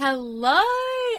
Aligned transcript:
Hello 0.00 0.62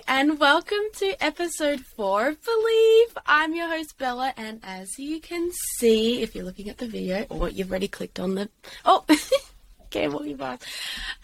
and 0.07 0.40
welcome 0.40 0.78
to 0.99 1.14
episode 1.22 1.81
four 1.97 2.29
of 2.29 2.42
Believe. 2.42 3.17
I'm 3.25 3.54
your 3.54 3.67
host 3.67 3.98
Bella, 3.98 4.33
and 4.38 4.62
as 4.63 4.98
you 4.98 5.20
can 5.20 5.52
see, 5.79 6.21
if 6.21 6.34
you're 6.34 6.46
looking 6.46 6.70
at 6.70 6.78
the 6.78 6.88
video 6.88 7.26
or 7.28 7.50
you've 7.50 7.71
already 7.71 7.89
clicked 7.89 8.21
on 8.21 8.36
the 8.36 8.50
oh, 8.86 9.04
okay, 9.88 10.07
well 10.07 10.26
you 10.26 10.38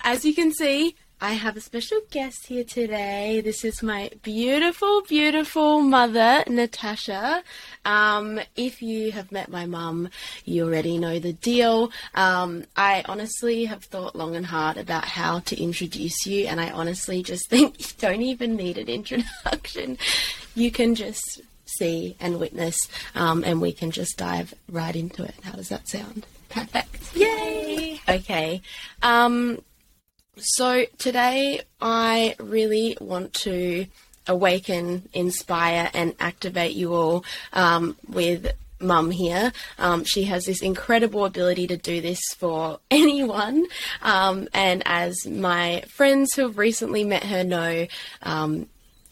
As 0.03 0.25
you 0.25 0.35
can 0.35 0.51
see, 0.51 0.97
I 1.21 1.33
have 1.33 1.55
a 1.55 1.61
special 1.61 2.01
guest 2.11 2.47
here 2.47 2.65
today. 2.65 3.41
This 3.41 3.63
is 3.63 3.81
my 3.81 4.11
beautiful, 4.21 5.01
beautiful 5.01 5.79
mother, 5.81 6.43
Natasha. 6.45 7.41
Um, 7.85 8.41
if 8.57 8.81
you 8.81 9.13
have 9.13 9.31
met 9.31 9.49
my 9.49 9.65
mum, 9.65 10.09
you 10.43 10.65
already 10.65 10.97
know 10.97 11.19
the 11.19 11.31
deal. 11.31 11.91
Um, 12.15 12.65
I 12.75 13.03
honestly 13.07 13.63
have 13.65 13.85
thought 13.85 14.15
long 14.15 14.35
and 14.35 14.45
hard 14.45 14.75
about 14.75 15.05
how 15.05 15.39
to 15.39 15.61
introduce 15.61 16.25
you, 16.25 16.47
and 16.47 16.59
I 16.59 16.69
honestly 16.71 17.23
just 17.23 17.49
think 17.49 17.79
you 17.79 17.95
don't 17.97 18.21
even 18.21 18.57
need 18.57 18.77
an 18.77 18.89
introduction. 18.89 19.97
You 20.53 20.69
can 20.69 20.95
just 20.95 21.41
see 21.65 22.17
and 22.19 22.41
witness, 22.41 22.77
um, 23.15 23.43
and 23.45 23.61
we 23.61 23.71
can 23.71 23.89
just 23.89 24.17
dive 24.17 24.53
right 24.69 24.95
into 24.95 25.23
it. 25.23 25.35
How 25.43 25.53
does 25.53 25.69
that 25.69 25.87
sound? 25.87 26.25
Perfect. 26.49 27.15
Yay! 27.15 28.01
Okay. 28.07 28.61
So 30.37 30.85
today 30.97 31.61
I 31.79 32.35
really 32.39 32.97
want 32.99 33.33
to 33.45 33.87
awaken, 34.27 35.07
inspire, 35.13 35.89
and 35.93 36.13
activate 36.19 36.75
you 36.75 36.93
all 36.93 37.23
um, 37.53 37.95
with 38.09 38.51
mum 38.79 39.11
here. 39.11 39.53
Um, 39.79 40.03
she 40.03 40.23
has 40.25 40.45
this 40.45 40.61
incredible 40.61 41.23
ability 41.23 41.67
to 41.67 41.77
do 41.77 42.01
this 42.01 42.19
for 42.37 42.79
anyone. 42.91 43.65
Um, 44.01 44.49
and 44.53 44.83
as 44.85 45.25
my 45.25 45.83
friends 45.87 46.33
who 46.35 46.43
have 46.43 46.57
recently 46.57 47.05
met 47.05 47.23
her 47.23 47.43
know, 47.43 47.87
um, 48.21 48.67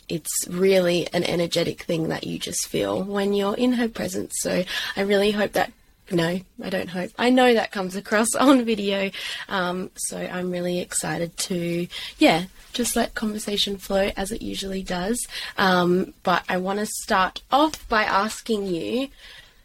it's 0.09 0.47
really 0.49 1.07
an 1.13 1.23
energetic 1.23 1.83
thing 1.83 2.09
that 2.09 2.25
you 2.25 2.37
just 2.37 2.67
feel 2.67 3.01
when 3.01 3.33
you're 3.33 3.55
in 3.55 3.73
her 3.73 3.87
presence. 3.87 4.33
So 4.41 4.63
I 4.97 5.01
really 5.01 5.31
hope 5.31 5.53
that 5.53 5.71
no, 6.13 6.39
I 6.63 6.69
don't 6.69 6.89
hope. 6.89 7.11
I 7.17 7.29
know 7.29 7.53
that 7.53 7.71
comes 7.71 7.95
across 7.95 8.33
on 8.39 8.65
video. 8.65 9.11
Um, 9.49 9.91
so 9.95 10.17
I'm 10.17 10.51
really 10.51 10.79
excited 10.79 11.35
to, 11.37 11.87
yeah, 12.17 12.45
just 12.73 12.95
let 12.95 13.15
conversation 13.15 13.77
flow 13.77 14.11
as 14.15 14.31
it 14.31 14.41
usually 14.41 14.83
does. 14.83 15.27
Um, 15.57 16.13
but 16.23 16.43
I 16.49 16.57
want 16.57 16.79
to 16.79 16.85
start 16.85 17.41
off 17.51 17.87
by 17.87 18.03
asking 18.03 18.67
you 18.67 19.09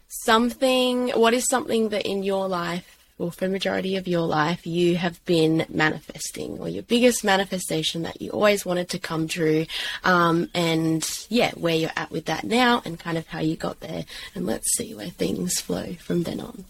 something, 0.07 1.09
what 1.09 1.33
is 1.33 1.47
something 1.49 1.89
that 1.89 2.05
in 2.05 2.23
your 2.23 2.47
life 2.47 2.98
or 3.19 3.31
for 3.31 3.45
the 3.45 3.51
majority 3.51 3.97
of 3.97 4.07
your 4.07 4.25
life 4.25 4.65
you 4.65 4.95
have 4.95 5.23
been 5.25 5.65
manifesting 5.69 6.57
or 6.57 6.69
your 6.69 6.83
biggest 6.83 7.23
manifestation 7.23 8.01
that 8.03 8.21
you 8.21 8.31
always 8.31 8.65
wanted 8.65 8.89
to 8.89 8.97
come 8.97 9.27
true. 9.27 9.65
Um, 10.03 10.49
and 10.55 11.07
yeah 11.29 11.51
where 11.51 11.75
you're 11.75 11.91
at 11.95 12.09
with 12.09 12.25
that 12.25 12.45
now 12.45 12.81
and 12.85 12.97
kind 12.99 13.17
of 13.17 13.27
how 13.27 13.39
you 13.39 13.55
got 13.55 13.81
there. 13.81 14.05
And 14.33 14.45
let's 14.45 14.71
see 14.75 14.95
where 14.95 15.09
things 15.09 15.59
flow 15.59 15.93
from 15.99 16.23
then 16.23 16.39
on. 16.39 16.65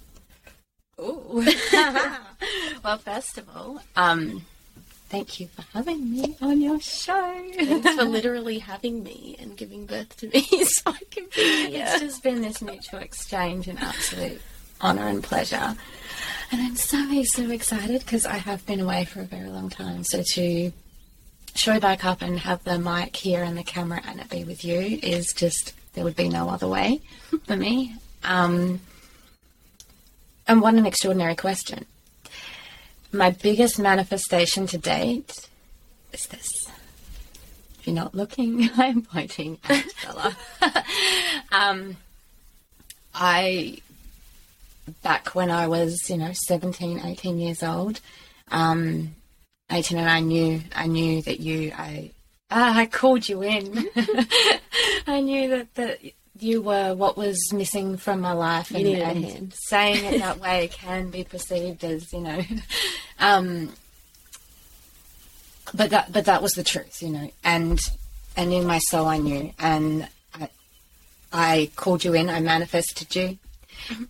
Ooh. 0.99 1.45
well 2.83 2.97
first 2.97 3.37
of 3.37 3.47
all 3.55 3.81
um, 3.95 4.45
thank 5.09 5.39
you 5.39 5.47
for 5.47 5.61
having 5.73 6.11
me 6.11 6.35
on 6.41 6.59
your 6.59 6.79
show. 6.79 7.43
Thanks 7.55 7.95
for 7.95 8.03
literally 8.03 8.59
having 8.59 9.03
me 9.03 9.37
and 9.39 9.55
giving 9.55 9.85
birth 9.85 10.17
to 10.17 10.27
me 10.29 10.41
so 10.63 10.91
i 10.91 10.99
can 11.11 11.25
be 11.35 11.67
here. 11.67 11.85
it's 11.85 11.99
just 11.99 12.23
been 12.23 12.41
this 12.41 12.61
mutual 12.61 12.99
exchange 12.99 13.67
and 13.67 13.79
absolute 13.79 14.41
honor 14.81 15.07
and 15.07 15.23
pleasure 15.23 15.75
and 16.51 16.61
I'm 16.61 16.75
so, 16.75 17.23
so 17.23 17.51
excited 17.51 18.01
because 18.01 18.25
I 18.25 18.37
have 18.37 18.65
been 18.65 18.79
away 18.79 19.05
for 19.05 19.21
a 19.21 19.25
very 19.25 19.49
long 19.49 19.69
time. 19.69 20.03
So 20.03 20.23
to 20.23 20.71
show 21.53 21.79
back 21.79 22.05
up 22.05 22.21
and 22.21 22.39
have 22.39 22.63
the 22.63 22.79
mic 22.79 23.15
here 23.15 23.43
and 23.43 23.57
the 23.57 23.63
camera 23.63 24.01
and 24.07 24.19
it 24.19 24.29
be 24.29 24.43
with 24.43 24.65
you 24.65 24.79
is 24.79 25.31
just, 25.35 25.73
there 25.93 26.03
would 26.03 26.15
be 26.15 26.27
no 26.27 26.49
other 26.49 26.67
way 26.67 27.01
for 27.45 27.55
me. 27.55 27.95
Um, 28.23 28.81
and 30.47 30.61
what 30.61 30.73
an 30.73 30.87
extraordinary 30.87 31.35
question. 31.35 31.85
My 33.11 33.29
biggest 33.29 33.77
manifestation 33.77 34.65
to 34.67 34.77
date 34.79 35.47
is 36.11 36.25
this. 36.27 36.67
If 37.79 37.87
you're 37.87 37.95
not 37.95 38.15
looking, 38.15 38.71
I'm 38.75 39.03
pointing 39.03 39.59
at 39.69 39.85
Bella. 40.03 40.37
um, 41.51 41.97
I 43.13 43.81
back 45.01 45.35
when 45.35 45.51
I 45.51 45.67
was, 45.67 45.97
you 46.09 46.17
know, 46.17 46.31
17, 46.33 46.99
18 46.99 47.39
years 47.39 47.63
old. 47.63 48.01
Um, 48.51 49.15
18 49.71 49.97
and 49.97 50.09
I 50.09 50.19
knew, 50.19 50.61
I 50.75 50.87
knew 50.87 51.21
that 51.23 51.39
you, 51.39 51.71
I, 51.77 52.11
ah, 52.49 52.77
I 52.77 52.85
called 52.85 53.29
you 53.29 53.43
in. 53.43 53.87
I 55.07 55.21
knew 55.21 55.49
that, 55.49 55.75
that 55.75 55.99
you 56.39 56.61
were 56.61 56.95
what 56.95 57.17
was 57.17 57.53
missing 57.53 57.97
from 57.97 58.21
my 58.21 58.33
life 58.33 58.71
and, 58.71 58.87
and 58.87 59.53
saying 59.53 60.05
it 60.05 60.19
that 60.19 60.39
way 60.41 60.69
can 60.71 61.09
be 61.09 61.23
perceived 61.23 61.83
as, 61.83 62.11
you 62.11 62.21
know, 62.21 62.43
um, 63.19 63.73
but 65.73 65.91
that, 65.91 66.11
but 66.11 66.25
that 66.25 66.41
was 66.41 66.53
the 66.53 66.63
truth, 66.63 67.01
you 67.03 67.09
know, 67.09 67.31
and, 67.43 67.79
and 68.35 68.51
in 68.51 68.65
my 68.65 68.79
soul 68.79 69.05
I 69.05 69.17
knew 69.17 69.53
and 69.59 70.07
I, 70.33 70.49
I 71.31 71.71
called 71.75 72.03
you 72.03 72.13
in, 72.13 72.29
I 72.29 72.39
manifested 72.39 73.15
you 73.15 73.37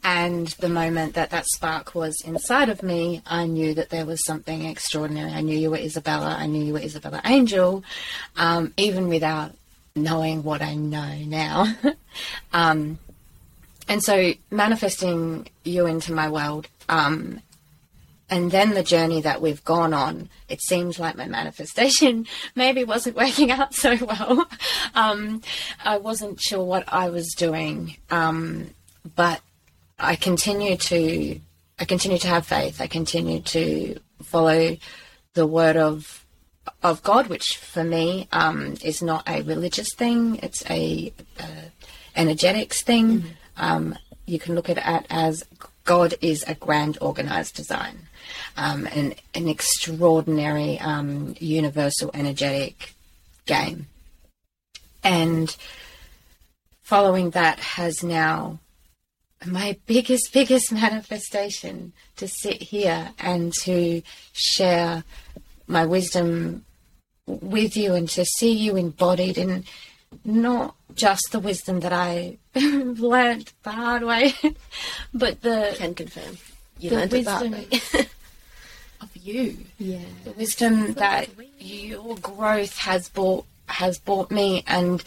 and 0.04 0.48
the 0.60 0.70
moment 0.70 1.14
that 1.16 1.30
that 1.32 1.46
spark 1.46 1.96
was 1.96 2.22
inside 2.26 2.70
of 2.70 2.84
me, 2.84 3.22
I 3.26 3.46
knew 3.46 3.74
that 3.74 3.90
there 3.90 4.06
was 4.06 4.26
something 4.26 4.66
extraordinary. 4.66 5.32
I 5.32 5.42
knew 5.42 5.58
you 5.58 5.72
were 5.72 5.78
Isabella. 5.78 6.36
I 6.38 6.46
knew 6.46 6.64
you 6.64 6.74
were 6.74 6.80
Isabella 6.80 7.22
Angel, 7.26 7.84
um, 8.36 8.74
even 8.78 9.08
without 9.08 9.54
knowing 9.96 10.44
what 10.44 10.62
I 10.62 10.76
know 10.76 11.18
now. 11.26 11.68
um, 12.54 13.00
and 13.88 14.04
so 14.04 14.34
manifesting 14.52 15.48
you 15.64 15.86
into 15.88 16.14
my 16.14 16.30
world, 16.30 16.68
um, 16.88 17.42
and 18.30 18.52
then 18.52 18.72
the 18.72 18.84
journey 18.84 19.22
that 19.22 19.42
we've 19.42 19.64
gone 19.64 19.94
on, 19.94 20.30
it 20.48 20.62
seems 20.62 21.00
like 21.00 21.16
my 21.18 21.26
manifestation 21.40 22.28
maybe 22.56 22.84
wasn't 22.84 23.16
working 23.16 23.52
out 23.52 23.74
so 23.74 23.98
well. 24.02 24.48
Um, 24.96 25.42
I 25.86 25.98
wasn't 25.98 26.42
sure 26.42 26.64
what 26.64 26.84
I 26.92 27.10
was 27.10 27.34
doing, 27.38 27.98
um, 28.10 28.72
but 29.16 29.40
I 30.00 30.16
continue 30.16 30.78
to 30.78 31.40
I 31.80 31.86
continue 31.86 32.18
to 32.20 32.28
have 32.28 32.46
faith. 32.46 32.82
I 32.82 32.88
continue 32.88 33.40
to 33.42 34.00
follow 34.24 34.78
the 35.34 35.48
word 35.48 35.78
of 35.78 36.26
of 36.84 37.02
God, 37.04 37.28
which 37.28 37.58
for 37.58 37.84
me 37.84 38.28
um, 38.32 38.76
is 38.84 39.02
not 39.02 39.28
a 39.28 39.42
religious 39.42 39.94
thing. 39.94 40.40
It's 40.44 40.64
a 40.70 41.14
uh, 41.40 41.70
energetics 42.16 42.82
thing. 42.82 43.20
Mm-hmm. 43.20 43.28
Um, 43.58 43.98
you 44.26 44.40
can 44.40 44.56
look 44.56 44.70
at 44.70 44.78
it 44.78 45.06
as 45.10 45.44
God 45.86 46.14
is 46.22 46.44
a 46.48 46.54
grand 46.54 46.98
organized 47.02 47.56
design, 47.56 48.08
um, 48.58 48.88
and 48.94 49.16
an 49.34 49.48
extraordinary 49.48 50.80
um, 50.80 51.36
universal 51.40 52.12
energetic 52.14 52.94
game. 53.46 53.88
And 55.04 55.56
following 56.82 57.32
that 57.32 57.60
has 57.60 58.04
now 58.04 58.60
my 59.46 59.78
biggest, 59.86 60.30
biggest 60.34 60.72
manifestation 60.72 61.94
to 62.18 62.28
sit 62.28 62.62
here 62.62 63.12
and 63.20 63.54
to 63.64 64.02
share 64.34 65.04
my 65.68 65.86
wisdom 65.86 66.66
with 67.26 67.78
you 67.78 67.94
and 67.94 68.10
to 68.10 68.26
see 68.26 68.52
you 68.52 68.76
embodied 68.76 69.38
in 69.38 69.64
not 70.26 70.76
just 70.96 71.28
the 71.32 71.40
wisdom 71.40 71.82
that 71.82 71.94
I 71.94 72.38
learned 72.56 73.52
the 73.64 73.72
hard 73.72 74.04
way, 74.04 74.34
but 75.14 75.42
the 75.42 75.76
can 75.78 75.94
confirm. 75.94 76.38
You 76.80 76.90
the 76.90 77.08
wisdom 77.08 77.54
of 79.02 79.16
you. 79.16 79.58
Yeah, 79.78 80.00
the 80.24 80.32
wisdom 80.32 80.94
that 80.94 81.30
your 81.60 82.16
growth 82.16 82.78
has 82.80 83.10
brought 83.10 83.46
has 83.68 84.00
brought 84.00 84.32
me, 84.32 84.64
and 84.66 85.04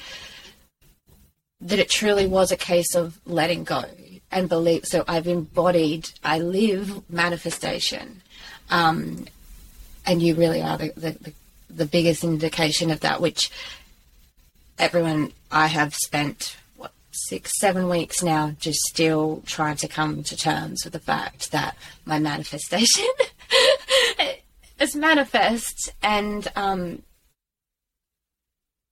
that 1.61 1.81
it 1.81 1.89
truly 1.89 2.27
was 2.27 2.53
a 2.53 2.57
case 2.57 2.95
of 2.95 3.19
letting 3.27 3.65
go 3.65 3.85
and 4.33 4.49
believe. 4.49 4.87
So 4.87 5.05
I've 5.07 5.29
embodied, 5.29 6.11
I 6.25 6.39
live 6.39 7.09
manifestation. 7.11 8.23
Um, 8.71 9.27
and 10.07 10.23
you 10.23 10.35
really 10.35 10.63
are 10.63 10.79
the, 10.79 10.93
the, 10.97 11.33
the, 11.71 11.87
biggest 11.87 12.25
indication 12.25 12.91
of 12.91 13.01
that, 13.01 13.21
which 13.21 13.51
everyone 14.79 15.33
I 15.51 15.67
have 15.67 15.95
spent, 15.95 16.57
what, 16.77 16.93
six, 17.13 17.53
seven 17.61 17.89
weeks 17.89 18.23
now 18.23 18.57
just 18.59 18.81
still 18.81 19.43
trying 19.47 19.77
to 19.77 19.89
come 19.89 20.23
to 20.25 20.37
terms 20.37 20.83
with 20.85 20.95
the 20.95 20.99
fact 20.99 21.53
that 21.53 21.77
my 22.07 22.19
manifestation 22.19 23.07
is 24.81 24.97
manifest. 24.97 25.93
And, 26.03 26.49
um, 26.57 27.03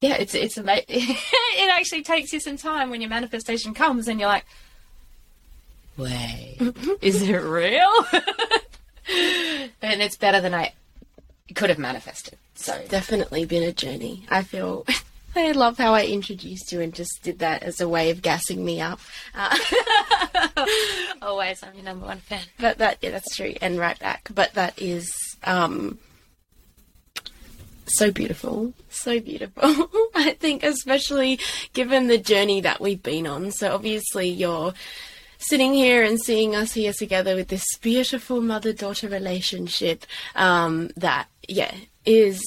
yeah, 0.01 0.15
it's 0.15 0.35
it's 0.35 0.57
amazing. 0.57 0.85
it 0.89 1.71
actually 1.71 2.03
takes 2.03 2.33
you 2.33 2.41
some 2.41 2.57
time 2.57 2.89
when 2.89 3.03
your 3.03 3.11
manifestation 3.11 3.75
comes, 3.75 4.09
and 4.09 4.19
you're 4.19 4.31
like, 4.31 4.47
way. 5.97 6.57
Is 7.01 7.23
it 7.23 7.37
real? 7.37 7.91
and 9.83 10.03
it's 10.03 10.17
better 10.17 10.41
than 10.41 10.55
I 10.55 10.73
could 11.55 11.71
have 11.71 11.79
manifested. 11.79 12.39
So 12.55 12.81
definitely 12.89 13.45
been 13.45 13.63
a 13.63 13.73
journey. 13.73 14.27
I 14.29 14.43
feel. 14.43 14.87
I 15.37 15.53
love 15.53 15.79
how 15.79 15.95
I 15.95 16.07
introduced 16.07 16.73
you 16.73 16.81
and 16.81 16.93
just 16.93 17.23
did 17.23 17.39
that 17.39 17.63
as 17.63 17.81
a 17.81 17.89
way 17.89 18.11
of 18.11 18.21
gassing 18.21 18.65
me 18.65 18.81
up. 18.81 18.99
Uh, 19.33 19.57
always, 21.23 21.63
I'm 21.63 21.73
your 21.75 21.85
number 21.85 22.05
one 22.05 22.19
fan. 22.19 22.43
but 22.59 22.79
that 22.79 22.99
yeah, 23.01 23.11
that's 23.11 23.37
true, 23.37 23.55
and 23.63 23.79
right 23.79 23.99
back. 23.99 24.29
But 24.35 24.55
that 24.55 24.81
is 24.83 25.09
um, 25.45 26.01
so 27.87 28.11
beautiful, 28.11 28.73
so 28.89 29.21
beautiful. 29.21 29.63
I 30.15 30.37
think, 30.39 30.65
especially 30.65 31.39
given 31.75 32.09
the 32.09 32.19
journey 32.19 32.61
that 32.63 32.81
we've 32.81 33.03
been 33.03 33.29
on. 33.29 33.53
So 33.53 33.73
obviously, 33.73 34.29
you're 34.29 34.75
sitting 35.41 35.75
here 35.75 36.05
and 36.05 36.21
seeing 36.21 36.55
us 36.55 36.73
here 36.73 36.93
together 36.93 37.35
with 37.35 37.49
this 37.49 37.65
beautiful 37.81 38.41
mother-daughter 38.41 39.09
relationship. 39.09 40.07
Um, 40.37 40.91
that 40.97 41.27
yeah 41.49 41.75
is 42.05 42.41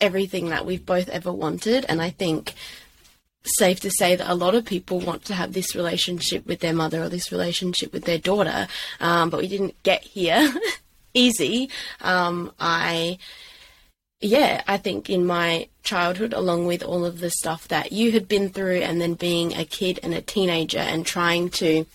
everything 0.00 0.48
that 0.48 0.64
we've 0.64 0.86
both 0.86 1.08
ever 1.08 1.32
wanted, 1.32 1.84
and 1.88 2.00
I 2.00 2.10
think 2.10 2.54
safe 3.44 3.80
to 3.80 3.90
say 3.90 4.16
that 4.16 4.30
a 4.30 4.34
lot 4.34 4.54
of 4.54 4.64
people 4.64 5.00
want 5.00 5.24
to 5.24 5.34
have 5.34 5.52
this 5.52 5.74
relationship 5.74 6.46
with 6.46 6.60
their 6.60 6.74
mother 6.74 7.02
or 7.02 7.08
this 7.08 7.32
relationship 7.32 7.92
with 7.92 8.04
their 8.04 8.18
daughter, 8.18 8.68
um, 9.00 9.30
but 9.30 9.40
we 9.40 9.48
didn't 9.48 9.82
get 9.82 10.02
here 10.02 10.52
easy. 11.14 11.70
Um, 12.00 12.52
I, 12.58 13.18
yeah, 14.20 14.62
I 14.66 14.76
think 14.76 15.08
in 15.08 15.24
my 15.24 15.68
childhood, 15.82 16.32
along 16.32 16.66
with 16.66 16.82
all 16.82 17.04
of 17.04 17.20
the 17.20 17.30
stuff 17.30 17.68
that 17.68 17.92
you 17.92 18.12
had 18.12 18.28
been 18.28 18.50
through, 18.50 18.80
and 18.80 19.00
then 19.00 19.14
being 19.14 19.54
a 19.54 19.64
kid 19.64 20.00
and 20.02 20.12
a 20.14 20.20
teenager 20.20 20.78
and 20.78 21.06
trying 21.06 21.50
to 21.50 21.86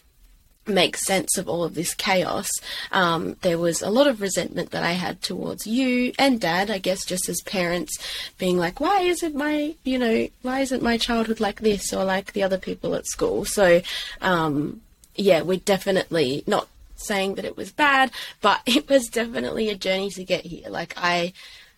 make 0.66 0.98
sense 0.98 1.38
of 1.38 1.50
all 1.50 1.64
of 1.64 1.76
this 1.76 1.94
chaos, 1.94 2.50
um, 2.92 3.36
there 3.42 3.58
was 3.58 3.82
a 3.82 3.90
lot 3.90 4.08
of 4.08 4.22
resentment 4.22 4.72
that 4.72 4.84
I 4.84 4.94
had 4.94 5.22
towards 5.22 5.68
you 5.68 6.14
and 6.18 6.40
dad, 6.40 6.70
I 6.70 6.78
guess, 6.78 7.06
just 7.06 7.30
as 7.30 7.42
parents 7.42 7.98
being 8.38 8.58
like, 8.58 8.80
why 8.80 9.02
isn't 9.02 9.36
my, 9.36 9.76
you 9.84 9.98
know, 9.98 10.28
why 10.42 10.62
isn't 10.62 10.84
my 10.84 10.98
childhood 10.98 11.40
like 11.40 11.62
this 11.62 11.94
or 11.94 12.04
like 12.06 12.34
the 12.34 12.44
other 12.44 12.58
people 12.58 12.96
at 12.96 13.06
school? 13.06 13.46
So, 13.46 13.82
um, 14.22 14.82
yeah, 15.16 15.42
we're 15.42 15.60
definitely 15.60 16.44
not 16.48 16.68
saying 16.96 17.36
that 17.36 17.46
it 17.46 17.58
was 17.58 17.72
bad, 17.72 18.12
but 18.42 18.62
it 18.66 18.90
was 18.90 19.08
definitely 19.08 19.70
a 19.70 19.76
journey 19.76 20.10
to 20.12 20.24
get 20.24 20.46
here. 20.46 20.70
Like, 20.70 20.94
I, 20.98 21.34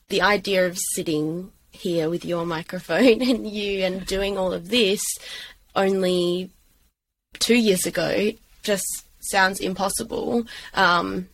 the 0.10 0.22
idea 0.22 0.68
of 0.68 0.78
sitting 0.78 1.52
here 1.72 2.10
with 2.10 2.24
your 2.24 2.46
microphone 2.58 3.22
and 3.22 3.50
you 3.50 3.84
and 3.84 4.06
doing 4.06 4.38
all 4.38 4.54
of 4.54 4.70
this 4.70 5.02
only 5.76 6.50
two 7.40 7.56
years 7.56 7.86
ago 7.86 8.32
just 8.66 9.06
sounds 9.20 9.60
impossible 9.60 10.46
um, 10.74 11.30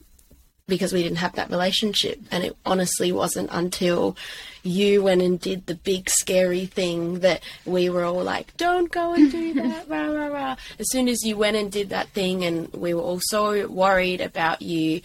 because 0.67 0.93
we 0.93 1.03
didn't 1.03 1.17
have 1.17 1.33
that 1.33 1.49
relationship. 1.49 2.19
And 2.31 2.43
it 2.43 2.55
honestly 2.65 3.11
wasn't 3.11 3.49
until 3.51 4.15
you 4.63 5.03
went 5.03 5.21
and 5.21 5.39
did 5.39 5.65
the 5.65 5.75
big 5.75 6.09
scary 6.09 6.65
thing 6.65 7.19
that 7.19 7.41
we 7.65 7.89
were 7.89 8.03
all 8.03 8.23
like, 8.23 8.55
don't 8.57 8.91
go 8.91 9.13
and 9.13 9.31
do 9.31 9.53
that, 9.61 9.89
rah, 9.89 10.05
rah, 10.05 10.27
rah. 10.27 10.55
As 10.79 10.89
soon 10.91 11.07
as 11.07 11.23
you 11.23 11.35
went 11.35 11.57
and 11.57 11.71
did 11.71 11.89
that 11.89 12.09
thing 12.09 12.43
and 12.43 12.71
we 12.73 12.93
were 12.93 13.01
all 13.01 13.19
so 13.21 13.67
worried 13.67 14.21
about 14.21 14.61
you 14.61 15.01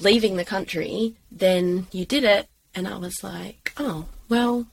leaving 0.00 0.36
the 0.36 0.44
country, 0.44 1.14
then 1.30 1.86
you 1.92 2.04
did 2.04 2.24
it. 2.24 2.48
And 2.74 2.86
I 2.86 2.98
was 2.98 3.22
like, 3.22 3.72
oh, 3.78 4.06
well, 4.28 4.66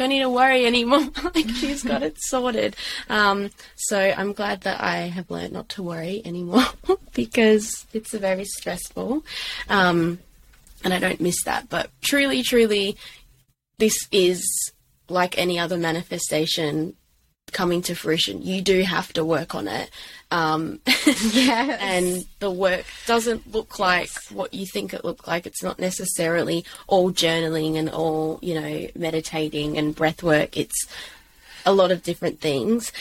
don't 0.00 0.08
need 0.08 0.20
to 0.20 0.30
worry 0.30 0.64
anymore. 0.64 1.06
like 1.34 1.48
she's 1.50 1.82
got 1.82 2.02
it 2.02 2.16
sorted. 2.18 2.74
Um, 3.10 3.50
so 3.76 3.98
I'm 3.98 4.32
glad 4.32 4.62
that 4.62 4.80
I 4.80 5.08
have 5.08 5.30
learned 5.30 5.52
not 5.52 5.68
to 5.70 5.82
worry 5.82 6.22
anymore 6.24 6.64
because 7.14 7.86
it's 7.92 8.14
very 8.14 8.46
stressful. 8.46 9.22
Um, 9.68 10.18
and 10.82 10.94
I 10.94 10.98
don't 10.98 11.20
miss 11.20 11.42
that. 11.44 11.68
But 11.68 11.90
truly, 12.00 12.42
truly, 12.42 12.96
this 13.76 14.08
is 14.10 14.42
like 15.10 15.36
any 15.36 15.58
other 15.58 15.76
manifestation 15.76 16.96
coming 17.50 17.82
to 17.82 17.94
fruition. 17.94 18.42
You 18.42 18.62
do 18.62 18.82
have 18.82 19.12
to 19.14 19.24
work 19.24 19.54
on 19.54 19.68
it. 19.68 19.90
Um, 20.30 20.80
Yeah. 21.32 21.76
and 21.80 22.24
the 22.38 22.50
work 22.50 22.84
doesn't 23.06 23.52
look 23.52 23.78
like 23.78 24.10
what 24.30 24.54
you 24.54 24.66
think 24.66 24.94
it 24.94 25.04
looked 25.04 25.26
like. 25.26 25.46
It's 25.46 25.62
not 25.62 25.78
necessarily 25.78 26.64
all 26.86 27.10
journaling 27.12 27.76
and 27.76 27.88
all, 27.90 28.38
you 28.42 28.54
know, 28.60 28.88
meditating 28.94 29.76
and 29.76 29.94
breath 29.94 30.22
work. 30.22 30.56
It's 30.56 30.86
a 31.66 31.72
lot 31.74 31.90
of 31.90 32.02
different 32.02 32.40
things. 32.40 32.92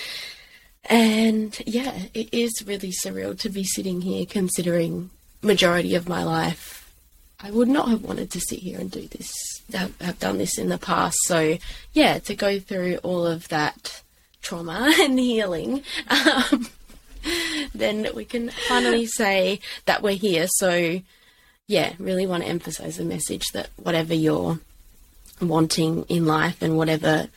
And 0.86 1.58
yeah, 1.66 1.94
it 2.14 2.34
is 2.34 2.64
really 2.66 2.92
surreal 2.92 3.38
to 3.40 3.50
be 3.50 3.64
sitting 3.64 4.02
here 4.02 4.26
considering 4.26 5.12
majority 5.42 5.96
of 5.96 6.10
my 6.10 6.24
life 6.24 6.80
I 7.42 7.52
would 7.52 7.70
not 7.70 7.88
have 7.88 8.04
wanted 8.04 8.32
to 8.32 8.42
sit 8.42 8.60
here 8.60 8.80
and 8.80 8.92
do 8.92 9.08
this, 9.08 9.32
have, 9.72 9.98
have 10.02 10.20
done 10.20 10.38
this 10.40 10.58
in 10.58 10.68
the 10.68 10.78
past. 10.78 11.16
So, 11.24 11.58
yeah, 11.94 12.20
to 12.20 12.36
go 12.36 12.60
through 12.60 12.98
all 12.98 13.26
of 13.26 13.48
that 13.48 14.02
trauma 14.42 14.94
and 15.00 15.20
healing, 15.20 15.84
um, 16.10 16.68
then 17.74 18.08
we 18.16 18.26
can 18.26 18.50
finally 18.68 19.06
say 19.06 19.60
that 19.86 20.02
we're 20.02 20.16
here. 20.16 20.48
So, 20.48 21.02
yeah, 21.68 21.94
really 22.00 22.26
want 22.26 22.44
to 22.44 22.50
emphasize 22.50 22.98
the 22.98 23.04
message 23.04 23.48
that 23.54 23.70
whatever 23.78 24.14
you're 24.14 24.60
wanting 25.42 26.04
in 26.10 26.26
life 26.26 26.62
and 26.62 26.78
whatever 26.78 27.28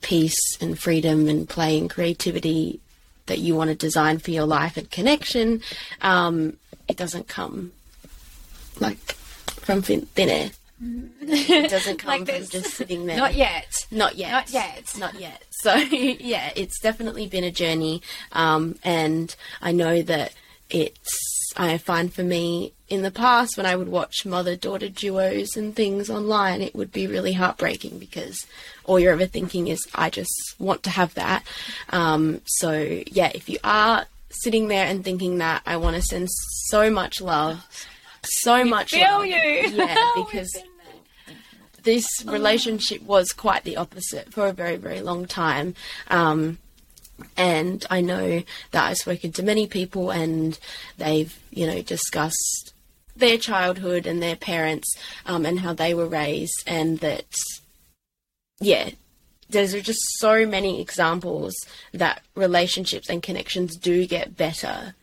peace 0.00 0.56
and 0.60 0.78
freedom 0.78 1.28
and 1.28 1.48
play 1.48 1.76
and 1.78 1.90
creativity 1.90 2.80
that 3.26 3.38
you 3.38 3.54
want 3.54 3.68
to 3.68 3.74
design 3.76 4.18
for 4.18 4.30
your 4.30 4.46
life 4.46 4.76
and 4.76 4.90
connection, 4.90 5.60
um, 6.02 6.56
it 6.88 6.96
doesn't 6.96 7.28
come 7.28 7.72
like 8.80 8.96
from 8.96 9.82
thin, 9.82 10.02
thin 10.14 10.28
air. 10.28 10.50
It 11.20 11.70
doesn't 11.70 11.98
come 11.98 12.08
Like 12.08 12.18
from 12.20 12.26
this. 12.26 12.48
just 12.48 12.70
sitting 12.74 13.04
there. 13.06 13.16
Not 13.18 13.34
yet. 13.34 13.86
Not 13.90 14.16
yet. 14.16 14.32
Not 14.32 14.50
yet. 14.50 14.94
Not 14.98 15.20
yet. 15.20 15.42
So 15.60 15.74
yeah, 15.90 16.50
it's 16.56 16.80
definitely 16.80 17.26
been 17.26 17.44
a 17.44 17.50
journey, 17.50 18.02
um, 18.32 18.76
and 18.82 19.34
I 19.60 19.72
know 19.72 20.02
that 20.02 20.34
it's. 20.68 21.10
I 21.56 21.78
find 21.78 22.14
for 22.14 22.22
me 22.22 22.72
in 22.88 23.02
the 23.02 23.10
past 23.10 23.56
when 23.56 23.66
I 23.66 23.74
would 23.74 23.88
watch 23.88 24.24
mother-daughter 24.24 24.88
duos 24.88 25.56
and 25.56 25.74
things 25.74 26.08
online, 26.08 26.62
it 26.62 26.76
would 26.76 26.92
be 26.92 27.08
really 27.08 27.32
heartbreaking 27.32 27.98
because 27.98 28.46
all 28.84 29.00
you're 29.00 29.12
ever 29.12 29.26
thinking 29.26 29.66
is, 29.66 29.80
"I 29.94 30.10
just 30.10 30.30
want 30.58 30.84
to 30.84 30.90
have 30.90 31.12
that." 31.14 31.44
Um, 31.90 32.40
so 32.46 33.02
yeah, 33.06 33.32
if 33.34 33.48
you 33.48 33.58
are 33.64 34.06
sitting 34.30 34.68
there 34.68 34.86
and 34.86 35.04
thinking 35.04 35.38
that, 35.38 35.62
I 35.66 35.76
want 35.76 35.96
to 35.96 36.02
send 36.02 36.28
so 36.68 36.88
much 36.88 37.20
love, 37.20 37.64
so 38.22 38.64
much 38.64 38.90
feel 38.90 39.18
love. 39.18 39.26
you. 39.26 39.34
yeah, 39.34 39.96
because 40.16 40.50
this 41.82 42.06
relationship 42.24 43.02
was 43.02 43.32
quite 43.32 43.64
the 43.64 43.76
opposite 43.76 44.32
for 44.32 44.46
a 44.46 44.52
very, 44.52 44.76
very 44.76 45.00
long 45.00 45.26
time. 45.26 45.74
Um, 46.08 46.58
and 47.36 47.84
I 47.90 48.00
know 48.00 48.42
that 48.70 48.84
I've 48.84 48.96
spoken 48.96 49.32
to 49.32 49.42
many 49.42 49.66
people 49.66 50.10
and 50.10 50.58
they've, 50.96 51.36
you 51.50 51.66
know, 51.66 51.82
discussed 51.82 52.72
their 53.14 53.36
childhood 53.36 54.06
and 54.06 54.22
their 54.22 54.36
parents 54.36 54.88
um, 55.26 55.44
and 55.44 55.60
how 55.60 55.74
they 55.74 55.92
were 55.92 56.06
raised, 56.06 56.62
and 56.66 56.98
that, 57.00 57.26
yeah, 58.60 58.90
there's 59.50 59.72
just 59.82 60.00
so 60.18 60.46
many 60.46 60.80
examples 60.80 61.54
that 61.92 62.22
relationships 62.34 63.10
and 63.10 63.22
connections 63.22 63.76
do 63.76 64.06
get 64.06 64.36
better 64.36 64.94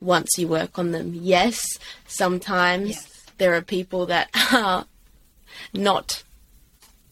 once 0.00 0.30
you 0.38 0.48
work 0.48 0.78
on 0.78 0.92
them. 0.92 1.12
Yes, 1.14 1.60
sometimes 2.06 2.90
Yes. 2.90 3.22
there 3.38 3.54
are 3.54 3.60
people 3.62 4.06
that 4.06 4.30
are 4.54 4.86
not 5.72 6.22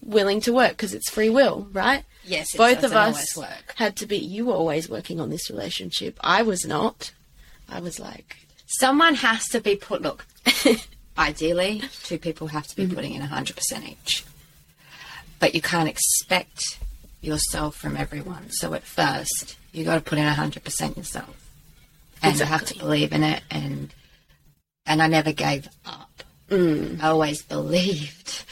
willing 0.02 0.40
to 0.42 0.52
work 0.52 0.72
because 0.72 0.94
it's 0.94 1.10
free 1.10 1.30
will, 1.30 1.68
right? 1.72 2.04
Yes, 2.24 2.56
Both 2.56 2.82
of 2.82 2.92
us 2.92 3.36
work. 3.36 3.74
had 3.76 3.96
to 3.96 4.06
be. 4.06 4.16
You 4.16 4.46
were 4.46 4.54
always 4.54 4.88
working 4.88 5.20
on 5.20 5.30
this 5.30 5.48
relationship. 5.48 6.18
I 6.22 6.42
was 6.42 6.64
not. 6.64 7.12
I 7.68 7.80
was 7.80 8.00
like, 8.00 8.36
Someone 8.66 9.14
has 9.14 9.46
to 9.48 9.60
be 9.60 9.76
put. 9.76 10.02
Look, 10.02 10.26
ideally, 11.18 11.82
two 12.02 12.18
people 12.18 12.48
have 12.48 12.66
to 12.66 12.76
be 12.76 12.84
mm-hmm. 12.84 12.94
putting 12.94 13.14
in 13.14 13.22
100% 13.22 13.88
each. 13.88 14.24
But 15.38 15.54
you 15.54 15.62
can't 15.62 15.88
expect 15.88 16.78
yourself 17.20 17.76
from 17.76 17.96
everyone. 17.96 18.50
So 18.50 18.74
at 18.74 18.82
first, 18.82 19.56
you 19.72 19.84
got 19.84 19.96
to 19.96 20.00
put 20.00 20.18
in 20.18 20.24
100% 20.24 20.96
yourself. 20.96 21.42
And 22.22 22.38
you 22.38 22.44
have 22.44 22.64
to 22.66 22.78
believe 22.78 23.12
in 23.12 23.22
it. 23.22 23.42
And 23.50 23.94
and 24.84 25.02
I 25.02 25.06
never 25.08 25.32
gave 25.32 25.68
up. 25.84 26.05
I 26.50 27.08
always 27.08 27.42
believed. 27.42 28.44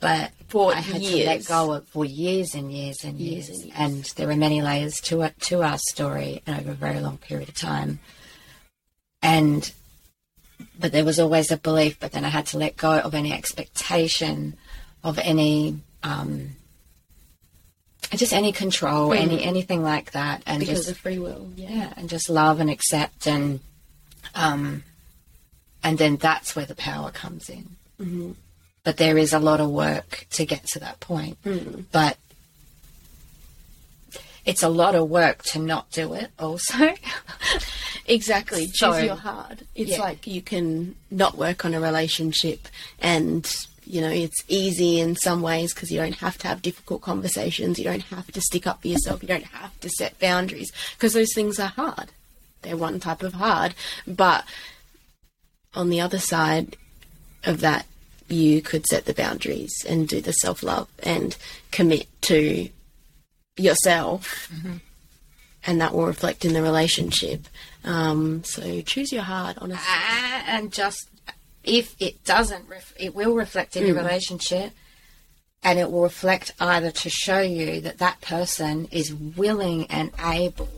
But 0.00 0.32
For 0.48 0.74
I 0.74 0.80
had 0.80 1.02
to 1.02 1.24
let 1.26 1.44
go 1.44 1.72
of 1.72 1.86
for 1.88 2.06
years 2.06 2.54
and 2.54 2.72
years 2.72 3.04
and 3.04 3.18
years. 3.18 3.48
Years 3.48 3.58
and 3.60 3.66
years. 3.66 3.76
And 3.76 4.04
there 4.16 4.26
were 4.26 4.36
many 4.36 4.62
layers 4.62 4.98
to 5.02 5.20
it, 5.22 5.38
to 5.42 5.62
our 5.62 5.76
story 5.76 6.42
and 6.46 6.58
over 6.58 6.70
a 6.70 6.74
very 6.74 7.00
long 7.00 7.18
period 7.18 7.50
of 7.50 7.54
time. 7.54 8.00
And 9.22 9.70
but 10.78 10.92
there 10.92 11.04
was 11.04 11.20
always 11.20 11.50
a 11.50 11.58
belief, 11.58 12.00
but 12.00 12.12
then 12.12 12.24
I 12.24 12.28
had 12.28 12.46
to 12.46 12.58
let 12.58 12.76
go 12.76 12.98
of 12.98 13.14
any 13.14 13.32
expectation 13.32 14.56
of 15.04 15.18
any 15.18 15.80
um 16.02 16.56
just 18.12 18.32
any 18.32 18.52
control, 18.52 19.12
any 19.12 19.44
anything 19.44 19.82
like 19.82 20.12
that. 20.12 20.42
And 20.46 20.60
because 20.60 20.78
just 20.78 20.90
of 20.92 20.96
free 20.96 21.18
will. 21.18 21.50
Yeah. 21.56 21.70
yeah, 21.70 21.92
and 21.96 22.08
just 22.08 22.30
love 22.30 22.58
and 22.58 22.70
accept 22.70 23.26
and 23.26 23.60
um 24.34 24.82
and 25.82 25.98
then 25.98 26.16
that's 26.16 26.54
where 26.56 26.66
the 26.66 26.74
power 26.74 27.10
comes 27.10 27.48
in. 27.48 27.76
Mm-hmm. 28.00 28.32
but 28.82 28.96
there 28.96 29.18
is 29.18 29.34
a 29.34 29.38
lot 29.38 29.60
of 29.60 29.68
work 29.70 30.26
to 30.30 30.46
get 30.46 30.64
to 30.68 30.78
that 30.80 31.00
point. 31.00 31.36
Mm-hmm. 31.44 31.82
But 31.92 32.16
it's 34.46 34.62
a 34.62 34.68
lot 34.70 34.94
of 34.94 35.10
work 35.10 35.42
to 35.42 35.58
not 35.58 35.90
do 35.90 36.14
it 36.14 36.30
also. 36.38 36.94
Exactly. 38.06 38.66
Choose 38.66 38.76
So- 38.78 38.98
your 38.98 39.14
hard. 39.14 39.64
It's 39.76 39.92
Yeah. 39.92 40.00
like 40.00 40.26
you 40.26 40.42
can 40.42 40.96
not 41.12 41.36
work 41.36 41.64
on 41.64 41.74
a 41.74 41.80
relationship 41.80 42.66
and 42.98 43.46
you 43.84 44.00
know, 44.00 44.08
it's 44.10 44.42
easy 44.48 45.00
in 45.00 45.14
some 45.16 45.42
ways 45.42 45.74
because 45.74 45.90
you 45.90 45.98
don't 45.98 46.14
have 46.16 46.38
to 46.38 46.48
have 46.48 46.62
difficult 46.62 47.02
conversations. 47.02 47.76
You 47.78 47.84
don't 47.84 48.02
have 48.04 48.30
to 48.32 48.40
stick 48.40 48.66
up 48.66 48.82
for 48.82 48.88
yourself. 48.88 49.20
You 49.22 49.28
don't 49.28 49.44
have 49.44 49.78
to 49.80 49.88
set 49.90 50.18
boundaries 50.20 50.70
because 50.96 51.12
those 51.12 51.32
things 51.34 51.58
are 51.58 51.68
hard. 51.68 52.10
They're 52.62 52.76
one 52.76 53.00
type 53.00 53.22
of 53.24 53.34
hard. 53.34 53.74
But 54.06 54.44
on 55.74 55.90
the 55.90 56.00
other 56.00 56.18
side 56.18 56.76
of 57.44 57.60
that, 57.60 57.86
you 58.28 58.62
could 58.62 58.86
set 58.86 59.06
the 59.06 59.14
boundaries 59.14 59.84
and 59.88 60.08
do 60.08 60.20
the 60.20 60.32
self 60.32 60.62
love 60.62 60.88
and 61.02 61.36
commit 61.70 62.06
to 62.22 62.68
yourself 63.56 64.48
mm-hmm. 64.54 64.76
and 65.66 65.80
that 65.80 65.92
will 65.92 66.06
reflect 66.06 66.44
in 66.44 66.52
the 66.52 66.62
relationship. 66.62 67.46
Um, 67.84 68.44
so 68.44 68.80
choose 68.82 69.12
your 69.12 69.22
heart, 69.22 69.56
honestly. 69.60 69.84
And 70.46 70.72
just 70.72 71.08
if 71.64 71.94
it 72.00 72.24
doesn't, 72.24 72.68
ref- 72.68 72.94
it 72.98 73.14
will 73.14 73.34
reflect 73.34 73.76
in 73.76 73.86
your 73.86 73.96
mm. 73.96 74.02
relationship, 74.02 74.72
and 75.62 75.78
it 75.78 75.90
will 75.90 76.02
reflect 76.02 76.52
either 76.58 76.90
to 76.90 77.10
show 77.10 77.40
you 77.40 77.80
that 77.82 77.98
that 77.98 78.20
person 78.20 78.88
is 78.90 79.14
willing 79.14 79.86
and 79.86 80.10
able 80.24 80.68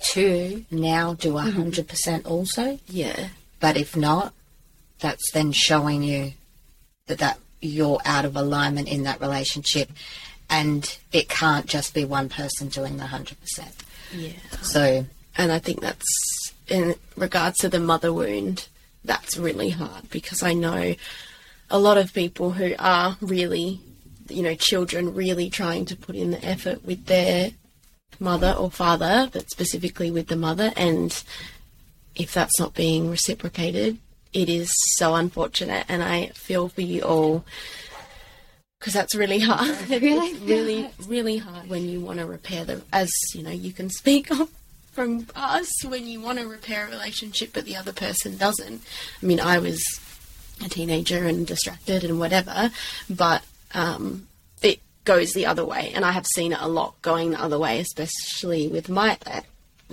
to 0.00 0.64
now 0.70 1.14
do 1.14 1.36
a 1.38 1.42
mm-hmm. 1.42 1.58
100 1.58 1.88
percent 1.88 2.26
also. 2.26 2.78
Yeah, 2.88 3.28
But 3.64 3.78
if 3.78 3.96
not, 3.96 4.34
that's 5.00 5.32
then 5.32 5.50
showing 5.52 6.02
you 6.02 6.32
that 7.06 7.16
that 7.16 7.38
you're 7.62 7.98
out 8.04 8.26
of 8.26 8.36
alignment 8.36 8.88
in 8.88 9.04
that 9.04 9.22
relationship, 9.22 9.88
and 10.50 10.98
it 11.12 11.30
can't 11.30 11.64
just 11.64 11.94
be 11.94 12.04
one 12.04 12.28
person 12.28 12.68
doing 12.68 12.98
the 12.98 13.04
100 13.04 13.40
percent. 13.40 13.74
yeah. 14.12 14.32
So 14.60 15.06
And 15.38 15.50
I 15.50 15.60
think 15.60 15.80
that's 15.80 16.04
in 16.68 16.96
regards 17.16 17.56
to 17.60 17.70
the 17.70 17.80
mother 17.80 18.12
wound. 18.12 18.68
That's 19.02 19.38
really 19.38 19.70
hard 19.70 20.10
because 20.10 20.42
I 20.42 20.52
know 20.52 20.94
a 21.70 21.78
lot 21.78 21.96
of 21.96 22.12
people 22.12 22.50
who 22.50 22.74
are 22.78 23.16
really, 23.22 23.80
you 24.28 24.42
know, 24.42 24.56
children 24.56 25.14
really 25.14 25.48
trying 25.48 25.86
to 25.86 25.96
put 25.96 26.16
in 26.16 26.32
the 26.32 26.44
effort 26.44 26.84
with 26.84 27.06
their 27.06 27.52
mother 28.20 28.52
or 28.58 28.70
father, 28.70 29.30
but 29.32 29.50
specifically 29.50 30.10
with 30.10 30.26
the 30.26 30.36
mother. 30.36 30.70
And 30.76 31.24
if 32.14 32.32
that's 32.34 32.58
not 32.58 32.74
being 32.74 33.10
reciprocated, 33.10 33.98
it 34.32 34.48
is 34.48 34.70
so 34.96 35.14
unfortunate. 35.14 35.86
And 35.88 36.02
I 36.02 36.26
feel 36.28 36.68
for 36.68 36.82
you 36.82 37.02
all 37.02 37.44
because 38.78 38.92
that's 38.92 39.14
really 39.14 39.38
hard. 39.38 39.74
Really? 39.88 40.28
It's 40.34 40.40
really, 40.40 40.90
really 41.08 41.36
hard 41.38 41.70
when 41.70 41.88
you 41.88 42.00
want 42.00 42.18
to 42.18 42.26
repair 42.26 42.66
the, 42.66 42.82
as 42.92 43.10
you 43.34 43.42
know, 43.42 43.50
you 43.50 43.72
can 43.72 43.88
speak 43.88 44.30
of 44.38 44.50
from 44.92 45.26
us 45.34 45.70
when 45.84 46.06
you 46.06 46.20
want 46.20 46.38
to 46.38 46.46
repair 46.46 46.86
a 46.86 46.90
relationship, 46.90 47.50
but 47.54 47.64
the 47.64 47.76
other 47.76 47.92
person 47.92 48.36
doesn't. 48.36 48.82
I 49.22 49.26
mean, 49.26 49.40
I 49.40 49.58
was 49.58 49.82
a 50.64 50.68
teenager 50.68 51.24
and 51.24 51.46
distracted 51.46 52.04
and 52.04 52.20
whatever, 52.20 52.70
but 53.08 53.42
um, 53.72 54.28
it 54.62 54.80
goes 55.04 55.32
the 55.32 55.46
other 55.46 55.64
way, 55.64 55.90
and 55.94 56.04
I 56.04 56.12
have 56.12 56.26
seen 56.26 56.52
it 56.52 56.58
a 56.60 56.68
lot 56.68 57.00
going 57.00 57.30
the 57.30 57.42
other 57.42 57.58
way, 57.58 57.80
especially 57.80 58.68
with 58.68 58.88
my 58.88 59.16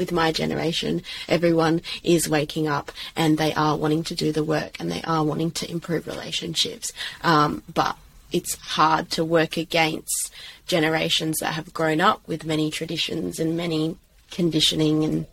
with 0.01 0.11
my 0.11 0.31
generation. 0.31 1.03
Everyone 1.29 1.81
is 2.03 2.27
waking 2.27 2.67
up 2.67 2.91
and 3.15 3.37
they 3.37 3.53
are 3.53 3.77
wanting 3.77 4.03
to 4.05 4.15
do 4.15 4.31
the 4.31 4.43
work 4.43 4.79
and 4.79 4.91
they 4.91 5.03
are 5.03 5.23
wanting 5.23 5.51
to 5.51 5.69
improve 5.69 6.07
relationships, 6.07 6.91
um, 7.23 7.61
but 7.71 7.95
it's 8.31 8.55
hard 8.55 9.11
to 9.11 9.23
work 9.23 9.57
against 9.57 10.33
generations 10.65 11.37
that 11.39 11.53
have 11.53 11.71
grown 11.73 12.01
up 12.01 12.27
with 12.27 12.45
many 12.45 12.71
traditions 12.71 13.39
and 13.39 13.55
many 13.55 13.95
conditioning 14.31 15.03
and 15.03 15.25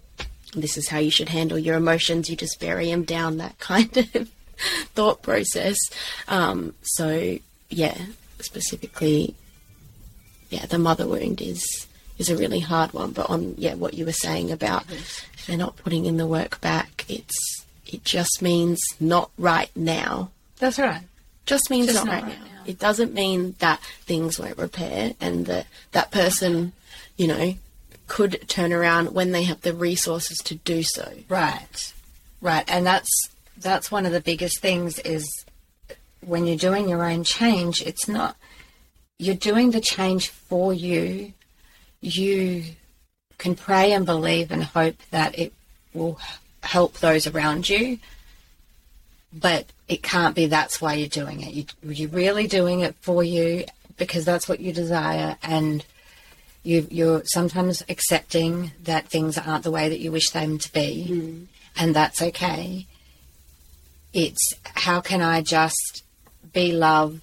this 0.55 0.77
is 0.77 0.89
how 0.89 0.99
you 0.99 1.11
should 1.11 1.29
handle 1.29 1.59
your 1.59 1.77
emotions 1.77 2.29
you 2.29 2.37
just 2.37 2.59
bury 2.61 2.91
them 2.91 3.05
down 3.05 3.39
that 3.39 3.59
kind 3.61 3.97
of 3.97 4.29
thought 4.95 5.23
process 5.23 5.79
um, 6.27 6.75
so 6.83 7.39
yeah 7.71 7.97
specifically 8.41 9.35
yeah 10.51 10.67
the 10.67 10.79
mother 10.79 11.07
wound 11.07 11.41
is 11.41 11.88
is 12.19 12.29
a 12.29 12.37
really 12.37 12.61
hard 12.61 12.93
one 12.93 13.13
but 13.13 13.29
on 13.31 13.55
yeah 13.57 13.75
what 13.75 13.95
you 13.95 14.05
were 14.05 14.13
saying 14.13 14.51
about 14.51 14.85
if 14.91 15.47
they're 15.47 15.57
not 15.57 15.77
putting 15.77 16.05
in 16.05 16.17
the 16.17 16.27
work 16.27 16.61
back 16.61 17.05
it's 17.09 17.65
it 17.87 18.05
just 18.05 18.43
means 18.43 18.79
not 19.01 19.31
right 19.39 19.71
now 19.75 20.31
that's 20.59 20.79
right. 20.79 21.03
just 21.47 21.71
means 21.71 21.87
Just 21.87 22.05
not, 22.05 22.07
not 22.07 22.15
right, 22.15 22.25
right 22.25 22.39
now. 22.39 22.45
now. 22.45 22.63
It 22.67 22.79
doesn't 22.79 23.15
mean 23.15 23.55
that 23.61 23.81
things 24.03 24.39
won't 24.39 24.59
repair 24.59 25.15
and 25.21 25.47
that 25.47 25.67
that 25.93 26.11
person, 26.11 26.73
you 27.17 27.27
know, 27.27 27.55
could 28.09 28.47
turn 28.49 28.73
around 28.73 29.15
when 29.15 29.33
they 29.33 29.45
have 29.45 29.61
the 29.63 29.73
resources 29.73 30.39
to 30.39 30.57
do 30.57 30.83
so. 30.83 31.13
Right, 31.29 31.93
right, 32.41 32.65
and 32.69 32.85
that's 32.85 33.09
that's 33.57 33.91
one 33.91 34.05
of 34.07 34.13
the 34.13 34.21
biggest 34.21 34.61
things 34.61 34.99
is 35.01 35.27
when 36.21 36.47
you're 36.47 36.57
doing 36.57 36.89
your 36.89 37.05
own 37.05 37.25
change. 37.25 37.83
It's 37.83 38.09
not 38.09 38.37
you're 39.19 39.35
doing 39.35 39.71
the 39.71 39.81
change 39.81 40.29
for 40.29 40.73
you. 40.75 41.33
You 42.01 42.65
can 43.39 43.55
pray 43.55 43.93
and 43.93 44.05
believe 44.05 44.51
and 44.51 44.63
hope 44.63 44.97
that 45.11 45.39
it 45.39 45.53
will 45.95 46.19
help 46.63 46.99
those 46.99 47.27
around 47.27 47.69
you, 47.69 47.99
but 49.33 49.67
it 49.89 50.03
can't 50.03 50.35
be 50.35 50.47
that's 50.47 50.81
why 50.81 50.95
you're 50.95 51.09
doing 51.09 51.41
it. 51.41 51.53
You, 51.53 51.65
you're 51.83 52.11
really 52.11 52.47
doing 52.47 52.81
it 52.81 52.95
for 53.01 53.23
you 53.23 53.65
because 53.97 54.25
that's 54.25 54.49
what 54.49 54.61
you 54.61 54.73
desire 54.73 55.37
and 55.43 55.85
you, 56.63 56.87
you're 56.91 57.23
sometimes 57.25 57.83
accepting 57.89 58.73
that 58.85 59.09
things 59.09 59.39
aren't 59.39 59.65
the 59.65 59.71
way 59.71 59.89
that 59.89 60.01
you 60.01 60.13
wish 60.13 60.31
them 60.31 60.59
to 60.59 60.73
be, 60.73 61.07
mm. 61.09 61.47
and 61.77 61.95
that's 61.95 62.21
okay. 62.21 62.87
It's 64.13 64.53
how 64.65 65.01
can 65.01 65.23
I 65.23 65.41
just 65.41 66.03
be 66.53 66.73
love 66.73 67.21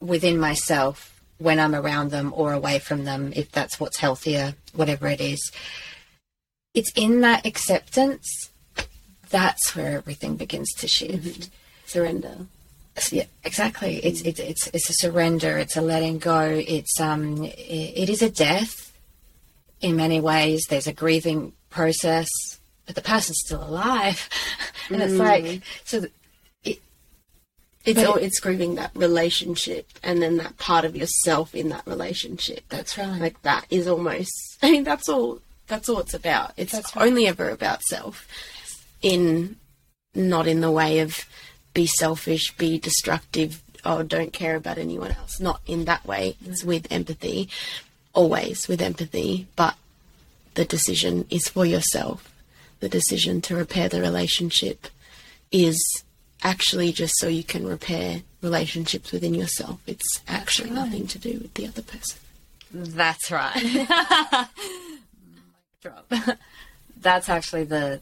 within 0.00 0.38
myself 0.38 1.15
when 1.38 1.58
I'm 1.60 1.74
around 1.74 2.10
them 2.10 2.32
or 2.36 2.52
away 2.52 2.78
from 2.78 3.04
them, 3.04 3.32
if 3.36 3.52
that's 3.52 3.78
what's 3.78 3.98
healthier, 3.98 4.54
whatever 4.74 5.08
it 5.08 5.20
is. 5.20 5.52
It's 6.74 6.92
in 6.94 7.20
that 7.22 7.46
acceptance 7.46 8.50
that's 9.30 9.74
where 9.74 9.96
everything 9.96 10.36
begins 10.36 10.72
to 10.78 10.88
shift. 10.88 11.50
Surrender. 11.84 12.46
Yeah, 13.10 13.24
exactly. 13.44 13.96
It's 13.96 14.22
it's 14.22 14.40
it's 14.40 14.66
it's 14.68 14.90
a 14.90 14.94
surrender. 14.94 15.58
It's 15.58 15.76
a 15.76 15.82
letting 15.82 16.18
go. 16.18 16.40
It's 16.66 16.98
um, 17.00 17.42
i 17.42 17.46
it 17.48 18.08
is 18.08 18.22
a 18.22 18.30
death. 18.30 18.92
In 19.82 19.96
many 19.96 20.20
ways, 20.20 20.64
there's 20.70 20.86
a 20.86 20.92
grieving 20.92 21.52
process, 21.68 22.28
but 22.86 22.94
the 22.94 23.02
person's 23.02 23.40
still 23.44 23.62
alive, 23.62 24.28
and 24.90 25.02
it's 25.02 25.14
like 25.14 25.60
so. 25.84 26.06
It's 27.86 28.02
all, 28.02 28.16
it's 28.16 28.40
grieving 28.40 28.74
that 28.74 28.90
relationship 28.94 29.88
and 30.02 30.20
then 30.20 30.38
that 30.38 30.58
part 30.58 30.84
of 30.84 30.96
yourself 30.96 31.54
in 31.54 31.68
that 31.68 31.86
relationship. 31.86 32.64
that's 32.68 32.98
right. 32.98 33.20
Like 33.20 33.40
that 33.42 33.66
is 33.70 33.86
almost 33.86 34.58
I 34.62 34.70
mean 34.72 34.84
that's 34.84 35.08
all 35.08 35.40
that's 35.68 35.88
all 35.88 36.00
it's 36.00 36.14
about. 36.14 36.52
It's 36.56 36.74
right. 36.74 36.96
only 36.96 37.26
ever 37.26 37.50
about 37.50 37.82
self. 37.82 38.26
In 39.02 39.56
not 40.14 40.46
in 40.46 40.60
the 40.60 40.70
way 40.70 41.00
of 41.00 41.24
be 41.74 41.86
selfish, 41.86 42.56
be 42.56 42.78
destructive, 42.78 43.62
or 43.84 44.02
don't 44.02 44.32
care 44.32 44.56
about 44.56 44.78
anyone 44.78 45.12
else. 45.12 45.40
Not 45.40 45.60
in 45.66 45.84
that 45.84 46.04
way. 46.06 46.36
It's 46.44 46.62
mm. 46.62 46.66
with 46.66 46.90
empathy. 46.90 47.48
Always 48.14 48.66
with 48.66 48.80
empathy, 48.80 49.46
but 49.56 49.76
the 50.54 50.64
decision 50.64 51.26
is 51.30 51.48
for 51.48 51.66
yourself. 51.66 52.32
The 52.80 52.88
decision 52.88 53.42
to 53.42 53.56
repair 53.56 53.88
the 53.88 54.00
relationship 54.00 54.86
is 55.52 55.78
actually 56.46 56.92
just 56.92 57.14
so 57.18 57.26
you 57.26 57.42
can 57.42 57.66
repair 57.66 58.22
relationships 58.40 59.10
within 59.10 59.34
yourself. 59.34 59.80
It's 59.86 60.22
actually 60.28 60.70
right. 60.70 60.76
nothing 60.76 61.06
to 61.08 61.18
do 61.18 61.40
with 61.40 61.54
the 61.54 61.66
other 61.66 61.82
person. 61.82 62.20
That's 62.72 63.30
right. 63.32 63.86
Drop. 65.82 66.12
That's 67.00 67.28
actually 67.28 67.64
the 67.64 68.00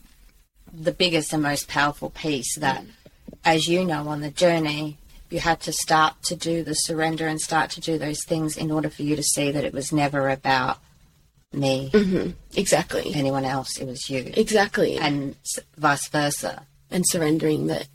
the 0.72 0.92
biggest 0.92 1.32
and 1.32 1.42
most 1.42 1.68
powerful 1.68 2.10
piece 2.10 2.58
that, 2.58 2.84
as 3.44 3.68
you 3.68 3.84
know, 3.84 4.08
on 4.08 4.20
the 4.20 4.30
journey, 4.30 4.98
you 5.30 5.38
had 5.38 5.60
to 5.60 5.72
start 5.72 6.22
to 6.24 6.36
do 6.36 6.64
the 6.64 6.74
surrender 6.74 7.26
and 7.28 7.40
start 7.40 7.70
to 7.70 7.80
do 7.80 7.96
those 7.96 8.22
things 8.26 8.56
in 8.56 8.70
order 8.70 8.90
for 8.90 9.02
you 9.02 9.14
to 9.16 9.22
see 9.22 9.52
that 9.52 9.64
it 9.64 9.72
was 9.72 9.92
never 9.92 10.28
about 10.28 10.78
me, 11.52 11.90
mm-hmm. 11.92 12.30
Exactly. 12.56 13.12
anyone 13.14 13.44
else. 13.44 13.78
It 13.78 13.86
was 13.86 14.10
you, 14.10 14.32
Exactly. 14.36 14.96
And, 14.96 15.36
vice 15.76 16.08
versa. 16.08 16.66
and 16.90 17.04
surrendering 17.06 17.68
that 17.68 17.86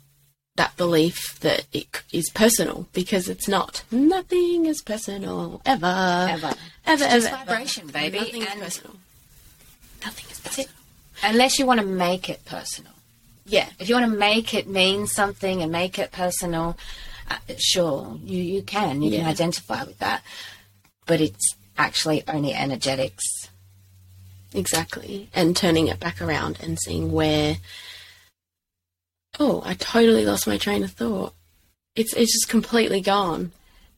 that 0.60 0.76
belief 0.76 1.40
that 1.40 1.66
it 1.72 1.88
is 2.12 2.30
personal 2.32 2.86
because 2.92 3.30
it's 3.30 3.48
not. 3.48 3.82
Nothing 3.92 4.66
is 4.66 4.82
personal 4.82 5.62
ever. 5.66 6.28
Ever. 6.30 6.54
Ever, 6.86 7.04
It's 7.06 7.26
ever, 7.26 7.28
ever. 7.28 7.46
vibration, 7.46 7.88
baby, 7.88 8.20
Nothing 8.20 8.42
is 8.42 8.48
and- 8.52 8.62
personal. 8.62 8.96
Nothing 10.04 10.26
is 10.30 10.40
personal. 10.42 10.70
Unless 11.24 11.60
you 11.60 11.66
want 11.66 11.80
to 11.80 11.86
make 11.86 12.30
it 12.30 12.44
personal. 12.46 12.92
Yeah. 13.46 13.70
if 13.80 13.88
you 13.90 13.96
want 13.96 14.12
to 14.12 14.18
make 14.18 14.54
it 14.54 14.68
mean 14.68 15.08
something 15.08 15.62
and 15.64 15.72
make 15.72 15.98
it 15.98 16.12
personal, 16.12 16.78
uh, 17.32 17.38
sure, 17.58 18.20
you, 18.22 18.42
you 18.56 18.62
can. 18.62 19.02
You 19.02 19.12
can 19.18 19.26
identify 19.26 19.84
with 19.86 19.98
that. 20.00 20.24
But 21.06 21.20
it's 21.22 21.56
actually 21.78 22.22
only 22.28 22.54
energetics. 22.54 23.24
Exactly. 24.54 25.30
And 25.34 25.56
turning 25.56 25.88
it 25.88 26.00
back 26.02 26.22
around 26.22 26.60
and 26.62 26.78
seeing 26.80 27.12
where. 27.14 27.58
Oh, 29.40 29.62
I 29.66 29.74
totally 29.74 30.26
lost 30.26 30.48
my 30.48 30.58
train 30.58 30.84
of 30.84 30.92
thought. 30.92 31.34
It's 31.96 32.14
it's 32.14 32.34
just 32.34 32.50
completely 32.50 33.02
gone. 33.02 33.52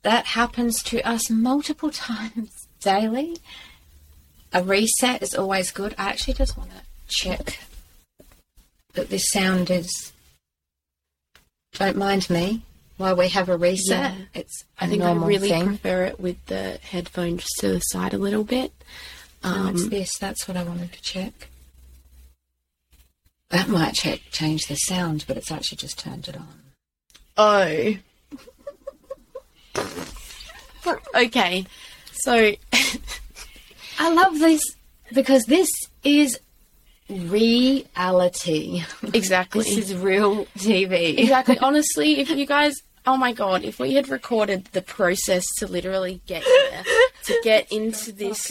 That 0.03 0.25
happens 0.27 0.81
to 0.83 1.01
us 1.07 1.29
multiple 1.29 1.89
times 1.91 2.51
daily. 2.79 3.37
A 4.53 4.63
reset 4.63 5.21
is 5.23 5.33
always 5.33 5.71
good. 5.71 5.95
I 5.97 6.09
actually 6.09 6.33
just 6.35 6.57
want 6.57 6.69
to 6.71 6.81
check 7.07 7.59
that 8.93 9.09
this 9.09 9.29
sound 9.31 9.69
is. 9.71 10.11
Don't 11.73 11.95
mind 11.97 12.29
me 12.29 12.63
while 12.97 13.15
we 13.15 13.29
have 13.29 13.47
a 13.49 13.55
reset. 13.57 14.13
Yeah. 14.13 14.25
It's 14.33 14.63
a 14.79 14.83
I 14.83 14.87
think 14.87 15.03
I 15.03 15.13
really 15.13 15.49
thing. 15.49 15.65
prefer 15.67 16.03
it 16.05 16.19
with 16.19 16.43
the 16.47 16.79
headphones 16.83 17.45
to 17.59 17.69
the 17.69 17.79
side 17.79 18.13
a 18.13 18.17
little 18.17 18.43
bit. 18.43 18.73
Oh, 19.43 19.69
it's 19.69 19.83
Um, 19.83 19.89
this. 19.89 20.09
That's 20.19 20.47
what 20.47 20.57
I 20.57 20.63
wanted 20.63 20.91
to 20.91 21.01
check. 21.01 21.47
That 23.51 23.67
might 23.67 23.93
check, 23.93 24.21
change 24.31 24.67
the 24.67 24.75
sound, 24.75 25.25
but 25.27 25.37
it's 25.37 25.51
actually 25.51 25.77
just 25.77 25.99
turned 25.99 26.27
it 26.27 26.37
on. 26.37 26.47
oh. 27.37 27.95
okay. 31.15 31.65
So 32.13 32.53
I 33.99 34.13
love 34.13 34.39
this 34.39 34.61
because 35.13 35.43
this 35.43 35.69
is 36.03 36.39
reality. 37.09 38.83
exactly. 39.13 39.63
This 39.63 39.77
is 39.89 39.95
real 39.95 40.45
TV. 40.57 41.17
Exactly. 41.17 41.57
Honestly, 41.61 42.19
if 42.19 42.29
you 42.29 42.45
guys, 42.45 42.75
oh 43.05 43.17
my 43.17 43.33
god, 43.33 43.63
if 43.63 43.79
we 43.79 43.93
had 43.93 44.09
recorded 44.09 44.65
the 44.71 44.81
process 44.81 45.43
to 45.57 45.67
literally 45.67 46.21
get 46.25 46.43
here, 46.43 46.83
to 47.25 47.39
get 47.43 47.71
into 47.71 48.11
this 48.11 48.41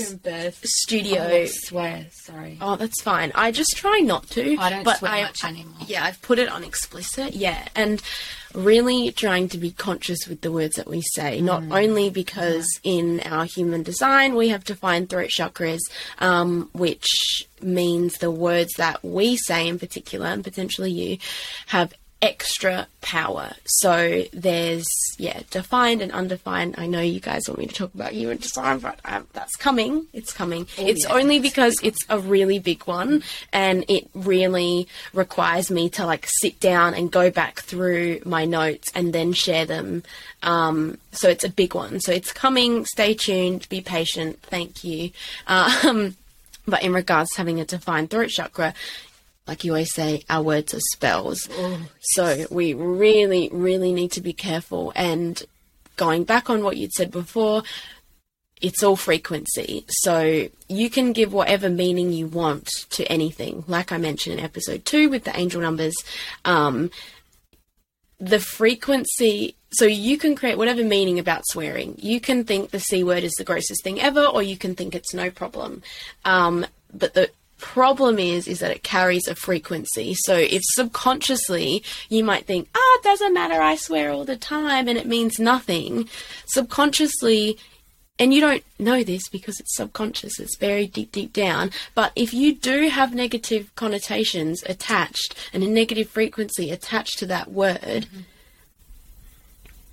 studio. 0.63 1.23
I 1.23 1.47
swear, 1.47 2.07
sorry. 2.11 2.59
Oh, 2.61 2.77
that's 2.77 3.01
fine. 3.03 3.33
I 3.35 3.51
just 3.51 3.77
try 3.77 3.99
not 4.01 4.29
to. 4.31 4.57
I 4.59 4.71
don't 4.71 4.85
but 4.85 4.99
swear 4.99 5.11
I, 5.13 5.23
much 5.23 5.45
anymore. 5.45 5.75
Yeah, 5.87 6.05
I've 6.05 6.21
put 6.23 6.39
it 6.39 6.49
on 6.49 6.65
explicit. 6.65 7.35
Yeah, 7.35 7.67
and 7.75 8.03
really 8.55 9.13
trying 9.13 9.49
to 9.49 9.59
be 9.59 9.71
conscious 9.71 10.27
with 10.29 10.41
the 10.41 10.51
words 10.51 10.77
that 10.77 10.89
we 10.89 11.03
say. 11.15 11.41
Not 11.41 11.63
Mm. 11.63 11.83
only 11.85 12.11
because 12.11 12.67
in 12.83 13.21
our 13.21 13.45
human 13.45 13.83
design 13.85 14.35
we 14.35 14.49
have 14.49 14.65
defined 14.65 15.09
throat 15.09 15.29
chakras, 15.31 15.79
um, 16.19 16.69
which 16.73 17.09
means 17.63 18.19
the 18.19 18.31
words 18.31 18.73
that 18.77 19.05
we 19.05 19.37
say 19.37 19.69
in 19.69 19.79
particular, 19.79 20.27
and 20.27 20.43
potentially 20.43 20.91
you, 20.91 21.19
have 21.69 21.93
extra 22.23 22.87
power. 23.01 23.53
So 23.65 24.25
there's 24.33 24.87
yeah, 25.19 25.41
defined 25.51 26.03
and 26.03 26.13
undefined. 26.13 26.75
I 26.79 26.87
know 26.87 27.01
you 27.01 27.21
guys 27.21 27.43
want 27.49 27.59
me 27.59 27.67
to 27.67 27.75
talk 27.75 27.95
about 27.95 28.13
human 28.13 28.37
design, 28.37 28.79
but 28.79 29.01
um, 29.05 29.27
that's 29.33 29.57
coming. 29.57 30.07
It's 30.13 30.33
coming. 30.33 30.67
it's 30.77 31.05
yeah. 31.05 31.15
only 31.15 31.39
because 31.39 31.79
it's 31.83 31.99
a 32.09 32.19
really 32.19 32.59
big 32.59 32.83
one, 32.85 33.23
and 33.53 33.85
it 33.89 34.09
really 34.15 34.87
requires 35.15 35.71
me 35.71 35.89
to 35.91 36.05
like 36.05 36.27
sit 36.29 36.61
down 36.61 36.95
and 36.95 37.11
go 37.11 37.31
back 37.31 37.61
through 37.61 38.21
my 38.25 38.45
notes 38.45 38.91
and 38.95 39.13
then 39.13 39.33
share 39.33 39.65
them. 39.65 40.03
Um, 40.43 40.99
so 41.13 41.29
it's 41.29 41.45
a 41.45 41.51
big 41.51 41.75
one. 41.75 42.01
So 42.01 42.13
it's 42.13 42.33
coming. 42.33 42.85
Stay 42.87 43.15
tuned. 43.15 43.69
Be 43.69 43.81
patient. 43.81 44.41
Thank 44.43 44.85
you. 44.85 45.11
Um, 45.47 46.17
but 46.67 46.83
in 46.83 46.93
regards 46.93 47.31
to 47.31 47.39
having 47.39 47.61
a 47.61 47.65
defined 47.65 48.11
throat 48.11 48.29
chakra, 48.29 48.75
like 49.51 49.65
you 49.65 49.73
always 49.73 49.93
say, 49.93 50.23
our 50.31 50.45
words 50.45 50.73
are 50.75 50.81
spells. 50.93 51.49
So 52.01 52.47
we 52.53 52.73
really, 52.73 53.49
really 53.51 53.93
need 53.93 54.13
to 54.13 54.21
be 54.21 54.33
careful. 54.33 54.93
And 54.95 55.43
going 55.97 56.23
back 56.23 56.49
on 56.49 56.63
what 56.63 56.77
you'd 56.77 56.93
said 56.93 57.11
before, 57.11 57.65
it's 58.61 58.85
all 58.85 58.95
frequency. 58.95 59.85
So 59.89 60.47
you 60.69 60.89
can 60.89 61.13
give 61.13 61.33
whatever 61.33 61.69
meaning 61.69 62.13
you 62.13 62.29
want 62.29 62.69
to 62.91 63.05
anything. 63.07 63.65
Like 63.67 63.91
I 63.91 63.99
mentioned 63.99 64.39
in 64.39 64.45
episode 64.45 64.85
two 64.85 65.11
with 65.11 65.25
the 65.25 65.37
angel 65.37 65.61
numbers, 65.61 65.97
um, 66.45 66.93
the 68.21 68.39
frequency. 68.39 69.57
So 69.73 69.85
you 69.85 70.17
can 70.17 70.37
create 70.37 70.59
whatever 70.59 70.85
meaning 70.85 71.19
about 71.19 71.43
swearing. 71.45 71.97
You 71.99 72.21
can 72.21 72.45
think 72.45 72.71
the 72.71 72.79
c 72.79 73.03
word 73.03 73.25
is 73.25 73.33
the 73.33 73.45
grossest 73.45 73.83
thing 73.83 74.01
ever, 74.01 74.25
or 74.25 74.45
you 74.45 74.57
can 74.57 74.77
think 74.77 74.95
it's 74.95 75.13
no 75.13 75.29
problem. 75.29 75.83
Um, 76.25 76.67
but 76.95 77.15
the 77.15 77.31
problem 77.61 78.19
is 78.19 78.49
is 78.49 78.61
that 78.61 78.71
it 78.71 78.83
carries 78.83 79.29
a 79.29 79.35
frequency. 79.35 80.15
So 80.15 80.35
if 80.35 80.63
subconsciously 80.65 81.83
you 82.09 82.25
might 82.25 82.47
think 82.47 82.69
ah 82.75 82.99
it 82.99 83.03
doesn't 83.03 83.35
matter 83.35 83.61
i 83.61 83.77
swear 83.77 84.11
all 84.11 84.25
the 84.25 84.37
time 84.37 84.89
and 84.89 84.99
it 84.99 85.07
means 85.07 85.39
nothing 85.39 86.09
subconsciously 86.47 87.59
and 88.19 88.35
you 88.35 88.41
don't 88.41 88.65
know 88.79 89.03
this 89.03 89.29
because 89.29 89.59
it's 89.61 89.77
subconscious 89.77 90.39
it's 90.39 90.57
very 90.57 90.87
deep 90.87 91.13
deep 91.13 91.33
down 91.33 91.71
but 91.95 92.13
if 92.17 92.35
you 92.35 92.55
do 92.55 92.89
have 92.89 93.15
negative 93.15 93.75
connotations 93.77 94.63
attached 94.65 95.35
and 95.53 95.63
a 95.63 95.69
negative 95.69 96.09
frequency 96.09 96.71
attached 96.71 97.19
to 97.19 97.27
that 97.27 97.51
word 97.51 98.07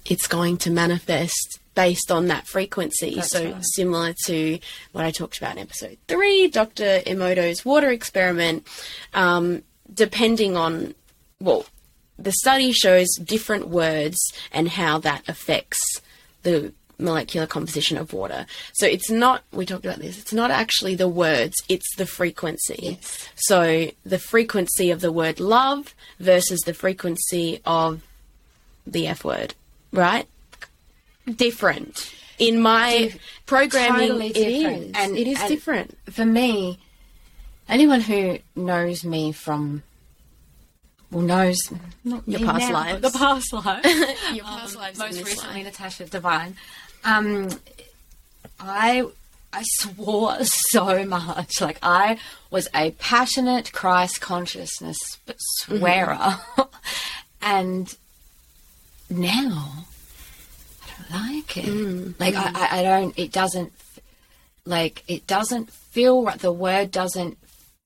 it's 0.06 0.27
going 0.27 0.58
to 0.58 0.69
manifest 0.69 1.60
based 1.77 2.11
on 2.11 2.25
that 2.25 2.47
frequency. 2.47 3.13
That's 3.13 3.29
so 3.29 3.51
right. 3.51 3.63
similar 3.75 4.15
to 4.25 4.57
what 4.93 5.05
I 5.05 5.11
talked 5.11 5.37
about 5.37 5.57
in 5.57 5.59
episode 5.59 5.99
three, 6.07 6.47
Dr. 6.47 7.01
Emoto's 7.05 7.63
water 7.63 7.91
experiment, 7.91 8.67
um, 9.13 9.61
depending 9.93 10.57
on, 10.57 10.95
well, 11.39 11.67
the 12.17 12.31
study 12.31 12.71
shows 12.71 13.07
different 13.23 13.67
words 13.67 14.17
and 14.51 14.69
how 14.69 14.97
that 14.97 15.29
affects 15.29 15.77
the 16.41 16.73
molecular 16.97 17.45
composition 17.45 17.95
of 17.95 18.11
water. 18.11 18.47
So 18.73 18.87
it's 18.87 19.11
not, 19.11 19.43
we 19.51 19.67
talked 19.67 19.85
about 19.85 19.99
this, 19.99 20.17
it's 20.17 20.33
not 20.33 20.49
actually 20.49 20.95
the 20.95 21.07
words, 21.07 21.53
it's 21.69 21.95
the 21.95 22.07
frequency. 22.07 22.97
Yes. 22.99 23.29
So 23.35 23.91
the 24.03 24.17
frequency 24.17 24.89
of 24.89 25.01
the 25.01 25.11
word 25.11 25.39
love 25.39 25.93
versus 26.19 26.61
the 26.61 26.73
frequency 26.73 27.61
of 27.67 28.01
the 28.87 29.05
F 29.05 29.23
word, 29.23 29.53
right? 29.91 30.27
Different. 31.35 32.13
In 32.39 32.61
my 32.61 32.97
Dif- 32.97 33.19
programming, 33.45 34.07
totally 34.09 34.27
it 34.29 34.37
is. 34.37 34.91
And- 34.95 35.17
it 35.17 35.27
is 35.27 35.39
and- 35.39 35.49
different. 35.49 35.97
For 36.11 36.25
me, 36.25 36.79
anyone 37.67 38.01
who 38.01 38.39
knows 38.55 39.03
me 39.03 39.31
from, 39.31 39.83
well, 41.11 41.23
knows 41.23 41.57
not 42.03 42.27
Your 42.27 42.39
past 42.41 42.67
now, 42.69 42.73
lives. 42.73 43.01
the 43.01 43.17
past 43.17 43.53
life. 43.53 43.83
Your 44.33 44.45
past 44.45 44.75
lives 44.75 44.99
most 44.99 45.17
recently 45.23 45.63
life. 45.63 45.65
Natasha 45.65 46.05
Divine. 46.05 46.55
Um, 47.03 47.49
I 48.59 49.05
I 49.53 49.63
swore 49.79 50.37
so 50.43 51.05
much. 51.05 51.59
Like 51.61 51.79
I 51.81 52.19
was 52.51 52.67
a 52.75 52.91
passionate 52.91 53.71
Christ 53.71 54.21
consciousness 54.21 54.97
swearer, 55.37 56.37
and 57.41 57.95
now 59.09 59.85
don't 61.10 61.12
like 61.36 61.57
it. 61.57 62.19
Like 62.19 62.36
I, 62.36 62.51
I, 62.53 62.79
I 62.79 62.83
don't. 62.83 63.17
It 63.17 63.31
doesn't. 63.31 63.73
Like 64.65 65.03
it 65.07 65.27
doesn't 65.27 65.71
feel 65.71 66.23
right. 66.23 66.39
The 66.39 66.51
word 66.51 66.91
doesn't. 66.91 67.38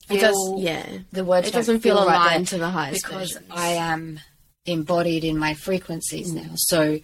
Feel, 0.08 0.16
It 0.18 0.20
does, 0.20 0.52
yeah. 0.58 0.86
the 1.12 1.24
word 1.24 1.46
It 1.46 1.52
doesn't 1.52 1.78
feel 1.80 1.94
right 1.96 2.02
aligned 2.04 2.46
there 2.48 2.58
to 2.58 2.64
the 2.64 2.70
highest 2.70 3.04
because 3.04 3.32
versions. 3.34 3.50
I 3.52 3.68
am 3.68 4.18
embodied 4.66 5.22
in 5.24 5.38
my 5.38 5.54
frequencies 5.54 6.32
Mm. 6.32 6.42
now. 6.42 6.50
So 6.56 6.98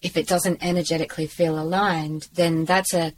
if 0.00 0.16
it 0.16 0.28
doesn't 0.28 0.62
energetically 0.64 1.26
feel 1.26 1.58
aligned, 1.58 2.28
then 2.34 2.64
that's 2.64 2.94
a 2.94 3.14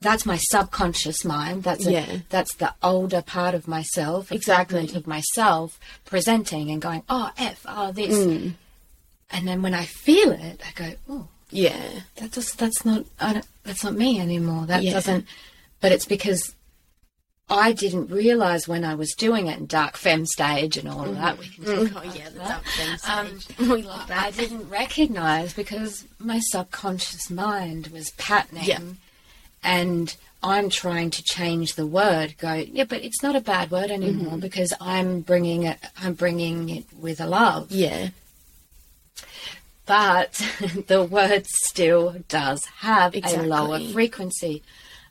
that's 0.00 0.26
my 0.26 0.36
subconscious 0.36 1.24
mind. 1.24 1.62
That's 1.64 1.86
a, 1.86 1.90
Yeah. 1.92 2.16
that's 2.28 2.54
the 2.56 2.74
older 2.82 3.22
part 3.22 3.54
of 3.54 3.66
myself, 3.66 4.30
Exactly. 4.30 4.88
of 4.94 5.06
myself 5.06 5.80
presenting 6.04 6.70
and 6.70 6.80
going, 6.82 7.02
oh 7.08 7.30
f, 7.38 7.64
oh 7.66 7.90
this, 7.92 8.14
Mm. 8.14 8.54
And 9.30 9.46
then 9.46 9.62
when 9.62 9.74
I 9.74 9.84
feel 9.84 10.32
it, 10.32 10.60
I 10.66 10.72
go, 10.74 10.92
oh, 11.08 11.28
Yeah. 11.50 12.00
that 12.16 12.32
that's 12.32 12.84
not 12.84 13.04
I 13.20 13.34
don't, 13.34 13.46
that's 13.64 13.84
not 13.84 13.94
me 13.94 14.20
anymore. 14.20 14.66
That 14.66 14.82
Yeah. 14.82 14.92
doesn't. 14.94 15.26
But 15.80 15.92
it's 15.92 16.06
because 16.06 16.54
I 17.50 17.72
didn't 17.72 18.10
realize 18.10 18.68
when 18.68 18.84
I 18.84 18.94
was 18.94 19.14
doing 19.14 19.46
it 19.46 19.58
in 19.58 19.66
dark 19.66 19.96
femme 19.96 20.26
stage 20.26 20.76
and 20.76 20.86
all 20.88 21.08
of 21.08 21.16
that. 21.16 21.38
We 21.38 21.48
can 21.48 21.64
talk 21.64 21.78
Oh, 21.96 22.00
about 22.00 22.16
yeah, 22.16 22.28
the 22.30 22.38
dark 22.40 22.64
femme 22.64 22.98
Um, 23.28 23.40
stage. 23.40 23.58
we 23.68 23.82
love 23.82 24.06
that. 24.08 24.24
I 24.26 24.30
didn't 24.32 24.68
recognize 24.68 25.54
because 25.54 26.04
my 26.18 26.40
subconscious 26.40 27.30
mind 27.30 27.86
was 27.88 28.10
patterning, 28.12 28.64
Yeah. 28.64 28.80
and 29.62 30.14
I'm 30.42 30.68
trying 30.68 31.10
to 31.10 31.22
change 31.22 31.74
the 31.74 31.86
word. 31.86 32.36
Go, 32.38 32.52
yeah, 32.52 32.84
but 32.84 33.02
it's 33.02 33.22
not 33.22 33.34
a 33.34 33.40
bad 33.40 33.70
word 33.70 33.90
anymore 33.90 34.32
Mm-hmm. 34.32 34.40
because 34.40 34.72
I'm 34.80 35.20
bringing 35.22 35.62
it. 35.64 35.78
I'm 36.02 36.12
bringing 36.14 36.68
it 36.68 36.84
with 36.98 37.18
a 37.20 37.26
love 37.26 37.72
Yeah. 37.72 38.10
But 39.88 40.34
the 40.86 41.02
word 41.02 41.46
still 41.64 42.16
does 42.28 42.64
have 42.80 43.16
Exactly. 43.16 43.46
a 43.46 43.50
lower 43.50 43.80
frequency. 43.80 44.62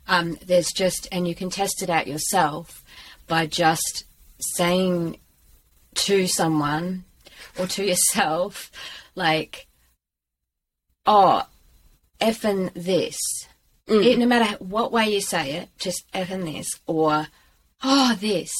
Um, 0.06 0.38
there's 0.46 0.72
just, 0.72 1.08
and 1.12 1.26
you 1.28 1.34
can 1.34 1.50
test 1.50 1.82
it 1.82 1.90
out 1.90 2.06
yourself 2.06 2.82
by 3.26 3.46
just 3.46 4.04
saying 4.40 5.18
to 5.96 6.26
someone 6.28 7.04
or 7.58 7.66
to 7.66 7.84
yourself, 7.84 8.70
like, 9.16 9.66
oh, 11.04 11.42
effing 12.20 12.72
this. 12.74 13.18
It- 13.88 14.18
no 14.18 14.26
matter 14.26 14.56
what 14.64 14.92
way 14.92 15.12
you 15.12 15.20
say 15.20 15.52
it, 15.54 15.70
just 15.78 16.04
effing 16.12 16.44
this, 16.44 16.68
or 16.86 17.26
oh, 17.82 18.16
this. 18.20 18.50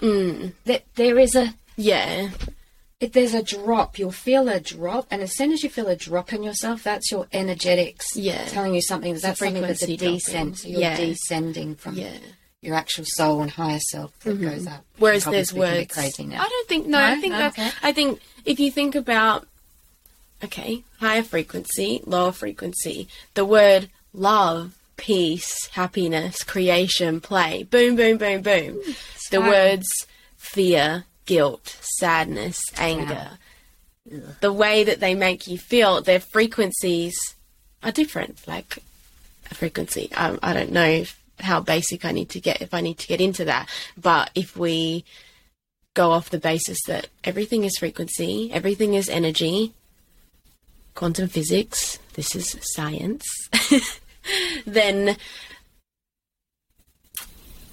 Mm. 0.00 0.54
That 0.64 0.84
there 0.96 1.18
is 1.18 1.34
a 1.36 1.54
Yeah. 1.76 2.30
If 3.00 3.12
there's 3.12 3.32
a 3.34 3.42
drop, 3.42 3.98
you'll 3.98 4.12
feel 4.12 4.48
a 4.48 4.60
drop, 4.60 5.06
and 5.10 5.22
as 5.22 5.34
soon 5.34 5.52
as 5.52 5.62
you 5.62 5.70
feel 5.70 5.88
a 5.88 5.96
drop 5.96 6.32
in 6.32 6.42
yourself, 6.42 6.82
that's 6.84 7.10
your 7.10 7.26
energetics 7.32 8.14
Yeah. 8.14 8.44
telling 8.46 8.74
you 8.74 8.82
something. 8.82 9.14
That's 9.14 9.38
something 9.38 9.62
that's 9.62 9.82
a 9.82 9.96
descent. 9.96 10.58
So 10.58 10.68
you're 10.68 10.80
Yeah. 10.82 10.96
descending 10.96 11.76
from 11.76 11.96
Yeah. 11.96 12.12
your 12.60 12.74
actual 12.74 13.06
soul 13.06 13.40
and 13.40 13.50
higher 13.50 13.80
self 13.90 14.12
that 14.20 14.34
mm-hmm. 14.34 14.50
goes 14.50 14.66
up. 14.66 14.84
Whereas 14.98 15.24
there's 15.24 15.48
speaking 15.48 15.64
a 15.64 15.70
bit 15.70 15.78
words. 15.78 15.94
crazy 15.94 16.24
now. 16.24 16.42
I 16.42 16.48
don't 16.48 16.68
think 16.68 16.86
no. 16.86 16.98
No? 16.98 17.04
I 17.04 17.20
think 17.20 17.32
No, 17.32 17.46
okay. 17.46 17.70
I 17.82 17.92
think 17.92 18.20
if 18.44 18.60
you 18.60 18.70
think 18.70 18.94
about, 18.94 19.48
okay, 20.44 20.84
higher 20.98 21.22
frequency, 21.22 22.02
lower 22.04 22.32
frequency, 22.32 23.08
the 23.32 23.46
word 23.46 23.88
love, 24.12 24.74
peace, 24.98 25.68
happiness, 25.72 26.42
creation, 26.42 27.22
play, 27.22 27.62
boom, 27.62 27.96
boom, 27.96 28.18
boom, 28.18 28.42
boom. 28.42 28.74
Hmm, 28.74 28.90
the 29.30 29.38
fine. 29.40 29.48
words 29.48 29.88
fear, 30.36 31.04
guilt, 31.30 31.76
sadness, 32.00 32.60
anger. 32.76 33.38
The 34.40 34.52
way 34.52 34.82
that 34.82 34.98
they 34.98 35.14
make 35.14 35.46
you 35.46 35.58
feel, 35.58 36.02
their 36.02 36.18
frequencies 36.18 37.14
are 37.84 37.92
different. 37.92 38.48
Like 38.48 38.82
a 39.48 39.54
frequency. 39.54 40.10
I, 40.16 40.36
I 40.42 40.52
don't 40.52 40.72
know 40.72 40.84
if, 40.84 41.16
how 41.38 41.60
basic 41.60 42.04
I 42.04 42.10
need 42.10 42.30
to 42.30 42.40
get 42.40 42.60
if 42.60 42.74
I 42.74 42.80
need 42.80 42.98
to 42.98 43.06
get 43.06 43.20
into 43.20 43.44
that. 43.44 43.68
But 43.96 44.30
if 44.34 44.56
we 44.56 45.04
go 45.94 46.10
off 46.10 46.30
the 46.30 46.38
basis 46.38 46.78
that 46.88 47.06
everything 47.22 47.62
is 47.62 47.78
frequency, 47.78 48.50
everything 48.52 48.94
is 48.94 49.08
energy, 49.08 49.72
quantum 50.96 51.28
physics, 51.28 52.00
this 52.14 52.34
is 52.34 52.56
science, 52.74 53.24
then 54.66 55.16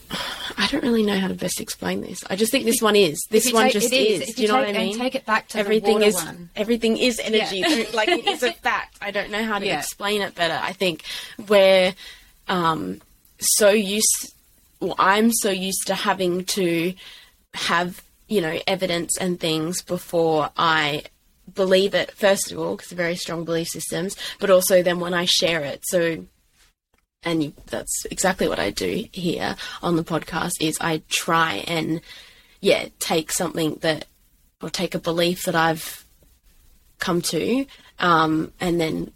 I 0.57 0.67
don't 0.71 0.83
really 0.83 1.03
know 1.03 1.19
how 1.19 1.27
to 1.27 1.33
best 1.33 1.59
explain 1.61 2.01
this. 2.01 2.23
I 2.29 2.35
just 2.35 2.51
think 2.51 2.65
this 2.65 2.81
one 2.81 2.95
is. 2.95 3.19
This 3.29 3.47
you 3.47 3.53
one 3.53 3.65
take- 3.65 3.73
just 3.73 3.93
is. 3.93 4.29
If 4.29 4.35
Do 4.35 4.41
you 4.41 4.47
know 4.47 4.55
take, 4.63 4.67
what 4.67 4.75
I 4.75 4.79
mean? 4.79 4.91
And 4.93 5.01
take 5.01 5.15
it 5.15 5.25
back 5.25 5.47
to 5.49 5.59
everything 5.59 6.01
is 6.01 6.15
one. 6.15 6.49
everything 6.55 6.97
is 6.97 7.19
energy 7.19 7.59
Yeah. 7.65 7.85
like 7.93 8.09
it 8.09 8.27
is 8.27 8.43
a 8.43 8.51
fact 8.67 8.97
i 9.01 9.11
don't 9.11 9.29
know 9.31 9.43
how 9.43 9.59
to 9.59 9.65
Yeah. 9.65 9.77
explain 9.79 10.21
it 10.21 10.33
better 10.35 10.59
i 10.61 10.73
think 10.73 11.03
we're 11.47 11.93
um 12.47 13.01
so 13.39 13.69
used 13.69 14.33
well 14.79 14.95
i'm 14.99 15.31
so 15.31 15.49
used 15.49 15.87
to 15.87 15.95
having 15.95 16.45
to 16.45 16.93
have 17.53 18.01
you 18.27 18.41
know 18.41 18.59
evidence 18.67 19.17
and 19.17 19.39
things 19.39 19.81
before 19.81 20.49
i 20.57 21.03
believe 21.53 21.93
it 21.93 22.11
first 22.11 22.51
of 22.51 22.59
all 22.59 22.75
because 22.75 22.91
very 22.91 23.15
strong 23.15 23.43
belief 23.45 23.67
systems 23.67 24.15
but 24.39 24.49
also 24.49 24.81
then 24.81 24.99
when 24.99 25.13
i 25.13 25.25
share 25.25 25.61
it 25.61 25.81
so 25.85 26.25
and 27.27 27.53
that's 27.67 28.05
exactly 28.05 28.47
what 28.47 28.59
i 28.59 28.69
do 28.69 29.05
here 29.11 29.55
on 29.81 29.95
the 29.95 30.03
podcast 30.03 30.53
is 30.61 30.77
i 30.81 31.01
try 31.09 31.63
and 31.67 32.01
yeah 32.61 32.87
take 32.99 33.31
something 33.31 33.75
that 33.81 34.05
or 34.61 34.69
take 34.69 34.95
a 34.95 34.99
belief 34.99 35.43
that 35.43 35.55
i've 35.55 36.05
come 36.99 37.21
to 37.21 37.65
um, 37.99 38.51
and 38.59 38.79
then 38.79 39.11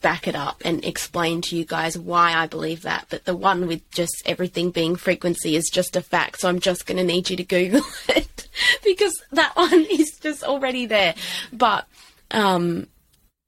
back 0.00 0.26
it 0.26 0.34
up 0.34 0.62
and 0.64 0.84
explain 0.84 1.40
to 1.42 1.56
you 1.56 1.64
guys 1.64 1.98
why 1.98 2.32
I 2.32 2.46
believe 2.46 2.82
that. 2.82 3.06
But 3.08 3.24
the 3.24 3.36
one 3.36 3.66
with 3.66 3.88
just 3.90 4.22
everything 4.26 4.70
being 4.70 4.96
frequency 4.96 5.56
is 5.56 5.68
just 5.70 5.96
a 5.96 6.00
fact. 6.00 6.40
So 6.40 6.48
I'm 6.48 6.60
just 6.60 6.86
going 6.86 6.96
to 6.98 7.04
need 7.04 7.30
you 7.30 7.36
to 7.36 7.44
Google 7.44 7.82
it 8.08 8.48
because 8.84 9.14
that 9.32 9.54
one 9.56 9.86
is 9.90 10.18
just 10.20 10.42
already 10.42 10.86
there. 10.86 11.14
But, 11.52 11.86
um, 12.30 12.88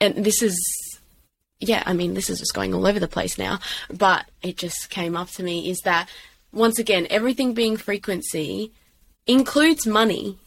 and 0.00 0.24
this 0.24 0.42
is, 0.42 0.59
yeah, 1.61 1.83
I 1.87 1.92
mean, 1.95 2.14
this 2.14 2.29
is 2.29 2.38
just 2.38 2.55
going 2.55 2.75
all 2.75 2.87
over 2.87 3.01
the 3.01 3.09
place 3.09 3.38
now. 3.38 3.61
But 3.90 4.27
it 4.42 4.57
just 4.57 4.90
came 4.90 5.16
up 5.16 5.31
to 5.33 5.42
me 5.42 5.71
is 5.71 5.81
that 5.85 6.09
once 6.53 6.79
again, 6.79 7.07
everything 7.11 7.55
being 7.55 7.77
frequency 7.77 8.73
includes 9.27 9.87
money. 9.87 10.38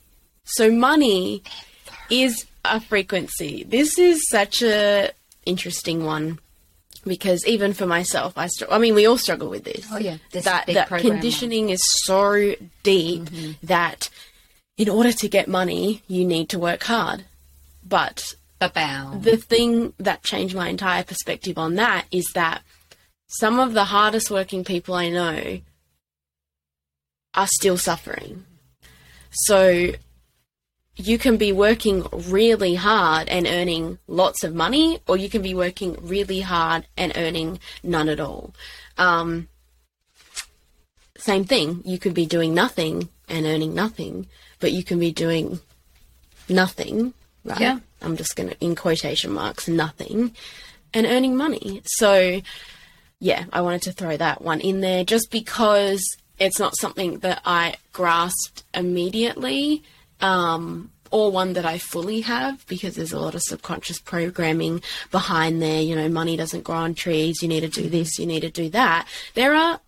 So 0.43 0.71
money 0.71 1.43
is 2.09 2.45
a 2.65 2.79
frequency. 2.79 3.63
This 3.63 3.97
is 3.97 4.27
such 4.29 4.61
a 4.61 5.11
interesting 5.45 6.03
one 6.03 6.39
because 7.05 7.45
even 7.45 7.73
for 7.73 7.85
myself, 7.85 8.37
I 8.37 8.47
str- 8.47 8.65
I 8.69 8.77
mean, 8.77 8.95
we 8.95 9.05
all 9.05 9.17
struggle 9.17 9.49
with 9.49 9.63
this. 9.63 9.87
Oh, 9.91 9.97
yeah. 9.97 10.17
This 10.31 10.45
that 10.45 10.67
that 10.67 10.89
conditioning 10.89 11.69
is 11.69 11.81
so 12.03 12.55
deep 12.83 13.23
mm-hmm. 13.23 13.65
that 13.65 14.09
in 14.77 14.89
order 14.89 15.11
to 15.11 15.29
get 15.29 15.47
money, 15.47 16.03
you 16.07 16.25
need 16.25 16.49
to 16.49 16.59
work 16.59 16.83
hard. 16.83 17.25
But 17.87 18.35
Ba-bow. 18.59 19.19
the 19.21 19.37
thing 19.37 19.93
that 19.97 20.23
changed 20.23 20.55
my 20.55 20.67
entire 20.67 21.03
perspective 21.03 21.57
on 21.57 21.75
that 21.75 22.05
is 22.11 22.29
that 22.35 22.61
some 23.27 23.59
of 23.59 23.73
the 23.73 23.85
hardest 23.85 24.29
working 24.29 24.63
people 24.63 24.95
I 24.95 25.09
know 25.09 25.59
are 27.35 27.47
still 27.47 27.77
suffering. 27.77 28.45
So 29.31 29.91
you 30.95 31.17
can 31.17 31.37
be 31.37 31.53
working 31.53 32.05
really 32.11 32.75
hard 32.75 33.29
and 33.29 33.47
earning 33.47 33.99
lots 34.07 34.43
of 34.43 34.53
money, 34.53 34.99
or 35.07 35.15
you 35.15 35.29
can 35.29 35.41
be 35.41 35.53
working 35.53 35.95
really 36.01 36.41
hard 36.41 36.87
and 36.97 37.13
earning 37.15 37.59
none 37.83 38.09
at 38.09 38.19
all. 38.19 38.53
Um, 38.97 39.47
same 41.17 41.45
thing. 41.45 41.81
You 41.85 41.99
could 41.99 42.13
be 42.13 42.25
doing 42.25 42.53
nothing 42.53 43.09
and 43.29 43.45
earning 43.45 43.73
nothing, 43.73 44.27
but 44.59 44.73
you 44.73 44.83
can 44.83 44.99
be 44.99 45.11
doing 45.11 45.59
nothing, 46.49 47.13
right? 47.49 47.59
Yeah. 47.59 47.79
I'm 48.01 48.15
just 48.17 48.35
going 48.35 48.49
to, 48.49 48.59
in 48.59 48.75
quotation 48.75 49.31
marks, 49.31 49.67
nothing, 49.67 50.35
and 50.93 51.05
earning 51.05 51.35
money. 51.35 51.81
So, 51.85 52.41
yeah, 53.19 53.45
I 53.51 53.61
wanted 53.61 53.81
to 53.83 53.91
throw 53.91 54.15
that 54.17 54.41
one 54.41 54.61
in 54.61 54.81
there 54.81 55.03
just 55.03 55.31
because 55.31 56.03
it's 56.39 56.59
not 56.59 56.77
something 56.77 57.19
that 57.19 57.41
I 57.45 57.75
grasped 57.91 58.63
immediately. 58.73 59.83
Um, 60.21 60.91
or 61.11 61.31
one 61.31 61.53
that 61.53 61.65
I 61.65 61.77
fully 61.77 62.21
have 62.21 62.65
because 62.67 62.95
there's 62.95 63.13
a 63.13 63.19
lot 63.19 63.35
of 63.35 63.41
subconscious 63.41 63.99
programming 63.99 64.83
behind 65.11 65.61
there. 65.61 65.81
You 65.81 65.95
know, 65.95 66.09
money 66.09 66.37
doesn't 66.37 66.63
grow 66.63 66.75
on 66.75 66.93
trees. 66.93 67.41
You 67.41 67.47
need 67.47 67.61
to 67.61 67.67
do 67.67 67.89
this. 67.89 68.19
You 68.19 68.25
need 68.25 68.41
to 68.41 68.51
do 68.51 68.69
that. 68.69 69.07
There 69.33 69.55
are 69.55 69.79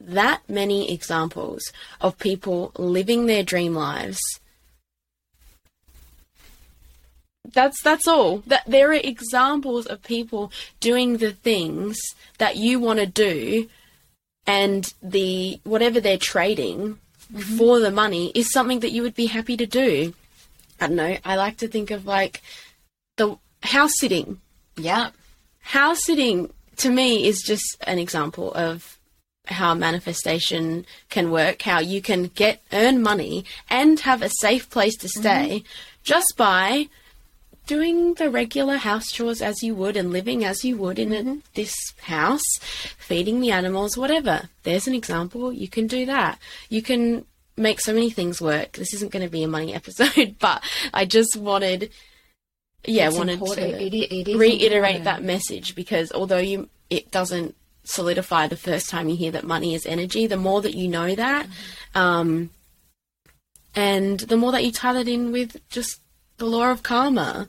that 0.00 0.40
many 0.48 0.92
examples 0.92 1.60
of 2.00 2.18
people 2.18 2.72
living 2.76 3.26
their 3.26 3.42
dream 3.42 3.74
lives. 3.74 4.20
That's 7.52 7.82
that's 7.82 8.08
all. 8.08 8.38
That 8.46 8.64
there 8.66 8.90
are 8.90 8.94
examples 8.94 9.86
of 9.86 10.02
people 10.02 10.52
doing 10.80 11.16
the 11.16 11.32
things 11.32 11.98
that 12.38 12.56
you 12.56 12.80
want 12.80 12.98
to 12.98 13.06
do 13.06 13.68
and 14.46 14.92
the 15.02 15.60
whatever 15.64 16.00
they're 16.00 16.18
trading 16.18 16.98
mm-hmm. 17.32 17.56
for 17.56 17.80
the 17.80 17.90
money 17.90 18.32
is 18.34 18.52
something 18.52 18.80
that 18.80 18.92
you 18.92 19.02
would 19.02 19.14
be 19.14 19.26
happy 19.26 19.56
to 19.56 19.66
do. 19.66 20.14
I 20.80 20.86
don't 20.86 20.96
know. 20.96 21.16
I 21.24 21.36
like 21.36 21.58
to 21.58 21.68
think 21.68 21.90
of 21.90 22.06
like 22.06 22.42
the 23.16 23.36
house 23.62 23.92
sitting. 23.98 24.40
Yeah. 24.76 25.10
House 25.60 26.04
sitting 26.04 26.50
to 26.76 26.90
me 26.90 27.26
is 27.26 27.42
just 27.42 27.76
an 27.86 27.98
example 27.98 28.52
of 28.54 28.98
how 29.46 29.74
manifestation 29.74 30.86
can 31.08 31.30
work, 31.30 31.62
how 31.62 31.80
you 31.80 32.00
can 32.00 32.24
get 32.28 32.62
earn 32.72 33.02
money 33.02 33.44
and 33.68 34.00
have 34.00 34.22
a 34.22 34.30
safe 34.40 34.70
place 34.70 34.96
to 34.96 35.08
stay 35.08 35.48
mm-hmm. 35.48 35.66
just 36.02 36.34
by 36.36 36.88
doing 37.70 38.14
the 38.14 38.28
regular 38.28 38.76
house 38.78 39.12
chores 39.12 39.40
as 39.40 39.62
you 39.62 39.76
would 39.76 39.96
and 39.96 40.10
living 40.12 40.44
as 40.44 40.64
you 40.64 40.76
would 40.76 40.98
in 40.98 41.12
a, 41.12 41.38
this 41.54 41.72
house, 42.02 42.42
feeding 42.98 43.40
the 43.40 43.52
animals, 43.52 43.96
whatever. 43.96 44.48
There's 44.64 44.88
an 44.88 44.94
example. 44.94 45.52
You 45.52 45.68
can 45.68 45.86
do 45.86 46.04
that. 46.06 46.40
You 46.68 46.82
can 46.82 47.24
make 47.56 47.80
so 47.80 47.92
many 47.92 48.10
things 48.10 48.40
work. 48.40 48.72
This 48.72 48.92
isn't 48.94 49.12
going 49.12 49.24
to 49.24 49.30
be 49.30 49.44
a 49.44 49.48
money 49.48 49.72
episode, 49.80 50.34
but 50.40 50.64
I 50.92 51.04
just 51.04 51.36
wanted, 51.36 51.90
yeah, 52.84 53.06
It's 53.08 53.16
wanted 53.16 53.34
important. 53.34 53.78
to 53.78 53.86
It 53.86 53.94
it 54.28 54.36
reiterate 54.36 54.96
important. 54.96 55.04
that 55.04 55.22
message 55.22 55.74
because 55.76 56.10
although 56.12 56.38
you 56.38 56.68
it 56.88 57.12
doesn't 57.12 57.54
solidify 57.84 58.48
the 58.48 58.56
first 58.56 58.90
time 58.90 59.08
you 59.08 59.14
hear 59.16 59.30
that 59.30 59.44
money 59.44 59.74
is 59.76 59.86
energy, 59.86 60.26
the 60.26 60.36
more 60.36 60.60
that 60.62 60.74
you 60.74 60.88
know 60.88 61.14
that, 61.14 61.46
um, 61.94 62.50
and 63.76 64.18
the 64.20 64.36
more 64.36 64.50
that 64.50 64.64
you 64.64 64.72
tie 64.72 64.92
that 64.92 65.06
in 65.06 65.30
with 65.30 65.56
just 65.68 66.00
the 66.38 66.46
law 66.46 66.70
of 66.72 66.82
karma, 66.82 67.48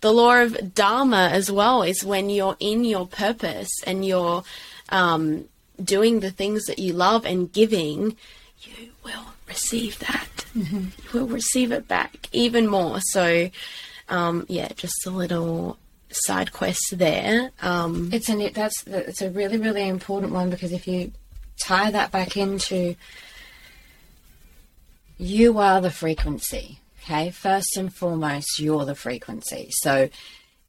the 0.00 0.12
law 0.12 0.40
of 0.40 0.74
dharma 0.74 1.30
as 1.32 1.50
well 1.50 1.82
is 1.82 2.04
when 2.04 2.30
you're 2.30 2.56
in 2.60 2.84
your 2.84 3.06
purpose 3.06 3.70
and 3.86 4.04
you're 4.04 4.42
um, 4.88 5.44
doing 5.82 6.20
the 6.20 6.30
things 6.30 6.66
that 6.66 6.78
you 6.78 6.92
love 6.92 7.24
and 7.24 7.52
giving, 7.52 8.16
you 8.60 8.90
will 9.04 9.26
receive 9.46 9.98
that. 10.00 10.28
You 10.54 10.90
will 11.12 11.26
receive 11.26 11.72
it 11.72 11.86
back 11.86 12.28
even 12.32 12.66
more. 12.66 13.00
So, 13.00 13.50
um, 14.08 14.46
yeah, 14.48 14.68
just 14.74 15.06
a 15.06 15.10
little 15.10 15.78
side 16.10 16.52
quest 16.52 16.98
there. 16.98 17.50
Um, 17.62 18.10
It's 18.12 18.28
an 18.28 18.50
that's 18.52 18.86
it's 18.86 19.22
a 19.22 19.30
really 19.30 19.58
really 19.58 19.86
important 19.86 20.32
one 20.32 20.50
because 20.50 20.72
if 20.72 20.88
you 20.88 21.12
tie 21.60 21.90
that 21.90 22.10
back 22.10 22.36
into 22.36 22.96
you 25.18 25.58
are 25.58 25.80
the 25.80 25.90
frequency, 25.90 26.78
okay? 27.08 27.30
First 27.30 27.76
and 27.76 27.92
foremost, 27.92 28.58
you're 28.58 28.84
the 28.84 28.94
frequency. 28.94 29.68
So 29.72 30.08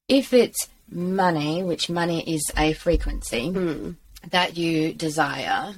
if 0.08 0.34
it's 0.34 0.68
money, 0.92 1.64
which 1.64 1.90
money 1.90 2.34
is 2.34 2.44
a 2.58 2.74
frequency 2.74 3.96
that 4.30 4.58
you 4.58 4.94
desire, 4.94 5.76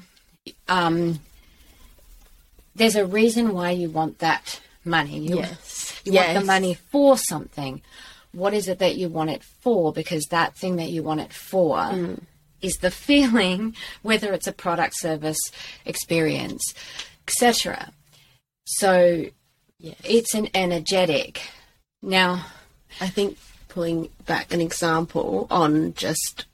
um, 0.67 1.19
there's 2.76 2.95
a 2.95 3.06
reason 3.06 3.54
why 3.54 3.71
you 3.71 3.89
want 3.89 4.19
that 4.19 4.62
money. 4.86 5.19
You, 5.19 5.38
Yes. 5.38 6.00
you 6.06 6.13
want 6.13 6.34
the 6.34 6.45
money 6.45 6.74
for 6.91 7.17
something. 7.17 7.82
What 8.32 8.54
is 8.54 8.67
it 8.67 8.80
that 8.80 8.95
you 8.95 9.10
want 9.10 9.30
it 9.30 9.43
for? 9.43 9.91
Because 9.91 10.26
that 10.30 10.56
thing 10.56 10.78
that 10.78 10.89
you 10.89 11.04
want 11.04 11.19
it 11.21 11.34
for 11.34 11.76
Mm. 11.78 12.21
is 12.62 12.78
the 12.78 12.91
feeling, 13.08 13.76
whether 14.02 14.32
it's 14.34 14.47
a 14.47 14.52
product, 14.54 14.93
service, 14.97 15.39
experience, 15.86 16.74
etc. 17.28 17.91
So 18.65 19.26
Yes. 19.82 19.96
it's 20.04 20.34
an 20.36 20.48
energetic. 20.54 21.41
Now, 22.02 22.46
I 23.00 23.08
think 23.08 23.38
pulling 23.67 24.10
back 24.26 24.54
an 24.54 24.62
example 24.62 25.48
on 25.50 25.94
just 25.96 26.46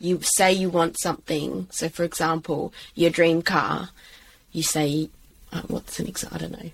you 0.00 0.20
say 0.22 0.52
you 0.52 0.68
want 0.70 0.98
something. 1.00 1.66
So, 1.70 1.88
for 1.88 2.04
example, 2.04 2.72
your 2.94 3.10
dream 3.10 3.42
car. 3.42 3.90
You 4.52 4.62
say, 4.62 5.10
uh, 5.52 5.62
"What's 5.68 5.98
an 5.98 6.06
example? 6.06 6.36
I 6.36 6.40
don't 6.40 6.52
know." 6.52 6.70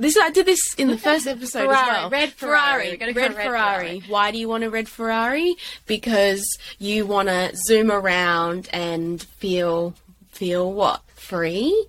This 0.00 0.16
I 0.16 0.30
did 0.30 0.46
this 0.46 0.74
in 0.74 0.88
the 0.88 0.98
first 0.98 1.26
episode 1.26 1.64
Ferrari, 1.66 1.90
as 1.90 1.96
well. 2.02 2.10
red 2.10 2.32
Ferrari. 2.32 2.90
We're 2.90 2.96
gonna 2.96 3.12
go 3.12 3.20
red 3.22 3.34
red 3.34 3.46
Ferrari. 3.46 4.00
Ferrari. 4.00 4.02
Why 4.08 4.30
do 4.30 4.38
you 4.38 4.48
want 4.48 4.62
a 4.64 4.70
red 4.70 4.88
Ferrari? 4.88 5.56
Because 5.86 6.44
you 6.78 7.06
want 7.06 7.28
to 7.28 7.50
zoom 7.56 7.90
around 7.90 8.68
and 8.72 9.20
feel 9.22 9.94
feel 10.30 10.72
what 10.72 11.02
free. 11.16 11.86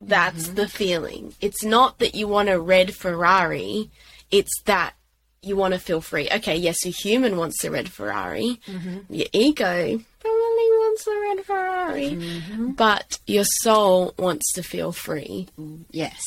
That's 0.00 0.44
Mm-hmm. 0.46 0.54
the 0.54 0.68
feeling. 0.68 1.34
It's 1.40 1.64
not 1.64 1.98
that 1.98 2.14
you 2.14 2.28
want 2.28 2.48
a 2.48 2.60
red 2.60 2.94
Ferrari. 2.94 3.90
It's 4.30 4.52
that 4.66 4.94
you 5.42 5.56
want 5.56 5.74
to 5.74 5.80
feel 5.80 6.00
free. 6.00 6.28
Okay, 6.30 6.56
yes, 6.56 6.84
your 6.84 6.94
human 6.96 7.36
wants 7.36 7.62
a 7.64 7.70
red 7.70 7.88
Ferrari. 7.90 8.60
Mm-hmm. 8.66 9.12
Your 9.14 9.26
ego 9.32 10.00
probably 10.20 10.68
wants 10.82 11.06
a 11.06 11.20
red 11.20 11.44
Ferrari. 11.44 12.10
Mm-hmm. 12.10 12.70
But 12.72 13.18
your 13.26 13.44
soul 13.62 14.14
wants 14.18 14.52
to 14.52 14.62
feel 14.62 14.92
free, 14.92 15.48
yes. 15.90 16.20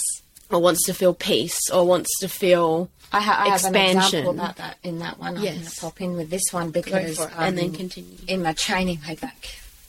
or 0.49 0.59
wants 0.61 0.85
to 0.85 0.93
feel 0.93 1.13
peace, 1.13 1.59
or 1.73 1.85
wants 1.87 2.09
to 2.19 2.27
feel 2.27 2.89
I, 3.13 3.21
ha- 3.21 3.43
I 3.45 3.49
have 3.49 3.63
an 3.65 3.75
Expansion. 3.75 4.19
example 4.19 4.31
about 4.31 4.55
that 4.57 4.77
in 4.83 4.99
that 4.99 5.19
one. 5.19 5.37
I'm 5.37 5.43
going 5.43 5.61
to 5.61 5.71
pop 5.81 5.99
in 6.01 6.13
with 6.15 6.29
this 6.29 6.43
one 6.51 6.71
because 6.71 7.19
it, 7.19 7.29
and 7.37 7.57
then 7.57 7.65
um, 7.69 7.73
continue. 7.75 8.17
in 8.27 8.41
my 8.43 8.53
training 8.53 8.99
way 9.07 9.15
back 9.15 9.37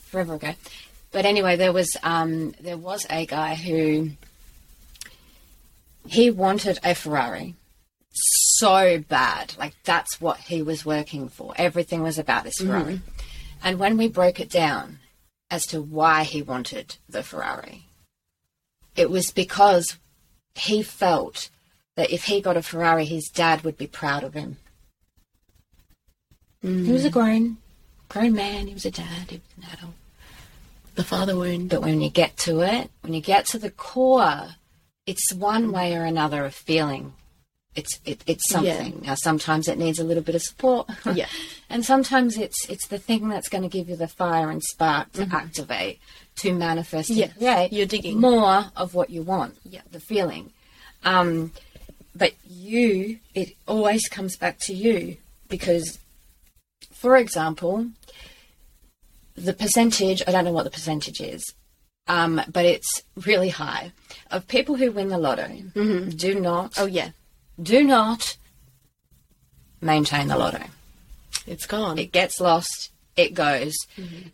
forever 0.05 0.35
ago. 0.35 0.53
But 1.13 1.25
anyway, 1.25 1.55
there 1.55 1.71
was 1.71 1.95
um, 2.03 2.53
there 2.59 2.77
was 2.77 3.05
a 3.09 3.25
guy 3.25 3.55
who 3.55 4.09
he 6.05 6.29
wanted 6.31 6.79
a 6.83 6.95
Ferrari 6.95 7.55
so 8.11 8.99
bad, 8.99 9.53
like 9.57 9.75
that's 9.83 10.19
what 10.19 10.37
he 10.37 10.61
was 10.61 10.85
working 10.85 11.29
for. 11.29 11.53
Everything 11.55 12.01
was 12.01 12.17
about 12.19 12.43
this 12.43 12.57
Ferrari. 12.57 13.01
And 13.63 13.79
when 13.79 13.95
we 13.95 14.07
broke 14.07 14.39
it 14.39 14.49
down 14.49 14.99
as 15.49 15.65
to 15.67 15.81
why 15.81 16.23
he 16.23 16.41
wanted 16.41 16.97
the 17.07 17.23
Ferrari, 17.23 17.85
it 18.95 19.09
was 19.09 19.31
because 19.31 19.97
he 20.55 20.83
felt 20.83 21.49
that 21.95 22.11
if 22.11 22.25
he 22.25 22.41
got 22.41 22.57
a 22.57 22.63
Ferrari, 22.63 23.05
his 23.05 23.29
dad 23.29 23.63
would 23.63 23.77
be 23.77 23.87
proud 23.87 24.23
of 24.23 24.33
him. 24.33 24.57
He 26.61 26.91
was 26.91 27.05
a 27.05 27.09
grown, 27.09 27.57
grown 28.09 28.33
man. 28.33 28.67
He 28.67 28.73
was 28.73 28.85
a 28.85 28.91
dad. 28.91 29.29
He 29.29 29.37
was 29.37 29.65
an 29.65 29.73
adult. 29.73 29.93
The 30.95 31.03
father 31.03 31.35
wound. 31.35 31.69
But 31.69 31.81
when 31.81 32.01
you 32.01 32.09
get 32.09 32.37
to 32.39 32.61
it, 32.61 32.89
when 33.01 33.13
you 33.13 33.21
get 33.21 33.45
to 33.47 33.59
the 33.59 33.71
core, 33.71 34.49
it's 35.05 35.33
one 35.33 35.71
way 35.71 35.95
or 35.95 36.03
another 36.05 36.45
of 36.45 36.53
feeling. 36.53 37.13
It's 37.75 37.99
it, 38.05 38.23
it's 38.27 38.47
something. 38.49 39.01
Now 39.03 39.15
sometimes 39.15 39.67
it 39.67 39.79
needs 39.79 39.97
a 39.97 40.03
little 40.03 40.21
bit 40.23 40.35
of 40.35 40.43
support. 40.43 40.87
Yeah. 41.13 41.25
and 41.69 41.83
sometimes 41.83 42.37
it's 42.37 42.69
it's 42.69 42.87
the 42.87 42.99
thing 42.99 43.29
that's 43.29 43.49
going 43.49 43.63
to 43.63 43.69
give 43.69 43.89
you 43.89 43.95
the 43.95 44.07
fire 44.07 44.51
and 44.51 44.61
spark 44.61 45.11
to 45.13 45.27
activate, 45.31 45.99
to 46.37 46.53
manifest, 46.53 47.09
and 47.09 47.35
create 47.35 47.73
you're 47.73 47.87
digging. 47.87 48.19
more 48.21 48.65
of 48.75 48.93
what 48.93 49.09
you 49.09 49.23
want. 49.23 49.57
Yeah. 49.63 49.81
the 49.91 49.99
feeling. 49.99 50.51
Um, 51.03 51.51
but 52.15 52.33
you, 52.47 53.17
it 53.33 53.55
always 53.67 54.07
comes 54.07 54.37
back 54.37 54.59
to 54.59 54.73
you 54.73 55.17
because, 55.49 55.97
for 56.91 57.17
example, 57.17 57.87
the 59.35 59.53
percentage, 59.53 60.21
I 60.27 60.31
don't 60.31 60.45
know 60.45 60.51
what 60.51 60.63
the 60.63 60.69
percentage 60.71 61.19
is, 61.21 61.53
um, 62.07 62.41
but 62.51 62.65
it's 62.65 63.01
really 63.25 63.49
high 63.49 63.91
of 64.31 64.47
people 64.47 64.75
who 64.75 64.91
win 64.91 65.09
the 65.09 65.17
lotto 65.17 65.47
do 66.15 66.39
not, 66.39 66.73
Oh 66.77 66.85
yeah, 66.85 67.09
do 67.61 67.83
not 67.83 68.37
maintain 69.81 70.27
the 70.27 70.37
lotto. 70.37 70.63
it's 71.47 71.65
gone. 71.65 71.97
It 71.97 72.11
gets 72.11 72.39
lost, 72.39 72.91
it 73.15 73.33
goes. 73.33 73.73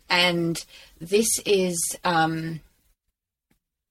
And 0.08 0.62
this 1.00 1.28
is, 1.46 1.96
um, 2.04 2.60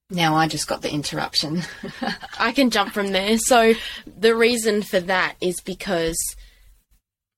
now 0.09 0.35
I 0.35 0.47
just 0.47 0.67
got 0.67 0.81
the 0.81 0.91
interruption. 0.91 1.61
I 2.39 2.51
can 2.51 2.69
jump 2.71 2.93
from 2.93 3.11
there. 3.11 3.37
So 3.37 3.73
the 4.05 4.35
reason 4.35 4.81
for 4.81 4.99
that 5.01 5.35
is 5.41 5.59
because 5.61 6.17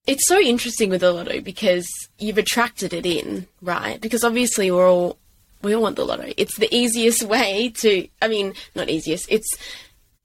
it's 0.07 0.27
so 0.27 0.39
interesting 0.39 0.89
with 0.89 1.01
the 1.01 1.11
lotto 1.11 1.41
because 1.41 1.87
you've 2.19 2.37
attracted 2.37 2.93
it 2.93 3.05
in, 3.05 3.47
right? 3.61 3.99
Because 4.01 4.23
obviously 4.23 4.71
we're 4.71 4.89
all 4.89 5.17
we 5.61 5.75
all 5.75 5.81
want 5.83 5.95
the 5.95 6.05
lotto. 6.05 6.31
It's 6.37 6.57
the 6.57 6.73
easiest 6.75 7.23
way 7.35 7.69
to 7.81 8.07
I 8.21 8.27
mean, 8.27 8.53
not 8.75 8.89
easiest. 8.89 9.27
It's 9.31 9.49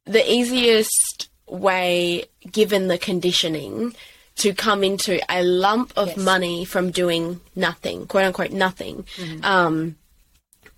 the 0.05 0.29
easiest 0.31 1.29
way 1.49 2.25
given 2.51 2.89
the 2.89 2.99
conditioning 2.99 3.95
to 4.37 4.53
come 4.53 4.83
into 4.85 5.19
a 5.33 5.43
lump 5.43 5.93
of 5.97 6.09
Yes. 6.09 6.17
money 6.19 6.65
from 6.65 6.91
doing 6.91 7.41
nothing, 7.55 8.07
quote 8.07 8.25
unquote 8.25 8.53
nothing. 8.53 9.05
Um 9.43 9.97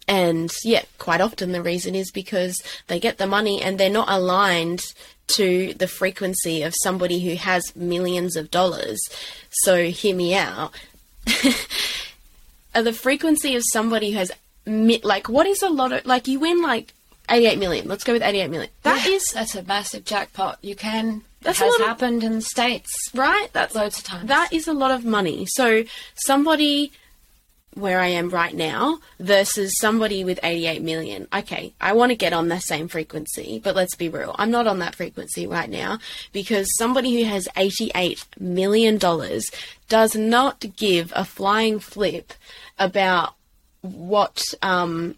and 0.08 0.50
yeah, 0.64 0.82
quite 0.98 1.20
often 1.20 1.52
the 1.52 1.62
reason 1.62 1.94
is 1.94 2.10
because 2.10 2.60
they 2.88 2.98
get 2.98 3.18
the 3.18 3.26
money 3.26 3.62
and 3.62 3.78
they're 3.78 3.90
not 3.90 4.08
aligned 4.10 4.82
to 5.36 5.74
the 5.74 5.86
frequency 5.86 6.62
of 6.62 6.74
somebody 6.82 7.20
who 7.20 7.34
has 7.36 7.76
millions 7.76 8.34
of 8.34 8.50
dollars. 8.50 8.98
So 9.50 9.84
hear 9.90 10.16
me 10.16 10.34
out. 10.34 10.72
The 12.74 12.92
frequency 12.92 13.56
of 13.56 13.62
somebody 13.72 14.12
who 14.12 14.18
has 14.18 14.30
like 14.66 15.28
what 15.28 15.46
is 15.46 15.62
a 15.62 15.68
lot 15.68 15.92
of 15.92 16.06
like 16.06 16.28
you 16.28 16.38
win 16.38 16.62
like 16.62 16.92
88 17.28 17.58
million. 17.58 17.88
Let's 17.88 18.04
go 18.04 18.12
with 18.12 18.22
88 18.22 18.50
million. 18.50 18.70
That 18.84 19.04
is 19.06 19.24
that's 19.34 19.56
a 19.56 19.62
massive 19.64 20.04
jackpot. 20.04 20.58
You 20.62 20.76
can, 20.76 21.22
That's 21.42 21.58
that 21.58 21.64
has 21.64 21.72
lot 21.72 21.80
of- 21.80 21.86
happened 21.88 22.22
in 22.22 22.34
the 22.34 22.40
States 22.42 22.88
right. 23.14 23.48
That's 23.52 23.74
loads 23.74 23.98
of 23.98 24.04
times. 24.04 24.28
That 24.28 24.52
is 24.52 24.68
a 24.68 24.72
lot 24.72 24.92
of 24.92 25.04
money. 25.04 25.46
So 25.50 25.84
somebody 26.14 26.92
where 27.78 28.00
I 28.00 28.08
am 28.08 28.28
right 28.30 28.54
now 28.54 28.98
versus 29.18 29.78
somebody 29.78 30.24
with 30.24 30.40
88 30.42 30.82
million. 30.82 31.28
Okay, 31.32 31.74
I 31.80 31.92
want 31.92 32.10
to 32.10 32.16
get 32.16 32.32
on 32.32 32.48
the 32.48 32.58
same 32.58 32.88
frequency, 32.88 33.60
but 33.62 33.76
let's 33.76 33.94
be 33.94 34.08
real. 34.08 34.34
I'm 34.38 34.50
not 34.50 34.66
on 34.66 34.80
that 34.80 34.94
frequency 34.94 35.46
right 35.46 35.70
now 35.70 35.98
because 36.32 36.76
somebody 36.76 37.22
who 37.22 37.28
has 37.28 37.48
88 37.56 38.24
million 38.38 38.98
dollars 38.98 39.46
does 39.88 40.14
not 40.14 40.64
give 40.76 41.12
a 41.16 41.24
flying 41.24 41.78
flip 41.78 42.32
about 42.78 43.34
what 43.80 44.42
um 44.62 45.14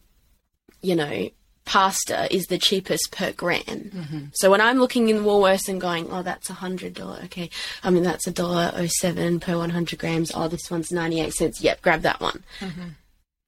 you 0.83 0.95
know 0.95 1.29
pasta 1.71 2.27
is 2.35 2.47
the 2.47 2.59
cheapest 2.59 3.13
per 3.13 3.31
gram. 3.31 3.63
Mm-hmm. 3.63 4.25
So 4.33 4.51
when 4.51 4.61
I'm 4.61 4.81
looking 4.81 5.09
in 5.09 5.19
Woolworths 5.19 5.69
and 5.69 5.81
going, 5.81 6.11
oh, 6.11 6.25
that's 6.25 6.51
a 6.51 6.55
hundred 6.55 6.95
dollar, 6.95 7.21
okay, 7.27 7.49
I 7.85 7.91
mean 7.91 8.03
that's 8.03 8.27
a 8.27 8.33
dollar 8.33 8.73
oh 8.75 8.87
seven 8.87 9.39
per 9.39 9.57
one 9.57 9.71
hundred 9.71 10.01
grams. 10.01 10.33
Oh, 10.35 10.49
this 10.49 10.69
one's 10.69 10.91
ninety 10.91 11.21
eight 11.21 11.33
cents. 11.33 11.61
Yep, 11.61 11.81
grab 11.81 12.03
that 12.03 12.21
one. 12.21 12.43
Mm-hmm. 12.59 12.89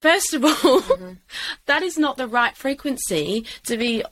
First 0.01 0.33
of 0.33 0.45
all, 0.45 0.51
mm-hmm. 0.51 1.13
that 1.65 1.83
is 1.83 1.97
not 1.97 2.15
the 2.15 2.29
right 2.29 2.55
frequency 2.55 3.45
to 3.65 3.75
be 3.75 4.05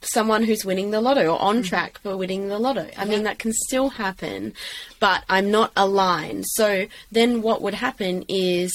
someone 0.00 0.44
who's 0.44 0.64
winning 0.64 0.92
the 0.92 1.00
lotto 1.00 1.26
or 1.26 1.42
on 1.42 1.64
track 1.64 1.98
for 1.98 2.16
winning 2.16 2.46
the 2.46 2.60
lotto. 2.60 2.88
I 2.96 3.04
mean, 3.04 3.24
that 3.24 3.40
can 3.40 3.52
still 3.52 3.88
happen, 3.88 4.52
but 5.00 5.24
I'm 5.28 5.50
not 5.50 5.72
aligned. 5.76 6.44
So 6.46 6.86
then 7.10 7.42
what 7.42 7.62
would 7.62 7.74
happen 7.74 8.26
is 8.28 8.72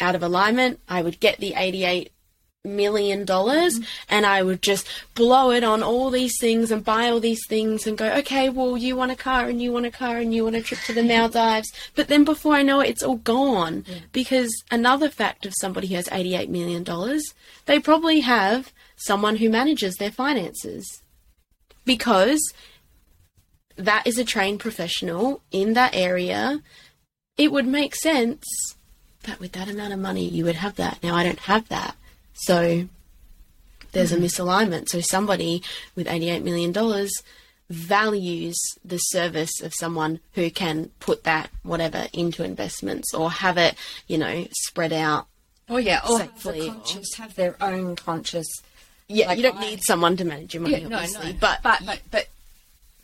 out 0.00 0.16
of 0.16 0.24
alignment, 0.24 0.80
I 0.88 1.02
would 1.02 1.20
get 1.20 1.38
the 1.38 1.54
88 1.54 2.10
million 2.64 3.24
dollars 3.24 3.78
mm-hmm. 3.78 3.84
and 4.10 4.26
I 4.26 4.42
would 4.42 4.60
just 4.60 4.86
blow 5.14 5.50
it 5.50 5.64
on 5.64 5.82
all 5.82 6.10
these 6.10 6.34
things 6.38 6.70
and 6.70 6.84
buy 6.84 7.08
all 7.08 7.18
these 7.18 7.46
things 7.48 7.86
and 7.86 7.96
go, 7.96 8.12
okay, 8.18 8.50
well, 8.50 8.76
you 8.76 8.96
want 8.96 9.12
a 9.12 9.16
car 9.16 9.48
and 9.48 9.62
you 9.62 9.72
want 9.72 9.86
a 9.86 9.90
car 9.90 10.18
and 10.18 10.34
you 10.34 10.44
want 10.44 10.56
a 10.56 10.62
trip 10.62 10.80
to 10.80 10.92
the 10.92 11.02
Maldives. 11.02 11.72
But 11.94 12.08
then 12.08 12.22
before 12.22 12.54
I 12.54 12.62
know 12.62 12.80
it, 12.80 12.90
it's 12.90 13.02
all 13.02 13.16
gone. 13.16 13.86
Because 14.12 14.52
another 14.70 15.08
fact 15.08 15.46
of 15.46 15.54
somebody 15.56 15.86
who 15.86 15.94
has 15.94 16.08
$88 16.08 16.50
million, 16.50 16.84
they 17.64 17.78
probably 17.78 18.20
have 18.20 18.72
someone 18.96 19.36
who 19.36 19.48
manages 19.48 19.96
their 19.96 20.10
finances. 20.10 21.02
Because 21.86 22.52
that 23.76 24.06
is 24.06 24.18
a 24.18 24.24
trained 24.24 24.60
professional 24.60 25.40
in 25.50 25.72
that 25.72 25.94
area. 25.94 26.62
It 27.38 27.52
would 27.52 27.66
make 27.66 27.94
sense 27.94 28.44
that 29.22 29.40
with 29.40 29.52
that 29.52 29.68
amount 29.70 29.94
of 29.94 29.98
money, 29.98 30.28
you 30.28 30.44
would 30.44 30.56
have 30.56 30.76
that. 30.76 31.02
Now, 31.02 31.14
I 31.14 31.22
don't 31.22 31.40
have 31.40 31.66
that. 31.70 31.96
So 32.40 32.88
there's 33.92 34.12
a 34.12 34.16
mm-hmm. 34.16 34.24
misalignment. 34.24 34.88
So 34.88 35.00
somebody 35.00 35.62
with 35.94 36.06
$88 36.06 36.42
million 36.42 36.72
values 37.68 38.58
the 38.84 38.98
service 38.98 39.60
of 39.62 39.72
someone 39.74 40.20
who 40.34 40.50
can 40.50 40.90
put 40.98 41.24
that 41.24 41.50
whatever 41.62 42.08
into 42.12 42.42
investments 42.44 43.14
or 43.14 43.30
have 43.30 43.56
it, 43.56 43.74
you 44.08 44.18
know, 44.18 44.46
spread 44.52 44.92
out. 44.92 45.26
Oh 45.68 45.76
yeah, 45.76 46.00
or 46.08 46.18
have 46.18 46.42
the 46.42 46.68
conscious 46.68 47.14
have 47.16 47.34
their 47.36 47.56
own 47.62 47.94
conscious. 47.94 48.46
Yeah, 49.06 49.28
Like 49.28 49.36
you 49.38 49.44
don't 49.44 49.58
I- 49.58 49.70
need 49.70 49.80
someone 49.84 50.16
to 50.16 50.24
manage 50.24 50.54
your 50.54 50.64
money, 50.64 50.80
Yeah, 50.80 50.96
obviously, 50.96 51.32
no. 51.32 51.38
but 51.40 51.60
but 51.62 51.82
but 51.86 52.00
but 52.10 52.28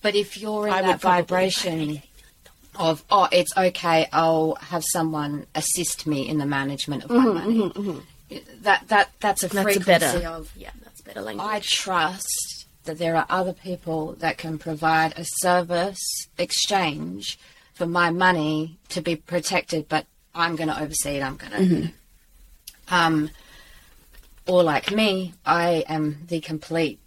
but 0.03 0.15
if 0.17 0.37
you're 0.37 0.67
in 0.67 0.73
I 0.73 0.83
that 0.83 1.01
vibration 1.01 2.03
of 2.77 3.05
oh, 3.09 3.29
it's 3.31 3.57
okay, 3.57 4.09
I'll 4.13 4.57
have 4.57 4.83
someone 4.93 5.47
assist 5.55 6.09
me 6.09 6.29
in 6.29 6.39
the 6.39 6.47
management 6.47 7.05
of 7.05 7.11
my 7.11 7.25
mm-hmm, 7.25 7.35
money. 7.35 7.71
Mm-hmm, 7.71 7.99
That 8.63 8.89
that 8.89 9.11
that's 9.21 9.43
a 9.43 9.49
Mm-hmm, 9.49 9.57
that's 9.57 9.77
a 9.77 9.81
frequency 9.81 10.19
better. 10.19 10.27
of 10.27 10.53
yeah, 10.57 10.71
that's 10.83 11.01
better 11.01 11.21
language. 11.23 11.47
I 11.47 11.61
trust 11.61 12.67
that 12.85 12.99
there 12.99 13.17
are 13.17 13.27
other 13.29 13.53
people 13.53 14.15
that 14.15 14.39
can 14.39 14.59
provide 14.59 15.13
a 15.17 15.25
service 15.25 16.01
exchange 16.39 17.39
for 17.75 17.87
my 17.87 18.11
money 18.11 18.79
to 18.89 19.01
be 19.01 19.17
protected, 19.17 19.89
but 19.89 20.07
I'm 20.35 20.57
going 20.57 20.69
to 20.69 20.81
oversee 20.81 21.17
it. 21.17 21.23
I'm 21.23 21.37
going 21.37 21.53
to. 21.53 21.93
Um, 22.89 23.31
or 24.47 24.63
like 24.63 24.93
me, 24.93 25.35
I 25.45 25.85
am 25.89 26.19
the 26.29 26.41
complete 26.41 27.01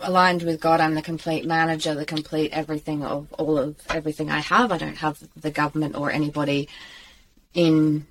aligned 0.00 0.42
with 0.42 0.60
God. 0.60 0.80
I'm 0.80 0.94
the 0.94 1.02
complete 1.02 1.44
manager, 1.44 1.94
the 1.94 2.06
complete 2.06 2.52
everything 2.52 3.04
of 3.04 3.32
all 3.34 3.58
of 3.58 3.76
everything 3.90 4.30
I 4.30 4.40
have. 4.40 4.72
I 4.72 4.78
don't 4.78 4.96
have 4.96 5.22
the 5.36 5.50
government 5.50 5.94
or 5.94 6.10
anybody 6.10 6.68
in 7.52 8.06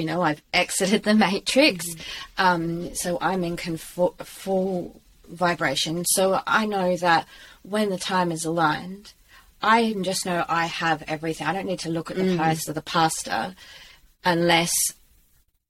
you 0.00 0.06
know, 0.06 0.22
I've 0.22 0.42
exited 0.52 1.02
the 1.02 1.14
matrix. 1.14 1.86
Mm-hmm. 1.86 2.42
Um, 2.44 2.94
so 2.94 3.18
I'm 3.20 3.44
in 3.44 3.56
full 3.76 5.00
vibration. 5.28 6.04
So 6.06 6.40
I 6.46 6.66
know 6.66 6.96
that 6.96 7.26
when 7.62 7.90
the 7.90 7.98
time 7.98 8.32
is 8.32 8.44
aligned, 8.44 9.12
I 9.62 9.94
just 10.02 10.24
know 10.24 10.44
I 10.48 10.66
have 10.66 11.02
everything. 11.06 11.46
I 11.46 11.52
don't 11.52 11.66
need 11.66 11.80
to 11.80 11.90
look 11.90 12.10
at 12.10 12.16
the 12.16 12.22
mm. 12.22 12.36
price 12.36 12.66
of 12.66 12.74
the 12.74 12.82
pasta 12.82 13.54
unless 14.24 14.72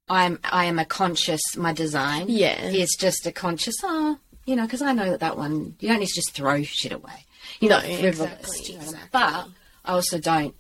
I'm 0.09 0.39
I 0.45 0.67
am 0.67 0.79
a 0.79 0.85
conscious 0.85 1.41
my 1.57 1.73
design. 1.73 2.27
Yeah. 2.29 2.69
is 2.69 2.97
just 2.99 3.27
a 3.27 3.33
conscious. 3.33 3.75
Oh, 3.83 4.19
you 4.47 4.57
know, 4.57 4.65
because 4.65 4.83
I 4.83 4.93
know 4.93 5.11
that 5.11 5.21
that 5.21 5.37
one 5.37 5.77
you 5.81 5.89
don't 5.89 6.01
need 6.01 6.09
to 6.09 6.15
just 6.15 6.33
throw 6.33 6.63
shit 6.63 6.93
away. 6.93 7.27
You're 7.61 7.71
No, 7.71 7.81
frivolous, 7.81 8.33
exactly, 8.41 8.67
you 8.67 8.79
know. 8.79 8.85
exactly. 8.85 9.09
But 9.13 9.47
I 9.85 9.93
also 9.93 10.19
don't 10.19 10.55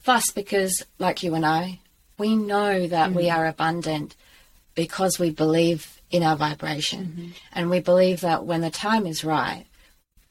fuss 0.00 0.30
because, 0.30 0.84
like 0.98 1.22
you 1.22 1.34
and 1.34 1.46
I, 1.46 1.80
we 2.20 2.36
know 2.36 2.86
that 2.86 3.12
we 3.12 3.28
are 3.30 3.46
abundant 3.46 4.14
because 4.74 5.18
we 5.18 5.30
believe 5.30 6.00
in 6.10 6.22
our 6.22 6.36
vibration. 6.36 7.34
And 7.52 7.70
we 7.70 7.80
believe 7.80 8.20
that 8.20 8.44
when 8.44 8.60
the 8.60 8.70
time 8.70 9.06
is 9.06 9.24
right, 9.24 9.64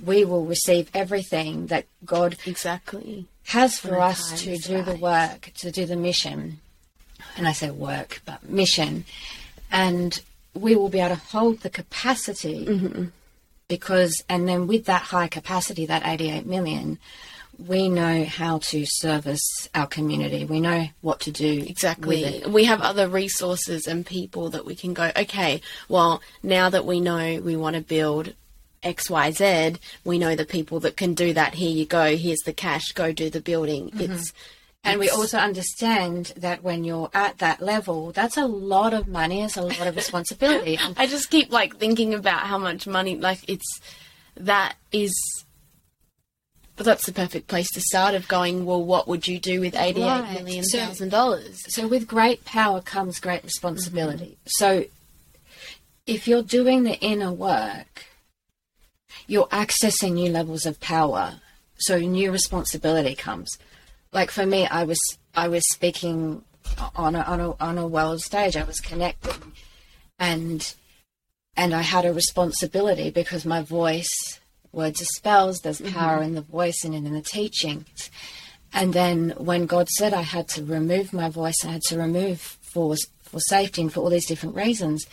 we 0.04 0.24
will 0.24 0.46
receive 0.46 0.90
everything 0.94 1.68
that 1.68 1.86
God 2.06 2.38
exactly. 2.46 3.26
has 3.48 3.80
for 3.80 4.00
us 4.00 4.42
to 4.44 4.58
do 4.58 4.82
the 4.82 4.96
work, 4.96 5.52
to 5.58 5.72
do 5.72 5.86
the 5.86 5.98
mission. 5.98 6.60
And 7.36 7.48
I 7.48 7.52
say 7.54 7.70
work, 7.72 8.22
but 8.26 8.48
mission. 8.48 9.04
And 9.72 10.22
we 10.54 10.76
will 10.76 10.90
be 10.90 11.00
able 11.00 11.16
to 11.16 11.22
hold 11.22 11.62
the 11.62 11.70
capacity 11.70 12.66
Mm-hmm. 12.66 13.06
because, 13.68 14.24
and 14.30 14.48
then 14.48 14.68
with 14.68 14.86
that 14.86 15.02
high 15.02 15.28
capacity, 15.28 15.86
that 15.86 16.06
88 16.06 16.46
million, 16.46 16.98
we 17.68 17.90
know 17.90 18.24
how 18.24 18.60
to 18.60 18.86
service 18.86 19.68
our 19.76 19.88
community. 19.88 20.46
We 20.46 20.62
know 20.62 20.88
what 21.02 21.20
to 21.22 21.32
do 21.32 21.66
Exactly. 21.68 22.42
We 22.48 22.66
have 22.66 22.82
other 22.82 23.08
resources 23.08 23.86
and 23.86 24.06
people 24.06 24.50
that 24.52 24.66
we 24.66 24.76
can 24.76 24.94
go, 24.94 25.12
okay, 25.16 25.62
well, 25.90 26.22
now 26.42 26.70
that 26.70 26.86
we 26.86 27.02
know 27.02 27.42
we 27.42 27.56
want 27.56 27.76
to 27.76 27.82
build 27.82 28.34
XYZ, 28.84 29.78
we 30.06 30.18
know 30.18 30.36
the 30.36 30.46
people 30.46 30.80
that 30.82 30.96
can 30.96 31.14
do 31.14 31.34
that. 31.34 31.56
Here 31.56 31.70
you 31.70 31.86
go. 31.86 32.16
Here's 32.16 32.40
the 32.40 32.54
cash. 32.54 32.94
Go 32.94 33.12
do 33.12 33.30
the 33.30 33.42
building. 33.42 33.90
Mm-hmm. 33.90 34.14
It's 34.14 34.34
And 34.86 35.00
we 35.00 35.10
also 35.10 35.38
understand 35.38 36.34
that 36.38 36.64
when 36.64 36.86
you're 36.86 37.10
at 37.14 37.40
that 37.40 37.62
level, 37.62 38.12
that's 38.12 38.38
a 38.38 38.46
lot 38.46 38.94
of 38.94 39.08
money, 39.08 39.42
it's 39.42 39.58
a 39.58 39.62
lot 39.62 39.86
of 39.86 39.96
responsibility. 39.98 40.80
I 40.96 41.08
just 41.08 41.30
keep 41.30 41.52
like 41.52 41.78
thinking 41.78 42.14
about 42.14 42.42
how 42.42 42.58
much 42.58 42.88
money 42.88 43.18
like 43.18 43.40
it's 43.50 43.82
that 44.38 44.76
is 44.94 45.14
but 46.80 46.86
that's 46.86 47.06
the 47.06 47.12
perfect 47.12 47.50
place 47.50 47.70
to 47.72 47.82
start 47.82 48.14
of 48.14 48.30
going, 48.30 48.66
well, 48.66 48.82
what 48.82 49.06
would 49.06 49.28
you 49.28 49.38
do 49.38 49.60
with 49.60 49.76
eighty-eight 49.76 50.34
million 50.34 50.64
So- 50.64 50.80
thousand 50.80 51.10
dollars? 51.10 51.60
So 51.68 51.90
with 51.90 52.08
great 52.08 52.46
power 52.46 52.80
comes 52.80 53.20
great 53.20 53.44
responsibility. 53.44 54.38
Mm-hmm. 54.38 54.48
So 54.48 54.86
if 56.08 56.26
you're 56.26 56.42
doing 56.42 56.84
the 56.84 56.98
inner 57.02 57.34
work, 57.34 58.06
you're 59.28 59.48
accessing 59.48 60.14
new 60.14 60.32
levels 60.32 60.66
of 60.66 60.80
power. 60.80 61.42
So 61.80 62.00
new 62.00 62.32
responsibility 62.32 63.14
comes. 63.14 63.58
Like 64.14 64.32
for 64.32 64.46
me, 64.46 64.66
I 64.66 64.86
was 64.86 65.00
I 65.36 65.50
was 65.50 65.64
speaking 65.74 66.44
on 66.96 67.14
a 67.14 67.24
on 67.24 67.42
a 67.42 67.52
on 67.60 67.78
a 67.78 67.88
world 67.88 68.22
stage. 68.22 68.56
I 68.56 68.64
was 68.64 68.80
connecting, 68.80 69.52
and 70.18 70.74
and 71.58 71.74
I 71.74 71.82
had 71.82 72.06
a 72.06 72.14
responsibility 72.14 73.10
because 73.10 73.46
my 73.46 73.64
voice, 73.64 74.39
words 74.72 75.02
are 75.02 75.06
spells. 75.06 75.60
There's 75.60 75.82
mm-hmm. 75.82 75.98
power 75.98 76.22
in 76.22 76.36
the 76.36 76.42
voice 76.42 76.84
and 76.84 76.94
in 76.94 77.12
the 77.12 77.22
teachings. 77.22 78.10
And 78.74 78.94
then 78.94 79.34
when 79.38 79.66
God 79.66 79.90
said 79.90 80.14
I 80.14 80.22
had 80.22 80.48
to 80.50 80.64
remove 80.64 81.12
my 81.12 81.30
voice, 81.30 81.66
I 81.66 81.72
had 81.72 81.82
to 81.84 81.98
remove 81.98 82.40
for 82.40 82.96
for 83.24 83.40
safety 83.42 83.82
and 83.82 83.94
for 83.94 84.02
all 84.02 84.10
these 84.10 84.26
different 84.26 84.56
reasons. 84.56 85.06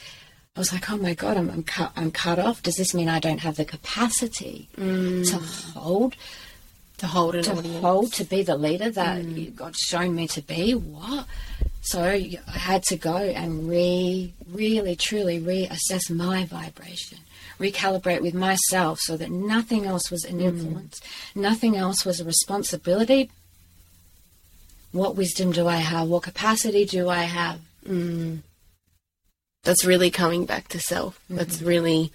I 0.57 0.59
was 0.61 0.73
like, 0.73 0.90
oh 0.90 0.97
my 0.97 1.12
God, 1.12 1.37
I'm, 1.37 1.51
I'm 1.51 1.62
cut. 1.62 1.92
I'm 1.97 2.11
cut 2.11 2.38
off. 2.38 2.62
Does 2.62 2.77
this 2.77 2.95
mean 2.95 3.11
I 3.11 3.19
don't 3.19 3.40
have 3.40 3.57
the 3.57 3.64
capacity 3.66 4.71
mm. 4.77 5.29
to 5.29 5.37
hold, 5.79 6.16
To 6.99 7.07
hold 7.07 7.35
an 7.35 7.42
to 7.45 7.53
audience. 7.53 7.83
hold, 7.83 8.12
to 8.14 8.25
be 8.25 8.42
the 8.42 8.57
leader 8.57 8.90
that 8.90 9.23
mm. 9.23 9.37
you- 9.37 9.51
God's 9.51 9.79
shown 9.81 10.14
me 10.14 10.27
to 10.29 10.40
be? 10.40 10.75
What? 10.75 11.27
So 11.83 12.03
I 12.03 12.40
had 12.51 12.83
to 12.85 12.97
go 12.97 13.16
and 13.16 13.69
re, 13.69 14.33
really, 14.51 14.97
truly 14.97 15.38
reassess 15.38 16.11
my 16.11 16.47
vibration, 16.47 17.19
recalibrate 17.59 18.23
with 18.23 18.35
myself, 18.35 19.01
so 19.01 19.16
that 19.16 19.31
nothing 19.31 19.87
else 19.87 20.11
was 20.11 20.25
an 20.25 20.38
mm. 20.38 20.45
influence, 20.45 21.01
nothing 21.35 21.77
else 21.77 22.05
was 22.05 22.21
a 22.21 22.25
responsibility. 22.25 23.31
What 24.92 25.16
wisdom 25.16 25.53
do 25.53 25.66
I 25.69 25.77
have? 25.77 26.09
What 26.09 26.23
capacity 26.23 26.85
do 26.85 27.09
I 27.09 27.23
have? 27.23 27.61
Mm. 27.87 28.42
that's 29.62 29.85
really 29.85 30.11
coming 30.11 30.45
back 30.45 30.69
to 30.69 30.81
self. 30.81 31.21
Mm-hmm. 31.25 31.37
That's 31.37 31.62
really 31.62 32.12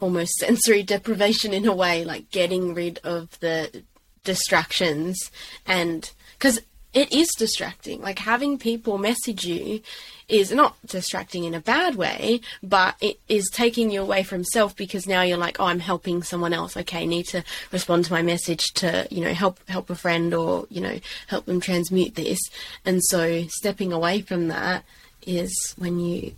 almost 0.00 0.32
sensory 0.38 0.82
deprivation 0.82 1.52
in 1.52 1.66
a 1.66 1.74
way, 1.74 2.04
like 2.04 2.30
getting 2.30 2.74
rid 2.74 2.98
of 3.04 3.38
the 3.40 3.82
distractions 4.24 5.30
and 5.64 6.10
because 6.36 6.60
it 6.92 7.12
is 7.12 7.28
distracting. 7.36 8.00
Like 8.00 8.18
having 8.18 8.58
people 8.58 8.98
message 8.98 9.44
you 9.44 9.80
is 10.28 10.50
not 10.50 10.76
distracting 10.86 11.44
in 11.44 11.54
a 11.54 11.60
bad 11.60 11.94
way, 11.94 12.40
but 12.62 12.96
it 13.00 13.20
is 13.28 13.48
taking 13.52 13.90
you 13.90 14.02
away 14.02 14.22
from 14.22 14.44
self 14.44 14.74
because 14.74 15.06
now 15.06 15.22
you're 15.22 15.36
like, 15.38 15.60
oh, 15.60 15.66
I'm 15.66 15.80
helping 15.80 16.22
someone 16.22 16.52
else. 16.52 16.76
Okay, 16.76 17.06
need 17.06 17.26
to 17.28 17.44
respond 17.70 18.06
to 18.06 18.12
my 18.12 18.22
message 18.22 18.64
to, 18.74 19.06
you 19.10 19.22
know, 19.22 19.34
help 19.34 19.60
help 19.68 19.90
a 19.90 19.94
friend 19.94 20.34
or, 20.34 20.66
you 20.68 20.80
know, 20.80 20.98
help 21.28 21.44
them 21.46 21.60
transmute 21.60 22.14
this. 22.14 22.40
And 22.84 23.04
so 23.04 23.44
stepping 23.48 23.92
away 23.92 24.22
from 24.22 24.48
that 24.48 24.84
is 25.26 25.74
when 25.76 26.00
you 26.00 26.34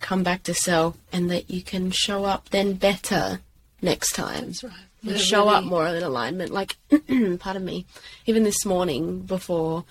come 0.00 0.22
back 0.22 0.42
to 0.44 0.54
self 0.54 0.96
and 1.12 1.30
that 1.30 1.50
you 1.50 1.62
can 1.62 1.90
show 1.90 2.24
up 2.24 2.48
then 2.50 2.74
better 2.74 3.40
next 3.82 4.12
time. 4.12 4.46
That's 4.46 4.64
right. 4.64 4.89
You 5.02 5.16
show 5.18 5.48
up 5.48 5.64
more 5.64 5.86
in 5.86 6.02
alignment. 6.02 6.52
Like, 6.52 6.76
pardon 7.38 7.64
me, 7.64 7.86
even 8.26 8.44
this 8.44 8.64
morning 8.64 9.20
before 9.20 9.84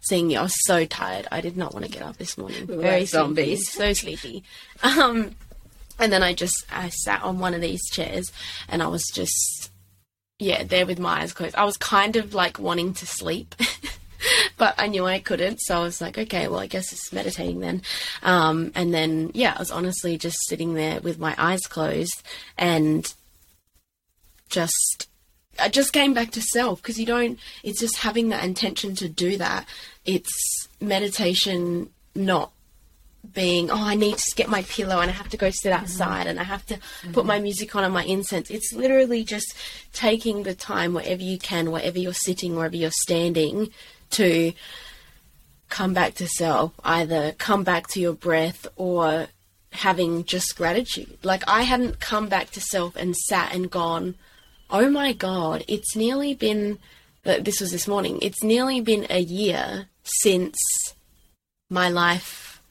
seeing 0.00 0.30
you, 0.30 0.38
I 0.38 0.42
was 0.42 0.64
so 0.64 0.84
tired. 0.84 1.26
I 1.30 1.40
did 1.40 1.56
not 1.56 1.72
want 1.72 1.84
to 1.86 1.90
get 1.90 2.02
up 2.02 2.16
this 2.16 2.36
morning. 2.36 2.66
were 2.66 2.76
Very 2.76 3.00
like 3.00 3.08
sleepy, 3.08 3.56
zombies. 3.56 3.70
so 3.70 3.92
sleepy. 3.92 4.42
Um, 4.82 5.34
and 5.98 6.12
then 6.12 6.22
I 6.22 6.34
just 6.34 6.64
I 6.70 6.90
sat 6.90 7.22
on 7.22 7.38
one 7.38 7.54
of 7.54 7.60
these 7.62 7.80
chairs 7.90 8.30
and 8.68 8.82
I 8.82 8.88
was 8.88 9.02
just 9.14 9.70
yeah 10.38 10.62
there 10.62 10.84
with 10.84 10.98
my 10.98 11.22
eyes 11.22 11.32
closed. 11.32 11.56
I 11.56 11.64
was 11.64 11.78
kind 11.78 12.16
of 12.16 12.34
like 12.34 12.58
wanting 12.58 12.92
to 12.94 13.06
sleep. 13.06 13.54
But 14.58 14.74
I 14.78 14.86
knew 14.86 15.04
I 15.04 15.18
couldn't, 15.18 15.58
so 15.60 15.76
I 15.76 15.82
was 15.82 16.00
like, 16.00 16.16
okay, 16.16 16.48
well, 16.48 16.58
I 16.58 16.66
guess 16.66 16.90
it's 16.90 17.12
meditating 17.12 17.60
then. 17.60 17.82
Um, 18.22 18.72
and 18.74 18.92
then, 18.92 19.30
yeah, 19.34 19.52
I 19.54 19.58
was 19.58 19.70
honestly 19.70 20.16
just 20.16 20.38
sitting 20.48 20.72
there 20.74 21.00
with 21.00 21.18
my 21.18 21.34
eyes 21.36 21.60
closed 21.66 22.22
and 22.56 23.12
just 24.48 25.08
I 25.58 25.68
just 25.68 25.92
came 25.92 26.14
back 26.14 26.32
to 26.32 26.42
self 26.42 26.82
because 26.82 26.98
you 26.98 27.06
don't 27.06 27.38
it's 27.62 27.80
just 27.80 27.98
having 27.98 28.28
that 28.30 28.44
intention 28.44 28.94
to 28.96 29.08
do 29.08 29.36
that. 29.38 29.66
It's 30.04 30.68
meditation 30.80 31.90
not 32.14 32.52
being 33.34 33.70
oh 33.70 33.82
I 33.82 33.94
need 33.94 34.18
to 34.18 34.34
get 34.36 34.48
my 34.48 34.62
pillow 34.62 35.00
and 35.00 35.10
I 35.10 35.14
have 35.14 35.28
to 35.30 35.36
go 35.36 35.50
sit 35.50 35.72
mm-hmm. 35.72 35.82
outside 35.82 36.26
and 36.26 36.38
I 36.38 36.44
have 36.44 36.64
to 36.66 36.78
put 37.12 37.20
mm-hmm. 37.20 37.26
my 37.26 37.38
music 37.40 37.74
on 37.74 37.84
and 37.84 37.92
my 37.92 38.04
incense. 38.04 38.50
It's 38.50 38.72
literally 38.72 39.24
just 39.24 39.54
taking 39.92 40.42
the 40.42 40.54
time 40.54 40.94
wherever 40.94 41.22
you 41.22 41.38
can 41.38 41.70
wherever 41.70 41.98
you're 41.98 42.12
sitting 42.12 42.56
wherever 42.56 42.76
you're 42.76 42.90
standing 42.90 43.70
to 44.10 44.52
come 45.68 45.92
back 45.92 46.14
to 46.14 46.28
self 46.28 46.72
either 46.84 47.32
come 47.32 47.64
back 47.64 47.88
to 47.88 48.00
your 48.00 48.12
breath 48.12 48.66
or 48.76 49.28
having 49.76 50.24
just 50.24 50.56
gratitude. 50.56 51.18
Like 51.22 51.42
I 51.46 51.62
hadn't 51.62 52.00
come 52.00 52.28
back 52.28 52.50
to 52.52 52.60
self 52.60 52.96
and 52.96 53.16
sat 53.16 53.54
and 53.54 53.70
gone, 53.70 54.16
"Oh 54.70 54.90
my 54.90 55.12
god, 55.12 55.64
it's 55.68 55.94
nearly 55.96 56.34
been 56.34 56.78
uh, 57.26 57.38
this 57.40 57.60
was 57.60 57.72
this 57.72 57.88
morning. 57.88 58.18
It's 58.22 58.42
nearly 58.42 58.80
been 58.80 59.06
a 59.10 59.20
year 59.20 59.86
since 60.04 60.56
my 61.68 61.88
life 61.88 62.62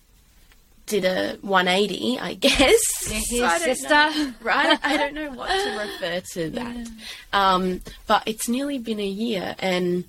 did 0.86 1.04
a 1.04 1.38
180, 1.42 2.20
I 2.20 2.36
guess. 2.36 2.80
Here, 3.30 3.46
I 3.46 3.58
sister. 3.58 3.90
know, 3.90 4.34
right? 4.42 4.80
I 4.84 4.98
don't 4.98 5.14
know 5.14 5.32
what 5.32 5.50
to 5.50 5.80
refer 6.02 6.22
to 6.34 6.50
that. 6.52 6.88
Um, 7.34 7.82
but 8.08 8.24
it's 8.26 8.48
nearly 8.48 8.78
been 8.78 9.00
a 9.00 9.06
year, 9.06 9.56
and 9.60 10.06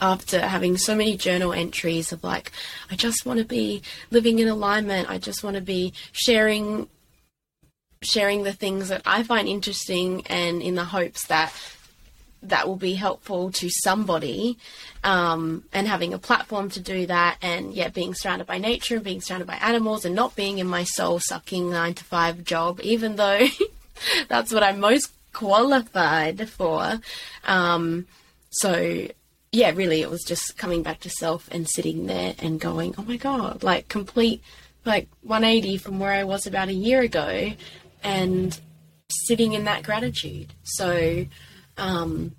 after 0.00 0.40
having 0.40 0.76
so 0.76 0.94
many 0.94 1.16
journal 1.16 1.52
entries 1.52 2.12
of 2.12 2.22
like, 2.22 2.52
I 2.90 2.96
just 2.96 3.24
want 3.24 3.38
to 3.38 3.44
be 3.44 3.82
living 4.10 4.38
in 4.38 4.48
alignment. 4.48 5.08
I 5.08 5.18
just 5.18 5.42
want 5.42 5.56
to 5.56 5.62
be 5.62 5.92
sharing 6.12 6.88
sharing 8.04 8.42
the 8.42 8.52
things 8.52 8.88
that 8.88 9.02
I 9.06 9.22
find 9.22 9.48
interesting 9.48 10.26
and 10.26 10.62
in 10.62 10.74
the 10.74 10.84
hopes 10.84 11.26
that 11.28 11.52
that 12.42 12.68
will 12.68 12.76
be 12.76 12.94
helpful 12.94 13.50
to 13.50 13.70
somebody 13.70 14.58
um, 15.02 15.64
and 15.72 15.88
having 15.88 16.12
a 16.12 16.18
platform 16.18 16.68
to 16.70 16.80
do 16.80 17.06
that 17.06 17.38
and 17.40 17.72
yeah 17.72 17.88
being 17.88 18.14
surrounded 18.14 18.46
by 18.46 18.58
nature 18.58 18.96
and 18.96 19.04
being 19.04 19.20
surrounded 19.20 19.46
by 19.46 19.56
animals 19.56 20.04
and 20.04 20.14
not 20.14 20.36
being 20.36 20.58
in 20.58 20.66
my 20.66 20.84
soul 20.84 21.18
sucking 21.18 21.70
nine 21.70 21.94
to 21.94 22.04
five 22.04 22.44
job 22.44 22.80
even 22.82 23.16
though 23.16 23.46
that's 24.28 24.52
what 24.52 24.62
i'm 24.62 24.78
most 24.78 25.10
qualified 25.32 26.48
for. 26.48 27.00
Um, 27.44 28.06
so 28.50 29.08
yeah 29.54 29.70
really 29.74 30.00
it 30.00 30.10
was 30.10 30.22
just 30.22 30.56
coming 30.56 30.82
back 30.82 31.00
to 31.00 31.10
self 31.10 31.48
and 31.52 31.68
sitting 31.68 32.06
there 32.06 32.34
and 32.40 32.60
going 32.60 32.94
oh 32.98 33.02
my 33.02 33.16
god 33.16 33.62
like 33.62 33.88
complete 33.88 34.42
like 34.84 35.08
180 35.22 35.76
from 35.78 36.00
where 36.00 36.12
i 36.12 36.24
was 36.24 36.46
about 36.46 36.68
a 36.68 36.72
year 36.72 37.00
ago 37.00 37.52
and 38.04 38.60
sitting 39.08 39.52
in 39.52 39.64
that 39.64 39.82
gratitude 39.82 40.52
so 40.62 41.26
um, 41.76 42.36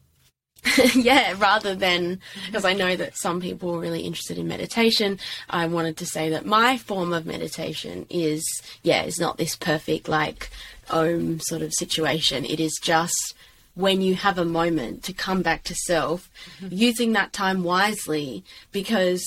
yeah, 0.95 1.35
rather 1.37 1.75
than 1.75 2.19
because 2.47 2.65
I 2.65 2.73
know 2.73 2.95
that 2.95 3.17
some 3.17 3.41
people 3.41 3.75
are 3.75 3.79
really 3.79 4.01
interested 4.01 4.37
in 4.37 4.47
meditation, 4.47 5.19
I 5.49 5.67
wanted 5.67 5.97
to 5.97 6.05
say 6.05 6.29
that 6.29 6.45
my 6.45 6.77
form 6.77 7.13
of 7.13 7.25
meditation 7.25 8.05
is 8.09 8.43
yeah, 8.83 9.03
it's 9.03 9.19
not 9.19 9.37
this 9.37 9.55
perfect 9.55 10.07
like 10.07 10.49
om 10.89 11.39
sort 11.39 11.61
of 11.61 11.73
situation. 11.73 12.45
It 12.45 12.59
is 12.59 12.79
just 12.81 13.35
when 13.75 14.01
you 14.01 14.15
have 14.15 14.37
a 14.37 14.45
moment 14.45 15.03
to 15.03 15.13
come 15.13 15.41
back 15.41 15.63
to 15.65 15.75
self, 15.75 16.29
using 16.61 17.13
that 17.13 17.33
time 17.33 17.63
wisely 17.63 18.43
because 18.71 19.23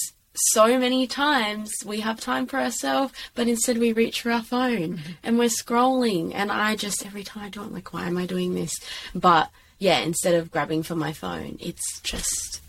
so 0.52 0.78
many 0.78 1.06
times 1.06 1.70
we 1.84 2.00
have 2.00 2.20
time 2.20 2.46
for 2.46 2.58
ourselves, 2.58 3.12
but 3.34 3.48
instead 3.48 3.78
we 3.78 3.92
reach 3.92 4.22
for 4.22 4.30
our 4.30 4.42
phone 4.42 5.00
and 5.22 5.38
we're 5.38 5.48
scrolling. 5.48 6.32
And 6.34 6.50
I 6.52 6.76
just, 6.76 7.04
every 7.04 7.24
time 7.24 7.44
I 7.44 7.48
do 7.48 7.60
it, 7.62 7.66
I'm 7.66 7.72
like, 7.74 7.92
why 7.92 8.06
am 8.06 8.16
I 8.18 8.26
doing 8.26 8.54
this? 8.54 8.74
But 9.14 9.50
yeah, 9.78 9.98
instead 10.00 10.34
of 10.34 10.50
grabbing 10.50 10.82
for 10.82 10.94
my 10.96 11.12
phone, 11.12 11.56
it's 11.60 12.00
just 12.00 12.60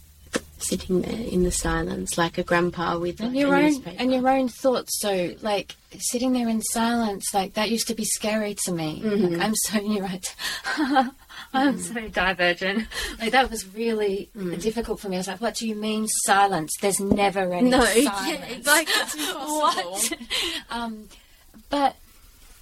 sitting 0.59 1.01
there 1.01 1.27
in 1.27 1.43
the 1.43 1.51
silence 1.51 2.17
like 2.17 2.37
a 2.37 2.43
grandpa 2.43 2.97
with 2.97 3.19
and 3.21 3.29
like, 3.33 3.39
your 3.39 3.53
a 3.55 3.57
own 3.59 3.63
newspaper. 3.67 3.95
and 3.97 4.11
your 4.13 4.27
own 4.29 4.49
thoughts 4.49 4.99
so 4.99 5.33
like 5.41 5.73
sitting 5.99 6.33
there 6.33 6.49
in 6.49 6.61
silence 6.61 7.33
like 7.33 7.53
that 7.53 7.71
used 7.71 7.87
to 7.87 7.95
be 7.95 8.03
scary 8.03 8.53
to 8.65 8.73
me 8.73 9.01
Mm-hmm. 9.01 9.35
like, 9.35 9.41
i'm 9.41 9.55
so 9.55 9.79
neuro 9.79 10.09
i'm 11.53 11.79
so 11.79 12.07
divergent. 12.09 12.87
Like 13.19 13.31
that 13.31 13.49
was 13.49 13.65
really 13.75 14.29
Mm. 14.35 14.61
difficult 14.61 14.99
for 14.99 15.09
me. 15.09 15.17
I 15.17 15.19
was 15.19 15.27
like 15.27 15.41
what 15.41 15.55
do 15.55 15.67
you 15.67 15.75
mean 15.75 16.07
silence? 16.25 16.71
There's 16.81 16.99
never 16.99 17.51
any 17.53 17.69
no, 17.69 17.81
silence. 17.85 18.05
yeah, 18.27 18.45
it's 18.45 18.67
like 18.67 18.87
it's 18.89 19.15
impossible. 19.29 19.91
what? 19.91 20.13
Um 20.69 21.07
but 21.69 21.95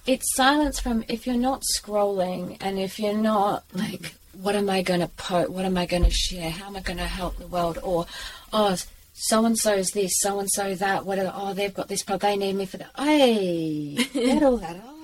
it's 0.06 0.34
silence 0.34 0.80
from 0.80 1.04
if 1.08 1.26
you're 1.26 1.36
not 1.36 1.62
scrolling 1.76 2.56
and 2.60 2.78
if 2.78 2.98
you're 2.98 3.12
not 3.16 3.64
like 3.74 4.14
what 4.40 4.54
am 4.54 4.70
i 4.70 4.80
going 4.82 5.00
to 5.00 5.08
post 5.08 5.50
what 5.50 5.64
am 5.64 5.76
i 5.76 5.84
going 5.86 6.04
to 6.04 6.10
share? 6.10 6.50
How 6.50 6.66
am 6.66 6.76
i 6.76 6.80
going 6.80 6.98
to 6.98 7.04
help 7.04 7.36
the 7.38 7.46
world? 7.46 7.78
Or 7.82 8.06
oh 8.52 8.76
so 9.20 9.44
and 9.44 9.58
so 9.58 9.74
is 9.74 9.90
this 9.90 10.12
so 10.20 10.38
and 10.38 10.48
so 10.50 10.74
that 10.76 11.04
what 11.04 11.18
are, 11.18 11.32
oh 11.34 11.52
they've 11.52 11.74
got 11.74 11.88
this 11.88 12.02
problem 12.04 12.38
they 12.38 12.46
need 12.46 12.54
me 12.56 12.66
for 12.66 12.76
that 12.78 12.90
hey 12.96 13.96
get 14.14 14.42
all 14.44 14.56
that 14.58 14.76
off 14.76 14.94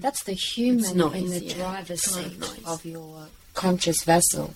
that's 0.00 0.24
the 0.24 0.32
human 0.32 0.96
noise, 0.96 1.14
in 1.14 1.30
the 1.30 1.44
yeah. 1.44 1.54
driver's 1.54 2.04
It's 2.04 2.16
a 2.16 2.20
lot 2.20 2.26
of 2.26 2.32
seat 2.32 2.40
noise. 2.40 2.62
of 2.66 2.84
your 2.84 3.26
conscious 3.54 4.02
vessel 4.04 4.54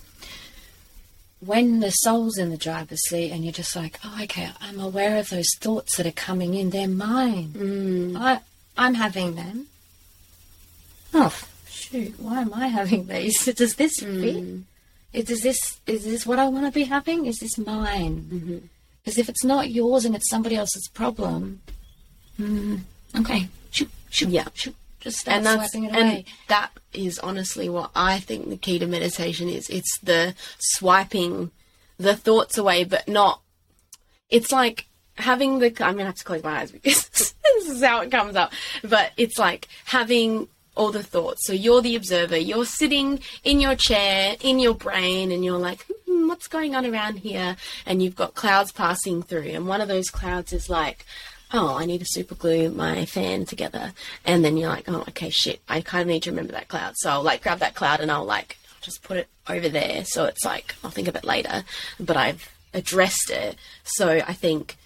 when 1.41 1.81
the 1.81 1.91
soul's 1.91 2.37
in 2.37 2.51
the 2.51 2.57
driver's 2.57 3.01
seat 3.09 3.31
and 3.31 3.45
you're 3.45 3.53
just 3.53 3.77
like, 3.77 3.99
oh, 4.05 4.19
okay, 4.25 4.51
I'm 4.61 4.81
aware 4.81 5.19
of 5.19 5.31
those 5.31 5.49
thoughts 5.61 5.97
that 5.97 6.07
are 6.07 6.13
coming 6.13 6.55
in. 6.55 6.71
They're 6.71 6.89
mine. 6.89 7.53
Mm. 7.57 8.17
I, 8.19 8.41
I'm 8.77 8.95
having 8.95 9.35
them. 9.37 9.67
Oh, 11.15 11.37
shoot, 11.69 12.19
why 12.19 12.41
am 12.41 12.53
I 12.53 12.67
having 12.69 13.07
these? 13.07 13.45
Does 13.55 13.77
this 13.77 13.95
fit? 14.01 14.45
Is, 15.13 15.31
is 15.31 15.43
this 15.43 15.81
is 15.87 16.05
this 16.05 16.27
what 16.27 16.39
I 16.39 16.49
want 16.49 16.67
to 16.67 16.73
be 16.73 16.85
having? 16.85 17.27
Is 17.27 17.39
this 17.39 17.57
mine? 17.57 18.69
Because 19.03 19.19
if 19.19 19.29
it's 19.29 19.45
not 19.45 19.71
yours 19.71 20.05
and 20.05 20.15
it's 20.15 20.29
somebody 20.29 20.57
else's 20.57 20.89
problem, 20.93 21.63
mm, 22.39 22.81
okay, 23.17 23.49
shoot, 23.71 23.91
shoot, 24.11 24.29
Yeah. 24.29 24.49
shoot, 24.55 24.75
just 25.01 25.19
start 25.19 25.37
and 25.39 25.47
that's 25.47 25.71
swiping 25.73 25.85
it 25.89 25.93
away. 25.95 26.01
and 26.01 26.25
that 26.49 26.71
is 26.93 27.19
honestly 27.19 27.69
what 27.69 27.91
I 27.95 28.19
think 28.21 28.49
the 28.49 28.57
key 28.57 28.79
to 28.79 28.87
meditation 28.87 29.49
is. 29.49 29.69
It's 29.69 29.99
the 30.03 30.35
swiping 30.59 31.51
the 31.99 32.17
thoughts 32.17 32.57
away, 32.59 32.85
but 32.85 33.09
not. 33.09 33.41
It's 34.31 34.53
like 34.53 34.87
having 35.17 35.59
the. 35.59 35.67
I'm 35.85 35.95
gonna 35.97 36.07
have 36.07 36.15
to 36.17 36.25
close 36.25 36.43
my 36.43 36.61
eyes 36.61 36.71
because 36.71 37.09
this 37.11 37.35
is 37.69 37.83
how 37.83 38.01
it 38.03 38.11
comes 38.11 38.37
up. 38.37 38.53
But 38.83 39.13
it's 39.17 39.39
like 39.39 39.69
having 39.87 40.49
all 40.77 40.93
the 40.93 41.03
thoughts. 41.03 41.45
So 41.45 41.53
you're 41.53 41.83
the 41.83 41.97
observer. 41.97 42.37
You're 42.37 42.65
sitting 42.65 43.19
in 43.43 43.61
your 43.61 43.75
chair, 43.75 44.37
in 44.41 44.61
your 44.61 44.75
brain, 44.75 45.33
and 45.33 45.45
you're 45.45 45.59
like, 45.59 45.85
hmm, 46.07 46.29
what's 46.29 46.47
going 46.47 46.77
on 46.77 46.87
around 46.87 47.19
here? 47.19 47.57
And 47.85 48.01
you've 48.01 48.15
got 48.15 48.35
clouds 48.37 48.71
passing 48.71 49.23
through, 49.25 49.49
and 49.49 49.67
one 49.67 49.81
of 49.81 49.89
those 49.89 50.09
clouds 50.09 50.53
is 50.53 50.71
like, 50.71 51.05
oh, 51.53 51.77
I 51.77 51.87
need 51.87 51.99
to 52.01 52.07
super 52.07 52.35
glue 52.35 52.71
my 52.71 53.05
fan 53.05 53.45
together. 53.45 53.93
And 54.25 54.45
then 54.45 54.57
you're 54.57 54.69
like, 54.69 54.89
oh, 54.89 55.05
okay, 55.09 55.31
shit, 55.31 55.61
I 55.69 55.81
kind 55.81 56.03
of 56.03 56.09
need 56.09 56.23
to 56.25 56.31
remember 56.31 56.53
that 56.53 56.69
cloud. 56.69 56.95
So 56.97 57.11
I'll 57.11 57.23
like 57.23 57.43
grab 57.43 57.59
that 57.61 57.75
cloud 57.75 58.01
and 58.01 58.11
I'll 58.11 58.25
like 58.25 58.59
just 58.81 59.03
put 59.03 59.17
it 59.17 59.29
over 59.49 59.69
there. 59.69 60.05
So 60.05 60.25
it's 60.27 60.45
like, 60.45 60.75
I'll 60.85 60.91
think 60.91 61.09
of 61.09 61.17
it 61.17 61.25
later, 61.25 61.65
but 61.99 62.17
I've 62.17 62.51
addressed 62.75 63.31
it. 63.31 63.57
So 63.85 64.09
I 64.09 64.35
think 64.35 64.77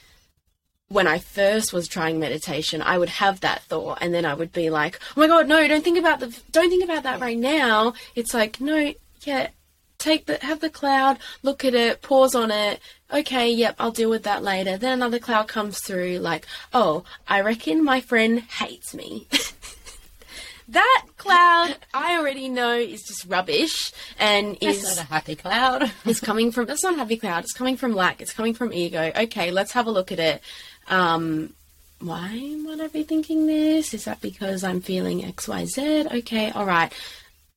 when 0.89 1.07
I 1.07 1.19
first 1.19 1.73
was 1.73 1.89
trying 1.89 2.21
meditation, 2.21 2.83
I 2.83 2.99
would 2.99 3.09
have 3.09 3.41
that 3.41 3.63
thought, 3.63 3.99
and 4.01 4.13
then 4.13 4.27
I 4.27 4.35
would 4.35 4.53
be 4.53 4.69
like, 4.71 5.01
"Oh 5.17 5.21
my 5.21 5.27
god, 5.27 5.49
no! 5.49 5.67
Don't 5.67 5.83
think 5.83 5.99
about 5.99 6.21
the, 6.21 6.39
don't 6.51 6.69
think 6.69 6.85
about 6.85 7.05
that 7.05 7.21
right 7.21 7.39
now." 7.39 7.95
It's 8.15 8.35
like, 8.35 8.61
no, 8.61 8.93
yeah, 9.23 9.49
take 10.03 10.27
the, 10.27 10.39
have 10.43 10.61
the 10.61 10.71
cloud, 10.71 11.19
look 11.43 11.65
at 11.65 11.75
it, 11.75 12.03
pause 12.03 12.35
on 12.35 12.51
it. 12.51 12.81
Okay, 13.13 13.51
yep, 13.51 13.77
I'll 13.79 13.91
deal 13.91 14.11
with 14.11 14.25
that 14.25 14.43
later. 14.43 14.77
Then 14.77 14.95
another 14.95 15.19
cloud 15.19 15.49
comes 15.49 15.79
through, 15.81 16.19
like, 16.19 16.47
oh, 16.73 17.05
I 17.29 17.41
reckon 17.41 17.85
my 17.85 18.01
friend 18.01 18.41
hates 18.41 18.95
me. 18.95 19.29
that 20.69 21.05
cloud, 21.17 21.77
I 21.95 22.17
already 22.17 22.49
know, 22.49 22.75
is 22.75 23.03
just 23.03 23.27
rubbish, 23.27 23.93
and 24.19 24.57
is 24.61 24.83
That's 24.83 24.97
not 24.97 25.05
a 25.05 25.09
happy 25.09 25.37
cloud. 25.37 25.93
it's 26.05 26.21
coming 26.21 26.53
from 26.53 26.67
that's 26.67 26.83
not 26.83 26.95
a 26.95 26.99
happy 26.99 27.17
cloud 27.17 27.45
it's 27.45 27.53
coming 27.53 27.77
from 27.77 27.95
lack 27.95 28.21
it's 28.21 28.33
coming 28.33 28.55
from 28.55 28.73
ego 28.73 29.13
okay 29.17 29.51
let's 29.51 29.73
have 29.73 29.87
a 29.87 29.91
look 29.91 30.13
at 30.13 30.19
it 30.19 30.43
um 30.89 31.53
why 32.01 32.29
might 32.63 32.81
i 32.81 32.89
be 32.89 33.03
thinking 33.03 33.47
this 33.47 33.95
is 33.95 34.05
that 34.05 34.21
because 34.21 34.65
i'm 34.65 34.81
feeling 34.81 35.21
xyz 35.21 36.13
okay 36.13 36.51
all 36.51 36.67
right 36.67 36.93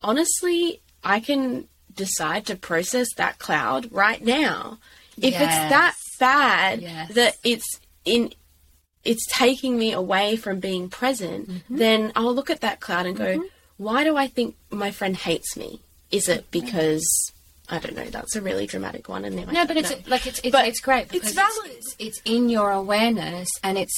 honestly 0.01 0.81
i 1.03 1.19
can 1.19 1.67
decide 1.95 2.45
to 2.47 2.55
process 2.55 3.07
that 3.17 3.39
cloud 3.39 3.89
right 3.91 4.23
now 4.23 4.77
if 5.17 5.33
it's 5.33 5.39
that 5.41 5.95
bad 6.19 6.81
Yes. 6.81 7.13
that 7.13 7.35
it's 7.43 7.79
in 8.03 8.33
it's 9.03 9.25
taking 9.29 9.77
me 9.77 9.93
away 9.93 10.35
from 10.35 10.59
being 10.59 10.89
present, 10.89 11.47
Mm-hmm. 11.49 11.77
then 11.77 12.11
I'll 12.15 12.33
look 12.33 12.49
at 12.49 12.61
that 12.61 12.79
cloud 12.79 13.05
and 13.05 13.15
go, 13.15 13.43
why 13.77 14.03
do 14.03 14.17
I 14.17 14.27
think 14.27 14.55
my 14.71 14.89
friend 14.91 15.15
hates 15.15 15.55
me? 15.55 15.79
Is 16.11 16.27
it 16.27 16.49
because 16.51 17.05
I 17.69 17.77
don't 17.79 17.95
know? 17.95 18.05
That's 18.05 18.35
a 18.35 18.41
really 18.41 18.65
dramatic 18.67 19.07
one, 19.07 19.23
and 19.25 19.35
No, 19.51 19.65
but 19.65 19.77
it's 19.77 19.91
know. 19.91 19.97
like 20.07 20.25
it's 20.27 20.39
it's, 20.39 20.51
But 20.51 20.67
it's 20.67 20.79
great 20.81 21.03
it's 21.03 21.11
because 21.11 21.33
valid. 21.33 21.71
It's, 21.71 21.95
it's 21.99 22.21
in 22.25 22.49
your 22.49 22.71
awareness, 22.71 23.47
and 23.63 23.77
it's. 23.77 23.93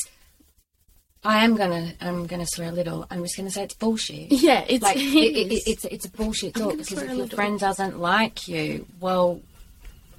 I 1.28 1.44
am 1.44 1.56
gonna 1.56 1.94
I'm 2.02 2.26
gonna 2.28 2.46
swear 2.48 2.70
a 2.70 2.72
little. 2.72 3.06
I'm 3.12 3.22
just 3.24 3.36
gonna 3.38 3.52
say 3.52 3.64
it's 3.64 3.74
bullshit. 3.76 4.32
yeah, 4.32 4.64
it's 4.68 4.84
Like 4.84 4.98
it, 4.98 5.02
it, 5.02 5.52
is. 5.52 5.64
it, 5.68 5.72
it's 5.72 5.86
it's 5.86 6.06
a 6.06 6.10
bullshit 6.10 6.56
I'm 6.56 6.62
thought 6.64 6.72
because 6.78 6.92
if 6.94 7.04
your 7.04 7.14
little. 7.16 7.36
friend 7.36 7.60
doesn't 7.60 8.00
like 8.00 8.48
you, 8.48 8.86
well, 9.00 9.42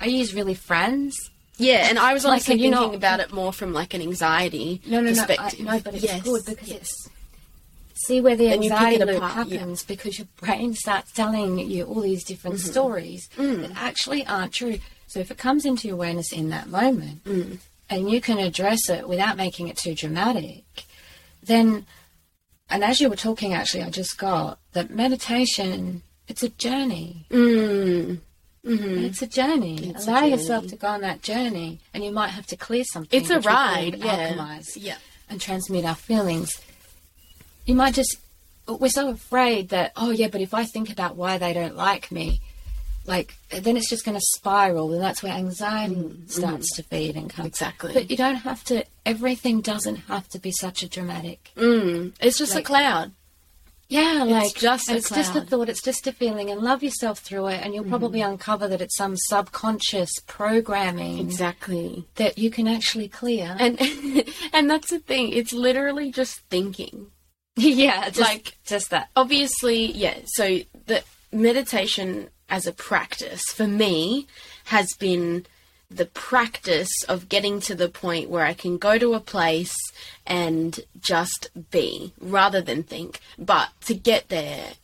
are 0.01 0.09
you 0.09 0.25
really 0.37 0.55
friends? 0.55 1.17
yeah, 1.57 1.89
and 1.89 1.99
I 1.99 2.13
was 2.15 2.23
Like, 2.25 2.33
honestly 2.35 2.55
can 2.55 2.65
you 2.65 2.71
thinking 2.71 2.91
not- 2.93 2.95
about 2.95 3.21
it 3.21 3.33
more 3.33 3.53
from 3.53 3.73
like 3.73 3.93
an 3.95 4.03
anxiety 4.03 4.81
No, 4.87 5.01
no, 5.01 5.11
no. 5.13 5.25
I, 5.29 5.53
no, 5.61 5.81
but 5.81 5.95
it's 5.95 6.05
yes, 6.05 6.23
good 6.23 6.43
because 6.47 6.69
yes. 6.69 6.81
it's 6.81 7.09
see 8.07 8.21
where 8.21 8.37
the 8.37 8.47
And 8.53 8.63
anxiety 8.63 9.03
it 9.03 9.07
loop 9.09 9.17
apart, 9.17 9.49
yeah. 9.49 9.59
happens 9.59 9.83
because 9.83 10.19
your 10.19 10.29
brain 10.41 10.75
starts 10.75 11.11
telling 11.13 11.59
you 11.59 11.85
all 11.85 12.01
these 12.01 12.23
different 12.23 12.57
Mm-hmm. 12.59 12.71
stories 12.71 13.29
Mm. 13.37 13.63
that 13.63 13.73
actually 13.75 14.25
aren't 14.27 14.53
true. 14.53 14.79
So 15.09 15.19
if 15.19 15.31
it 15.33 15.39
comes 15.39 15.65
into 15.65 15.89
your 15.89 15.97
awareness 15.97 16.33
in 16.33 16.51
that 16.51 16.69
moment, 16.69 17.25
Mm. 17.25 17.59
and 17.91 18.09
you 18.11 18.21
can 18.21 18.39
address 18.39 18.89
it 18.89 19.09
without 19.09 19.37
making 19.37 19.67
it 19.67 19.77
too 19.79 19.95
dramatic, 19.97 20.63
then, 21.49 21.84
and 22.70 22.84
as 22.84 23.01
you 23.01 23.09
were 23.11 23.16
talking, 23.16 23.53
actually, 23.53 23.82
I 23.82 23.90
just 23.90 24.16
got 24.16 24.61
that 24.72 24.90
meditation. 24.90 26.03
It's 26.28 26.42
a 26.42 26.49
journey. 26.51 27.26
Mm. 27.30 28.20
It's 28.64 29.22
a 29.22 29.26
journey. 29.26 29.90
It's 29.90 30.07
a 30.07 30.11
Allow 30.11 30.24
yourself 30.26 30.66
to 30.68 30.76
go 30.76 30.88
on 30.88 31.01
that 31.01 31.22
journey, 31.22 31.80
and 31.94 32.05
you 32.05 32.11
might 32.12 32.28
have 32.28 32.46
to 32.49 32.57
clear 32.57 32.84
something. 32.84 33.18
It's 33.18 33.30
a 33.30 33.36
which 33.36 33.46
we 33.46 33.51
call 33.53 33.74
ride, 33.74 33.94
yeah. 33.96 34.32
Alchemize 34.34 34.66
Yeah. 34.76 34.96
and 35.30 35.40
transmute 35.40 35.84
our 35.84 35.94
feelings. 35.94 36.61
You 37.66 37.74
might 37.74 37.94
just. 37.94 38.16
We're 38.68 38.90
so 38.90 39.09
afraid 39.09 39.70
that 39.70 39.92
oh 39.96 40.11
yeah, 40.11 40.28
but 40.28 40.42
if 40.42 40.53
I 40.53 40.64
think 40.64 40.90
about 40.92 41.16
why 41.16 41.38
they 41.38 41.55
don't 41.55 41.76
like 41.76 42.12
me, 42.12 42.40
like 43.09 43.35
then 43.51 43.77
it's 43.77 43.91
just 43.91 44.05
going 44.05 44.17
to 44.17 44.25
spiral, 44.37 44.93
and 44.93 45.03
that's 45.03 45.23
where 45.23 45.33
anxiety 45.33 46.15
starts 46.27 46.77
to 46.77 46.83
feed 46.85 47.17
and 47.17 47.29
come. 47.31 47.45
Mm, 47.47 47.49
Exactly. 47.49 47.93
But 47.95 48.11
you 48.11 48.17
don't 48.17 48.37
have 48.37 48.63
to. 48.65 48.85
Everything 49.05 49.61
doesn't 49.63 49.97
have 50.07 50.29
to 50.29 50.39
be 50.39 50.53
such 50.53 50.83
a 50.85 50.89
dramatic. 50.89 51.51
Mm. 51.57 52.13
It's 52.21 52.39
just 52.39 52.55
Like- 52.55 52.65
a 52.65 52.67
cloud. 52.67 53.13
Yeah, 53.91 54.25
like 54.25 54.55
just 54.55 54.91
a 54.91 54.97
it's 54.97 55.09
just 55.09 55.35
a 55.35 55.41
thought, 55.41 55.71
it's 55.71 55.81
just 55.81 56.07
a 56.07 56.13
feeling, 56.13 56.51
and 56.51 56.61
love 56.61 56.83
yourself 56.83 57.21
through 57.21 57.47
it, 57.47 57.63
and 57.65 57.73
you'll 57.75 57.85
probably 57.85 58.21
uncover 58.21 58.69
that 58.69 58.83
it's 58.83 58.95
some 58.99 59.17
subconscious 59.17 60.11
programming 60.27 61.19
Exactly. 61.19 62.05
that 62.17 62.37
you 62.37 62.51
can 62.51 62.69
actually 62.69 63.09
clear. 63.09 63.57
And 63.59 63.81
and 64.53 64.69
that's 64.71 64.91
the 64.91 64.99
thing. 64.99 65.31
It's 65.33 65.55
literally 65.55 66.13
just 66.13 66.41
thinking. 66.51 67.07
yeah, 67.57 68.11
just, 68.11 68.21
like- 68.21 68.59
just 68.67 68.91
that. 68.91 69.09
Obviously, 69.17 69.91
yeah. 69.93 70.19
So 70.27 70.59
the 70.85 71.03
meditation 71.33 72.29
as 72.49 72.66
a 72.66 72.72
practice 72.72 73.42
for 73.44 73.66
me 73.66 74.26
has 74.66 74.94
been 74.99 75.46
the 75.90 76.07
practice 76.07 76.90
of 77.09 77.28
getting 77.28 77.61
to 77.61 77.74
the 77.74 77.88
point 77.88 78.28
where 78.28 78.44
I 78.44 78.53
can 78.53 78.76
go 78.76 78.99
to 78.99 79.14
a 79.14 79.20
place 79.20 79.74
and 80.26 80.78
just 81.01 81.49
be 81.70 82.12
rather 82.20 82.61
than 82.61 82.82
think. 82.82 83.20
But 83.38 83.70
to 83.86 83.94
get 83.94 84.28
there 84.28 84.74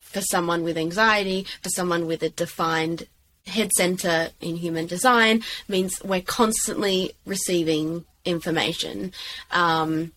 for 0.00 0.20
someone 0.20 0.64
with 0.64 0.76
anxiety, 0.76 1.46
for 1.62 1.68
someone 1.68 2.06
with 2.06 2.22
a 2.22 2.30
defined 2.30 3.06
head 3.46 3.70
center 3.76 4.30
in 4.40 4.56
human 4.56 4.86
design, 4.86 5.42
means 5.68 6.02
we're 6.02 6.20
constantly 6.20 7.12
receiving 7.24 8.04
information. 8.24 9.12
Um, 9.52 10.12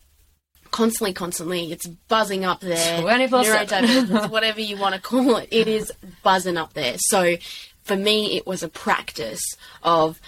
constantly, 0.74 1.12
constantly, 1.12 1.70
it's 1.70 1.86
buzzing 1.86 2.44
up 2.44 2.60
there. 2.60 3.00
24/7. 3.02 3.68
Neurodivergence, 3.68 4.28
whatever 4.28 4.60
you 4.60 4.76
want 4.76 4.96
to 4.96 5.00
call 5.00 5.36
it, 5.36 5.48
it 5.52 5.68
is 5.68 5.92
buzzing 6.24 6.56
up 6.56 6.72
there. 6.72 6.96
So 6.98 7.36
for 7.84 7.94
me, 7.94 8.36
it 8.36 8.44
was 8.44 8.64
a 8.64 8.68
practice 8.68 9.44
of 9.84 10.20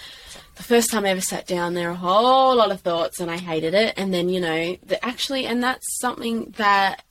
the 0.54 0.62
first 0.62 0.88
time 0.88 1.04
I 1.04 1.08
ever 1.08 1.20
sat 1.20 1.48
down, 1.48 1.74
there 1.74 1.88
were 1.88 1.94
a 1.94 1.96
whole 1.96 2.54
lot 2.54 2.70
of 2.70 2.80
thoughts, 2.80 3.18
and 3.18 3.28
I 3.28 3.38
hated 3.38 3.74
it. 3.74 3.94
And 3.96 4.14
then, 4.14 4.28
you 4.28 4.40
know, 4.40 4.76
the, 4.86 5.04
actually, 5.04 5.46
and 5.46 5.62
that's 5.62 5.84
something 5.98 6.54
that 6.58 7.02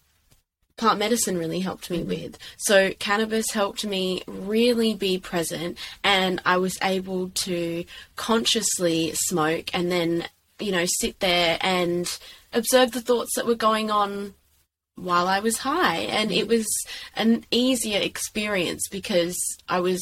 plant 0.77 0.99
medicine 0.99 1.37
really 1.37 1.59
helped 1.59 1.91
me 1.91 2.03
with. 2.03 2.37
So 2.57 2.91
cannabis 2.99 3.51
helped 3.51 3.85
me 3.85 4.23
really 4.27 4.93
be 4.93 5.17
present 5.17 5.77
and 6.03 6.41
I 6.45 6.57
was 6.57 6.77
able 6.81 7.29
to 7.29 7.85
consciously 8.15 9.11
smoke 9.13 9.69
and 9.73 9.91
then, 9.91 10.25
you 10.59 10.71
know, 10.71 10.85
sit 10.85 11.19
there 11.19 11.57
and 11.61 12.17
observe 12.53 12.91
the 12.91 13.01
thoughts 13.01 13.35
that 13.35 13.45
were 13.45 13.55
going 13.55 13.91
on 13.91 14.33
while 14.95 15.27
I 15.27 15.39
was 15.39 15.57
high 15.59 15.97
and 15.97 16.31
it 16.31 16.47
was 16.47 16.65
an 17.15 17.43
easier 17.51 17.99
experience 17.99 18.87
because 18.89 19.37
I 19.67 19.81
was 19.81 20.01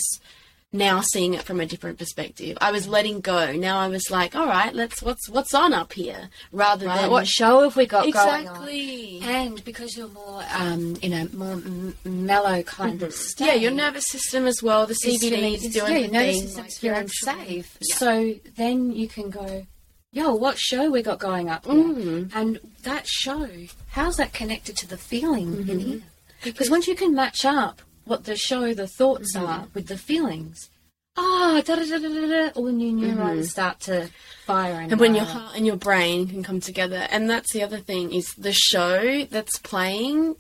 now 0.75 1.01
seeing 1.01 1.33
it 1.35 1.43
from 1.43 1.59
a 1.59 1.65
different 1.65 1.97
perspective. 1.99 2.57
I 2.61 2.71
was 2.71 2.87
letting 2.87 3.19
go. 3.21 3.53
Now 3.53 3.79
I 3.79 3.87
was 3.87 4.09
like, 4.11 4.35
all 4.35 4.45
right, 4.47 4.73
let's 4.73 5.01
what's 5.01 5.27
what's 5.29 5.53
on 5.55 5.73
up 5.73 5.93
here 5.93 6.29
rather 6.51 6.85
Right, 6.87 7.01
than 7.01 7.11
what 7.11 7.27
show 7.27 7.61
have 7.61 7.75
we 7.75 7.85
got 7.87 8.11
going 8.11 8.15
on? 8.25 8.39
exactly. 8.41 9.19
And 9.23 9.63
because 9.65 9.95
you're 9.97 10.07
more, 10.09 10.43
um, 10.53 10.95
you 11.01 11.09
know, 11.09 11.27
more 11.33 11.53
m- 11.53 11.95
mellow 12.05 12.61
kind 12.63 13.01
of 13.03 13.13
state. 13.13 13.45
Yeah, 13.47 13.53
your 13.55 13.71
nervous 13.71 14.05
system 14.07 14.45
as 14.47 14.61
well. 14.63 14.85
The 14.87 14.95
CBD 14.95 15.55
is 15.55 15.65
is- 15.65 15.73
doing 15.73 15.91
yeah, 15.91 15.97
your 15.99 16.11
nervous 16.11 16.35
thing, 16.37 16.47
system's 16.47 16.57
like, 16.57 16.83
you're 16.83 16.93
feeling 16.95 17.09
actually- 17.37 17.45
safe. 17.61 17.77
Yeah. 17.81 17.95
So 17.95 18.33
then 18.57 18.91
you 18.93 19.07
can 19.07 19.29
go, 19.29 19.65
yo, 20.14 20.34
what 20.34 20.57
show 20.57 20.89
we 20.89 21.01
got 21.01 21.20
going 21.20 21.49
up? 21.49 21.64
Mm. 21.66 22.32
And 22.34 22.59
that 22.84 23.07
show, 23.07 23.49
how's 23.89 24.16
that 24.18 24.32
connected 24.32 24.78
to 24.78 24.88
the 24.88 24.97
feeling 24.97 25.53
in 25.53 25.64
Mm-hmm. 25.66 25.80
here? 25.80 26.01
Because 26.43 26.70
once 26.70 26.88
you 26.88 26.95
can 26.95 27.14
match 27.16 27.43
up 27.45 27.82
what 28.05 28.24
the 28.26 28.36
show, 28.38 28.74
the 28.74 28.88
thoughts 28.88 29.36
Mm-hmm. 29.36 29.45
are 29.45 29.68
with 29.74 29.88
the 29.88 29.97
feelings, 29.97 30.70
ah, 31.18 31.61
da 31.66 31.76
da 31.76 31.84
da 31.86 31.97
da 31.97 32.07
da 32.09 32.28
da, 32.28 32.49
all 32.55 32.72
new 32.72 32.91
neurons 32.91 33.49
start 33.51 33.80
to 33.82 34.09
fire 34.45 34.74
and, 34.74 34.84
Mm-hmm. 34.84 34.91
And 34.93 35.01
when 35.01 35.16
your 35.16 35.26
heart 35.26 35.55
and 35.57 35.66
your 35.66 35.76
brain 35.78 36.28
can 36.28 36.43
come 36.43 36.59
together, 36.59 37.07
and 37.09 37.30
that's 37.30 37.51
the 37.51 37.64
other 37.64 37.80
thing 37.80 38.14
is 38.14 38.28
the 38.38 38.53
show 38.53 39.26
that's 39.26 39.57
playing 39.59 40.36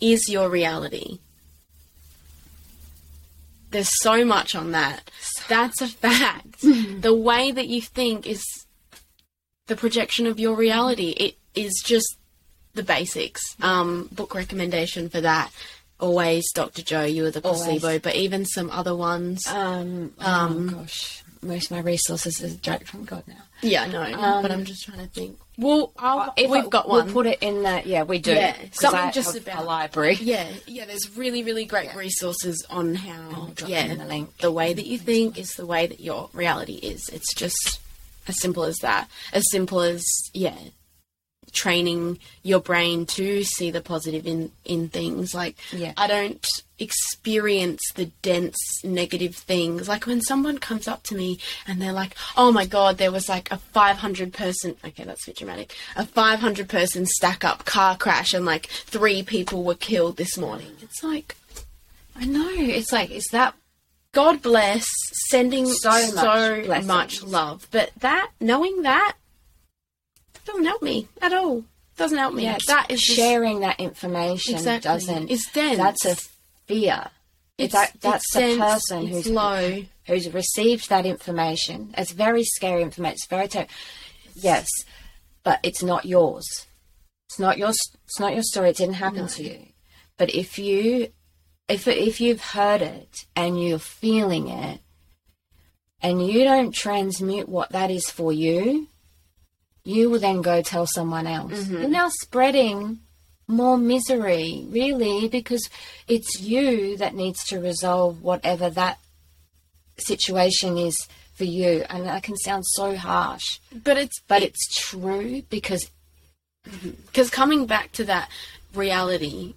is 0.00 0.28
your 0.28 0.48
reality. 0.50 1.18
There's 3.70 3.90
so 4.02 4.24
much 4.24 4.54
on 4.54 4.72
that. 4.72 5.10
That's 5.48 5.80
a 5.82 5.88
fact. 5.88 6.60
the 6.62 7.14
way 7.14 7.50
that 7.50 7.68
you 7.68 7.82
think 7.82 8.26
is 8.26 8.42
the 9.68 9.76
projection 9.76 10.26
of 10.26 10.38
your 10.40 10.54
reality. 10.56 11.10
It 11.10 11.36
is 11.54 11.80
just 11.84 12.16
the 12.74 12.82
basics. 12.82 13.40
Um, 13.62 14.08
book 14.12 14.34
recommendation 14.34 15.08
for 15.08 15.20
that. 15.20 15.50
Always, 16.00 16.50
Dr. 16.52 16.82
Joe, 16.82 17.04
you 17.04 17.26
are 17.26 17.30
the 17.30 17.40
Always. 17.42 17.62
placebo, 17.64 17.98
but 17.98 18.14
even 18.14 18.44
some 18.44 18.70
other 18.70 18.94
ones. 18.94 19.46
Um, 19.48 20.12
Um, 20.20 20.68
oh 20.74 20.78
gosh, 20.82 21.22
most 21.42 21.66
of 21.66 21.70
my 21.72 21.80
resources 21.80 22.42
are 22.42 22.48
direct 22.56 22.88
from 22.88 23.04
God 23.04 23.24
now. 23.26 23.34
Yeah, 23.62 23.82
I 23.82 23.88
know, 23.88 24.40
but 24.42 24.52
I'm 24.52 24.64
just 24.64 24.84
trying 24.84 25.00
to 25.00 25.06
think. 25.08 25.36
Well, 25.56 25.92
I'll, 25.98 26.32
If 26.36 26.48
we've 26.48 26.66
I- 26.66 26.68
got 26.68 26.88
one. 26.88 27.06
We'll 27.06 27.14
put 27.14 27.26
it 27.26 27.40
in 27.42 27.64
the 27.64 27.82
yeah, 27.84 28.04
we 28.04 28.20
do. 28.20 28.32
Yeah, 28.32 28.54
something 28.70 29.00
I 29.00 29.10
just 29.10 29.36
about- 29.36 29.58
a 29.58 29.66
library. 29.66 30.14
yeah, 30.20 30.46
yeah. 30.68 30.84
There's 30.84 31.16
really, 31.16 31.42
really 31.42 31.64
great 31.64 31.92
resources 31.96 32.64
on 32.70 32.94
how, 32.94 33.50
yeah, 33.66 33.92
the 33.96 34.04
link. 34.04 34.36
the 34.38 34.52
way 34.52 34.72
that 34.72 34.86
you 34.86 34.98
think 34.98 35.36
is 35.36 35.50
the 35.54 35.66
way 35.66 35.88
that 35.88 35.98
your 35.98 36.30
reality 36.32 36.74
is. 36.74 37.08
It's 37.08 37.34
just 37.34 37.80
as 38.28 38.40
simple 38.40 38.64
as 38.64 38.76
that. 38.82 39.08
As 39.32 39.44
simple 39.50 39.80
as 39.80 40.04
yeah, 40.32 40.56
training 41.52 42.18
your 42.42 42.60
brain 42.60 43.06
to 43.06 43.42
see 43.42 43.70
the 43.70 43.80
positive 43.80 44.26
in 44.26 44.52
in 44.64 44.88
things. 44.88 45.34
Like 45.34 45.56
Yeah. 45.72 45.92
I 45.96 46.06
don't 46.06 46.46
experience 46.78 47.80
the 47.96 48.06
dense 48.22 48.56
negative 48.84 49.34
things. 49.34 49.88
Like 49.88 50.06
when 50.06 50.20
someone 50.20 50.58
comes 50.58 50.86
up 50.86 51.02
to 51.04 51.16
me 51.16 51.38
and 51.66 51.80
they're 51.80 51.92
like, 51.92 52.14
"Oh 52.36 52.52
my 52.52 52.66
god, 52.66 52.98
there 52.98 53.10
was 53.12 53.28
like 53.28 53.50
a 53.50 53.58
500 53.58 54.32
person 54.32 54.76
okay, 54.84 55.04
that's 55.04 55.26
a 55.26 55.30
bit 55.30 55.38
dramatic. 55.38 55.74
A 55.96 56.06
500 56.06 56.68
person 56.68 57.06
stack 57.06 57.44
up 57.44 57.64
car 57.64 57.96
crash 57.96 58.32
and 58.34 58.44
like 58.44 58.66
three 58.66 59.22
people 59.22 59.64
were 59.64 59.74
killed 59.74 60.16
this 60.16 60.36
morning." 60.36 60.72
It's 60.82 61.02
like 61.02 61.36
I 62.14 62.24
know. 62.24 62.50
It's 62.52 62.92
like 62.92 63.10
is 63.10 63.26
that 63.32 63.54
God 64.12 64.42
bless 64.42 64.88
sending 65.28 65.66
So 65.66 65.90
so, 65.90 66.64
much 66.66 66.84
much, 66.84 67.22
love. 67.22 67.66
But 67.70 67.90
that 68.00 68.30
knowing 68.40 68.82
that 68.82 69.14
doesn't 70.44 70.64
help 70.64 70.82
me 70.82 71.08
at 71.20 71.32
all. 71.32 71.64
Doesn't 71.96 72.16
help 72.18 72.34
me. 72.34 72.44
yeah, 72.44 72.58
that 72.68 72.90
is 72.90 73.02
just- 73.02 73.18
sharing 73.18 73.60
that 73.60 73.80
information 73.80 74.54
Exactly. 74.54 74.88
doesn't. 74.88 75.30
It's 75.30 75.50
dense. 75.50 75.76
That's 75.78 76.04
a 76.06 76.16
fear. 76.66 77.10
It's, 77.58 77.74
that, 77.74 77.92
that's 78.00 78.24
it's 78.24 78.34
the 78.34 78.40
dense, 78.40 78.58
person 78.60 79.06
who's 79.08 79.26
low. 79.26 79.82
who's 80.06 80.32
received 80.32 80.88
that 80.90 81.04
information. 81.04 81.92
It's 81.98 82.12
very 82.12 82.44
scary 82.44 82.82
information. 82.82 83.14
It's 83.14 83.26
very 83.26 83.48
ter- 83.48 83.66
yes, 84.36 84.68
but 85.42 85.58
it's 85.64 85.82
not 85.82 86.04
yours. 86.04 86.46
It's 87.28 87.40
not 87.40 87.58
your. 87.58 87.70
It's 87.70 88.20
not 88.20 88.32
your 88.32 88.44
story. 88.44 88.70
It 88.70 88.76
didn't 88.76 88.94
happen 88.94 89.26
to 89.26 89.42
you. 89.42 89.66
But 90.16 90.32
if 90.32 90.56
you, 90.58 91.08
if 91.68 91.86
if 91.86 92.20
you've 92.20 92.42
heard 92.42 92.82
it 92.82 93.26
and 93.36 93.62
you're 93.62 93.78
feeling 93.78 94.48
it, 94.48 94.80
and 96.00 96.26
you 96.26 96.44
don't 96.44 96.72
transmute 96.72 97.48
what 97.48 97.70
that 97.70 97.90
is 97.90 98.10
for 98.10 98.32
you, 98.32 98.88
you 99.84 100.10
will 100.10 100.20
then 100.20 100.42
go 100.42 100.62
tell 100.62 100.86
someone 100.86 101.26
else. 101.26 101.52
Mm-hmm. 101.64 101.74
You're 101.74 101.88
now 101.88 102.08
spreading 102.08 103.00
more 103.46 103.78
misery, 103.78 104.66
really, 104.68 105.28
because 105.28 105.68
it's 106.06 106.40
you 106.40 106.96
that 106.98 107.14
needs 107.14 107.44
to 107.44 107.60
resolve 107.60 108.22
whatever 108.22 108.70
that 108.70 108.98
situation 109.96 110.76
is 110.76 110.96
for 111.34 111.44
you. 111.44 111.84
And 111.88 112.06
that 112.06 112.22
can 112.22 112.36
sound 112.36 112.64
so 112.66 112.96
harsh, 112.96 113.58
But 113.72 113.96
it's 113.96 114.20
but 114.28 114.42
it's 114.42 114.68
true 114.78 115.42
because 115.48 115.90
mm-hmm. 116.68 116.90
because 117.06 117.30
coming 117.30 117.66
back 117.66 117.92
to 117.92 118.04
that 118.04 118.28
reality, 118.74 119.54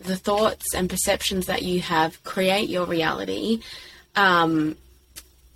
the 0.00 0.16
thoughts 0.16 0.74
and 0.74 0.88
perceptions 0.88 1.46
that 1.46 1.62
you 1.62 1.80
have 1.80 2.22
create 2.24 2.68
your 2.68 2.86
reality. 2.86 3.60
Um, 4.16 4.76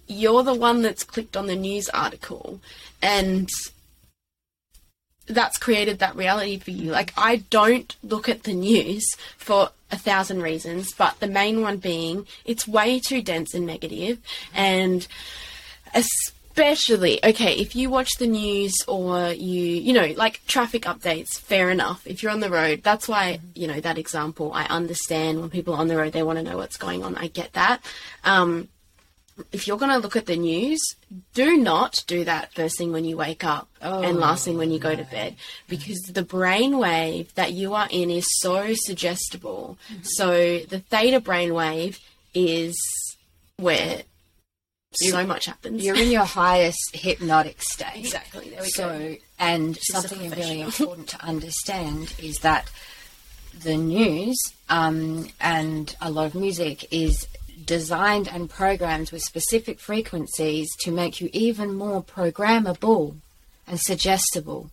you're 0.07 0.43
the 0.43 0.55
one 0.55 0.83
that's 0.83 1.03
clicked 1.03 1.37
on 1.37 1.47
the 1.47 1.57
news 1.57 1.89
article, 1.89 2.61
and 3.03 3.49
that's 5.27 5.57
created 5.57 5.99
that 5.99 6.17
reality 6.17 6.59
for 6.59 6.71
you. 6.71 6.91
Like 6.91 7.13
I 7.17 7.37
don't 7.37 7.97
look 8.03 8.29
at 8.29 8.43
the 8.43 8.53
news 8.53 9.05
for 9.39 9.71
a 9.91 9.97
thousand 9.97 10.43
reasons, 10.43 10.93
but 10.93 11.19
the 11.21 11.27
main 11.27 11.63
one 11.63 11.79
being 11.79 12.27
it's 12.45 12.69
way 12.69 13.01
too 13.01 13.23
dense 13.23 13.55
and 13.55 13.67
negative, 13.67 14.19
and 14.55 15.07
as 15.95 16.07
especially 16.55 17.25
okay 17.25 17.53
if 17.55 17.75
you 17.75 17.91
watch 17.91 18.11
the 18.19 18.27
news 18.29 18.75
or 18.87 19.31
you 19.31 19.63
you 19.63 19.93
know 19.93 20.07
like 20.17 20.41
traffic 20.47 20.83
updates 20.83 21.39
fair 21.39 21.69
enough. 21.69 22.07
If 22.07 22.23
you're 22.23 22.31
on 22.31 22.41
the 22.41 22.51
road 22.51 22.83
that's 22.85 23.09
why 23.09 23.41
you 23.55 23.67
know 23.67 23.81
that 23.81 23.99
example 23.99 24.53
i 24.55 24.65
understand 24.67 25.41
when 25.41 25.51
people 25.51 25.75
are 25.75 25.81
on 25.81 25.89
the 25.89 25.97
road 25.97 26.13
they 26.13 26.23
want 26.23 26.39
to 26.39 26.45
know 26.45 26.57
what's 26.57 26.77
going 26.77 27.03
on. 27.03 27.17
I 27.17 27.27
get 27.27 27.55
that. 27.55 27.85
Um, 28.23 28.69
if 29.51 29.67
you're 29.67 29.79
going 29.79 29.91
to 29.91 29.99
look 29.99 30.15
at 30.15 30.27
the 30.27 30.37
news 30.37 30.81
do 31.35 31.57
not 31.57 32.05
do 32.07 32.23
that 32.23 32.55
first 32.55 32.79
thing 32.79 32.93
when 32.93 33.05
you 33.05 33.17
wake 33.17 33.43
up 33.43 33.69
and 33.81 34.19
last 34.19 34.45
thing 34.45 34.57
when 34.57 34.71
you 34.71 34.79
go 34.79 34.95
to 34.95 35.05
bed 35.05 35.35
because 35.69 35.99
the 36.03 36.23
brainwave 36.23 37.33
that 37.35 37.53
you 37.53 37.75
are 37.75 37.89
in 37.91 38.11
is 38.11 38.27
so 38.39 38.75
suggestible. 38.75 39.77
So 40.03 40.59
the 40.59 40.79
theta 40.79 41.21
brainwave 41.21 41.99
is 42.33 42.77
where 43.57 44.03
so 44.97 45.27
much 45.27 45.47
happens 45.47 45.85
You're 45.85 45.97
in 45.97 46.11
your 46.11 46.25
highest 46.25 46.95
hypnotic 46.95 47.61
state. 47.63 47.97
Exactly. 47.97 48.51
There 48.51 48.63
we 48.63 48.69
so, 48.69 48.89
go. 48.99 49.17
and 49.39 49.77
a 49.77 49.81
something 49.81 50.31
really 50.31 50.61
important 50.61 51.09
to 51.09 51.25
understand 51.25 52.15
is 52.23 52.39
that 52.39 52.71
the 53.63 53.77
news 53.77 54.37
um, 54.69 55.29
and 55.41 55.95
a 56.01 56.11
lot 56.11 56.27
of 56.27 56.35
music 56.35 56.93
is 56.93 57.27
designed 57.65 58.29
and 58.29 58.51
programmed 58.51 59.11
with 59.13 59.23
specific 59.23 59.79
frequencies 59.79 60.69
to 60.81 60.91
make 60.91 61.21
you 61.21 61.31
even 61.33 61.75
more 61.75 62.03
programmable 62.03 63.15
and 63.67 63.81
suggestible. 63.81 64.71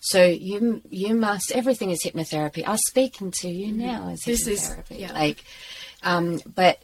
So 0.00 0.24
you 0.24 0.82
you 0.90 1.14
must 1.14 1.52
everything 1.52 1.90
is 1.90 2.02
hypnotherapy. 2.04 2.62
I'm 2.66 2.76
speaking 2.88 3.30
to 3.40 3.48
you 3.48 3.72
now 3.72 4.10
as 4.10 4.20
Mm-hmm. 4.20 4.30
This 4.30 4.46
is- 4.46 4.70
hypnotherapy. 4.70 5.00
yeah. 5.00 5.12
Like, 5.12 5.44
um, 6.02 6.40
but 6.54 6.82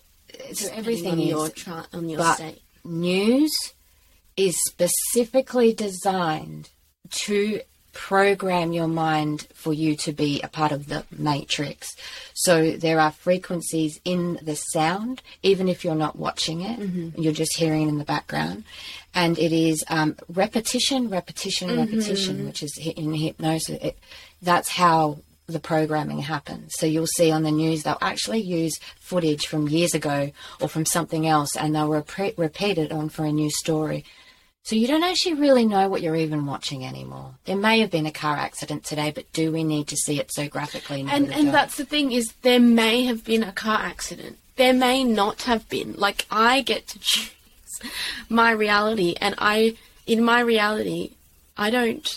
so 0.54 0.68
everything 0.72 1.12
on 1.12 1.18
is 1.20 1.28
your 1.28 1.48
tra- 1.50 1.86
on 1.92 2.08
your 2.08 2.18
but 2.18 2.34
state. 2.36 2.62
News 2.84 3.52
is 4.36 4.56
specifically 4.68 5.72
designed 5.72 6.70
to 7.10 7.60
program 7.92 8.72
your 8.72 8.88
mind 8.88 9.46
for 9.52 9.74
you 9.74 9.94
to 9.94 10.12
be 10.12 10.40
a 10.40 10.48
part 10.48 10.72
of 10.72 10.88
the 10.88 11.04
matrix. 11.10 11.94
So 12.32 12.72
there 12.72 12.98
are 12.98 13.12
frequencies 13.12 14.00
in 14.04 14.38
the 14.42 14.56
sound, 14.56 15.22
even 15.42 15.68
if 15.68 15.84
you're 15.84 15.94
not 15.94 16.16
watching 16.16 16.62
it, 16.62 16.78
you're 17.18 17.34
just 17.34 17.56
hearing 17.56 17.82
it 17.82 17.88
in 17.88 17.98
the 17.98 18.04
background. 18.04 18.64
And 19.14 19.38
it 19.38 19.52
is 19.52 19.84
um, 19.88 20.16
repetition, 20.28 21.10
repetition, 21.10 21.76
repetition, 21.76 22.46
which 22.46 22.62
is 22.62 22.78
in 22.78 23.12
hypnosis. 23.12 23.76
It, 23.82 23.98
that's 24.40 24.70
how 24.70 25.18
the 25.52 25.60
programming 25.60 26.18
happens. 26.20 26.72
So 26.78 26.86
you'll 26.86 27.06
see 27.06 27.30
on 27.30 27.42
the 27.42 27.50
news 27.50 27.82
they'll 27.82 27.98
actually 28.00 28.40
use 28.40 28.78
footage 29.00 29.46
from 29.46 29.68
years 29.68 29.94
ago 29.94 30.32
or 30.60 30.68
from 30.68 30.84
something 30.86 31.26
else, 31.26 31.56
and 31.56 31.74
they'll 31.74 31.88
repeat 31.88 32.36
repeat 32.38 32.78
it 32.78 32.92
on 32.92 33.08
for 33.08 33.24
a 33.24 33.32
new 33.32 33.50
story. 33.50 34.04
So 34.64 34.76
you 34.76 34.86
don't 34.86 35.02
actually 35.02 35.34
really 35.34 35.66
know 35.66 35.88
what 35.88 36.02
you're 36.02 36.14
even 36.14 36.46
watching 36.46 36.84
anymore. 36.86 37.34
There 37.46 37.56
may 37.56 37.80
have 37.80 37.90
been 37.90 38.06
a 38.06 38.12
car 38.12 38.36
accident 38.36 38.84
today, 38.84 39.10
but 39.10 39.32
do 39.32 39.50
we 39.50 39.64
need 39.64 39.88
to 39.88 39.96
see 39.96 40.20
it 40.20 40.32
so 40.32 40.46
graphically? 40.48 41.02
No, 41.02 41.12
And 41.12 41.24
and 41.32 41.44
don't. 41.46 41.52
that's 41.52 41.76
the 41.76 41.84
thing 41.84 42.12
is 42.12 42.32
there 42.42 42.60
may 42.60 43.04
have 43.06 43.24
been 43.24 43.42
a 43.42 43.50
car 43.52 43.78
accident. 43.80 44.38
There 44.56 44.72
may 44.72 45.02
not 45.02 45.42
have 45.42 45.68
been. 45.68 45.94
Like 45.94 46.26
I 46.30 46.60
get 46.62 46.86
to 46.88 46.98
choose 47.00 47.30
my 48.28 48.52
reality 48.52 49.16
and 49.20 49.34
I 49.38 49.76
in 50.06 50.22
my 50.22 50.40
reality 50.40 51.12
I 51.56 51.70
don't 51.70 52.08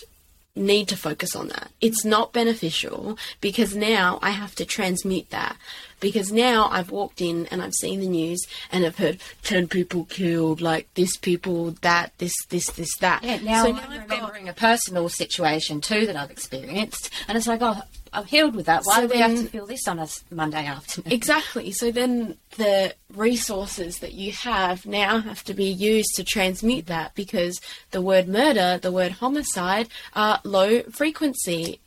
need 0.56 0.88
to 0.88 0.96
focus 0.96 1.36
on 1.36 1.48
that. 1.48 1.70
It's 1.80 2.04
not 2.04 2.32
beneficial 2.32 3.18
because 3.40 3.76
now 3.76 4.18
I 4.22 4.30
have 4.30 4.54
to 4.56 4.64
transmute 4.64 5.30
that. 5.30 5.56
Because 5.98 6.30
now 6.30 6.68
I've 6.70 6.90
walked 6.90 7.22
in 7.22 7.46
and 7.46 7.62
I've 7.62 7.72
seen 7.72 8.00
the 8.00 8.08
news 8.08 8.44
and 8.70 8.84
I've 8.84 8.98
heard 8.98 9.18
10 9.44 9.68
people 9.68 10.04
killed, 10.04 10.60
like 10.60 10.92
this 10.94 11.16
people, 11.16 11.70
that, 11.80 12.12
this, 12.18 12.34
this, 12.50 12.70
this, 12.72 12.94
that. 12.98 13.22
Yeah, 13.22 13.38
now 13.38 13.64
so 13.64 13.70
I'm 13.70 13.76
now 13.76 13.80
got 13.80 14.02
remembering 14.02 14.48
a 14.48 14.52
personal 14.52 15.08
situation 15.08 15.80
too 15.80 16.04
that 16.06 16.16
I've 16.16 16.30
experienced, 16.30 17.10
and 17.28 17.38
it's 17.38 17.46
like, 17.46 17.62
oh, 17.62 17.80
I've 18.16 18.26
healed 18.26 18.56
with 18.56 18.66
that. 18.66 18.82
Why 18.84 18.96
So 18.96 19.00
do 19.02 19.14
we 19.14 19.20
have 19.20 19.36
to 19.36 19.44
feel 19.44 19.66
this 19.66 19.86
on 19.86 19.98
a 19.98 20.08
Monday 20.30 20.64
afternoon? 20.66 21.12
Exactly. 21.12 21.70
So 21.72 21.90
then 21.90 22.38
the 22.56 22.94
resources 23.14 23.98
that 23.98 24.14
you 24.14 24.32
have 24.32 24.86
now 24.86 25.20
have 25.20 25.44
to 25.44 25.54
be 25.54 25.66
used 25.66 26.14
to 26.16 26.24
transmute 26.24 26.86
that 26.86 27.14
because 27.14 27.60
the 27.90 28.00
word 28.00 28.26
murder, 28.26 28.78
the 28.80 28.90
word 28.90 29.12
homicide 29.12 29.88
are 30.14 30.40
low 30.44 30.82
frequency 30.84 31.80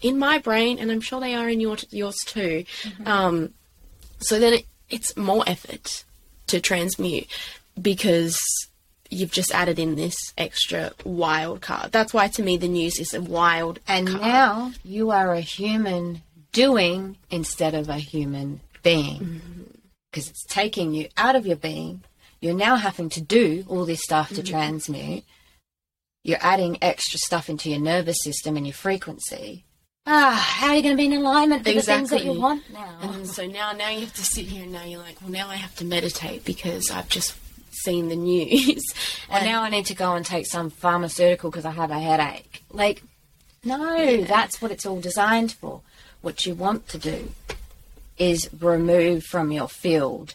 in 0.00 0.18
my 0.18 0.38
brain, 0.38 0.78
and 0.78 0.90
I'm 0.90 1.00
sure 1.00 1.20
they 1.20 1.34
are 1.34 1.48
in 1.48 1.60
your, 1.60 1.76
yours 1.90 2.16
too. 2.26 2.64
Um, 3.06 3.54
so 4.18 4.40
then 4.40 4.54
it, 4.54 4.66
it's 4.90 5.16
more 5.16 5.44
effort 5.46 6.04
to 6.48 6.60
transmute 6.60 7.26
because 7.80 8.38
you've 9.12 9.30
just 9.32 9.52
added 9.54 9.78
in 9.78 9.94
this 9.94 10.16
extra 10.38 10.92
wild 11.04 11.60
card. 11.60 11.92
That's 11.92 12.14
why 12.14 12.28
to 12.28 12.42
me 12.42 12.56
the 12.56 12.68
news 12.68 12.98
is 12.98 13.12
a 13.14 13.20
wild 13.20 13.78
And 13.86 14.08
card. 14.08 14.20
now 14.22 14.72
you 14.84 15.10
are 15.10 15.32
a 15.34 15.40
human 15.40 16.22
doing 16.52 17.16
instead 17.30 17.74
of 17.74 17.88
a 17.88 17.96
human 17.98 18.60
being. 18.82 19.40
Because 20.10 20.28
it's 20.28 20.44
taking 20.46 20.92
you 20.94 21.08
out 21.16 21.36
of 21.36 21.46
your 21.46 21.56
being. 21.56 22.02
You're 22.40 22.54
now 22.54 22.76
having 22.76 23.08
to 23.10 23.20
do 23.20 23.64
all 23.68 23.84
this 23.84 24.02
stuff 24.02 24.30
to 24.30 24.42
transmute. 24.42 25.24
You're 26.24 26.38
adding 26.40 26.78
extra 26.82 27.18
stuff 27.18 27.48
into 27.48 27.70
your 27.70 27.80
nervous 27.80 28.16
system 28.22 28.56
and 28.56 28.66
your 28.66 28.74
frequency. 28.74 29.64
Ah, 30.06 30.34
how 30.58 30.68
are 30.70 30.76
you 30.76 30.82
going 30.82 30.96
to 30.96 31.00
be 31.00 31.06
in 31.06 31.12
alignment 31.12 31.64
with 31.64 31.76
the 31.76 31.82
things 31.82 32.10
that 32.10 32.24
you 32.24 32.32
want 32.40 32.68
now? 32.72 32.98
And 33.02 33.26
so 33.26 33.46
now, 33.46 33.72
now 33.72 33.88
you 33.90 34.00
have 34.00 34.14
to 34.14 34.24
sit 34.24 34.46
here 34.46 34.64
and 34.64 34.72
now 34.72 34.84
you're 34.84 34.98
like, 35.00 35.20
well, 35.20 35.30
now 35.30 35.48
I 35.48 35.54
have 35.56 35.76
to 35.76 35.84
meditate 35.84 36.44
because 36.44 36.90
I've 36.90 37.08
just 37.08 37.36
seen 37.82 38.08
the 38.08 38.16
news. 38.16 38.82
Or 39.32 39.40
now 39.40 39.62
I 39.62 39.70
need 39.70 39.86
to 39.86 39.94
go 39.94 40.14
and 40.14 40.26
take 40.26 40.46
some 40.46 40.68
pharmaceutical 40.68 41.50
because 41.50 41.64
I 41.64 41.70
have 41.70 41.90
a 41.90 41.98
headache. 41.98 42.62
Like, 42.70 43.02
no, 43.64 44.22
that's 44.24 44.60
what 44.60 44.70
it's 44.70 44.84
all 44.84 45.00
designed 45.00 45.52
for. 45.52 45.80
What 46.20 46.44
you 46.44 46.54
want 46.54 46.86
to 46.88 46.98
do 46.98 47.32
is 48.18 48.50
remove 48.60 49.24
from 49.24 49.50
your 49.50 49.68
field 49.68 50.34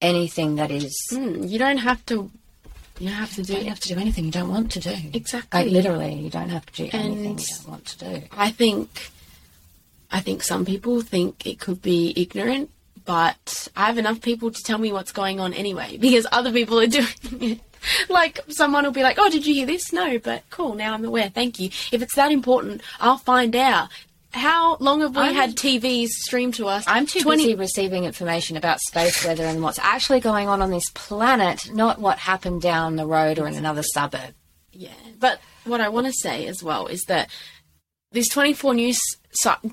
anything 0.00 0.56
that 0.56 0.70
is. 0.70 0.96
Hmm, 1.10 1.42
you 1.44 1.58
don't 1.58 1.76
have 1.78 2.04
to. 2.06 2.30
You 2.98 3.08
don't 3.08 3.18
have 3.18 3.34
to 3.34 3.42
do. 3.42 3.54
You 3.54 3.68
have 3.68 3.80
to 3.80 3.88
do 3.94 3.98
anything 4.00 4.24
you 4.24 4.30
don't 4.30 4.48
want 4.50 4.72
to 4.72 4.80
do. 4.80 4.94
Exactly. 5.12 5.64
Like, 5.64 5.70
literally, 5.72 6.14
you 6.14 6.30
don't 6.30 6.48
have 6.50 6.64
to 6.66 6.72
do 6.72 6.88
anything 6.92 7.26
And- 7.32 7.40
you 7.40 7.46
don't 7.46 7.68
want 7.68 7.84
to 7.86 7.98
do. 7.98 8.22
I 8.32 8.50
think. 8.50 9.10
I 10.10 10.20
think 10.20 10.42
some 10.42 10.64
people 10.64 11.00
think 11.02 11.46
it 11.46 11.58
could 11.58 11.80
be 11.82 12.12
ignorant, 12.16 12.70
but 13.04 13.68
I 13.76 13.86
have 13.86 13.98
enough 13.98 14.20
people 14.20 14.50
to 14.50 14.62
tell 14.62 14.78
me 14.78 14.92
what's 14.92 15.12
going 15.12 15.40
on 15.40 15.52
anyway 15.54 15.96
because 16.00 16.26
other 16.32 16.52
people 16.52 16.78
are 16.80 16.86
doing 16.86 17.06
it. 17.40 17.60
Like 18.08 18.38
someone 18.48 18.84
will 18.84 18.92
be 18.92 19.02
like, 19.02 19.16
"Oh, 19.18 19.28
did 19.28 19.44
you 19.44 19.54
hear 19.54 19.66
this?" 19.66 19.92
No, 19.92 20.18
but 20.18 20.44
cool. 20.50 20.74
Now 20.74 20.94
I'm 20.94 21.04
aware. 21.04 21.28
Thank 21.30 21.58
you. 21.58 21.70
If 21.90 22.00
it's 22.00 22.14
that 22.14 22.30
important, 22.30 22.80
I'll 23.00 23.18
find 23.18 23.54
out. 23.56 23.88
How 24.34 24.76
long 24.78 25.02
have 25.02 25.14
we 25.14 25.20
I'm- 25.22 25.34
had 25.34 25.56
TVs 25.56 26.08
streamed 26.08 26.54
to 26.54 26.66
us? 26.66 26.84
I'm 26.86 27.04
too 27.06 27.20
20 27.20 27.42
busy 27.42 27.54
receiving 27.54 28.04
information 28.04 28.56
about 28.56 28.80
space 28.80 29.26
weather 29.26 29.44
and 29.44 29.62
what's 29.62 29.78
actually 29.80 30.20
going 30.20 30.48
on 30.48 30.62
on 30.62 30.70
this 30.70 30.88
planet, 30.94 31.70
not 31.74 31.98
what 32.00 32.16
happened 32.18 32.62
down 32.62 32.96
the 32.96 33.04
road 33.04 33.38
or 33.38 33.46
in 33.46 33.56
another 33.56 33.82
suburb. 33.82 34.32
Yeah, 34.72 34.88
but 35.20 35.38
what 35.64 35.82
I 35.82 35.90
want 35.90 36.06
to 36.06 36.12
say 36.14 36.46
as 36.46 36.62
well 36.62 36.86
is 36.86 37.02
that 37.08 37.28
this 38.12 38.28
24 38.28 38.74
news 38.74 39.00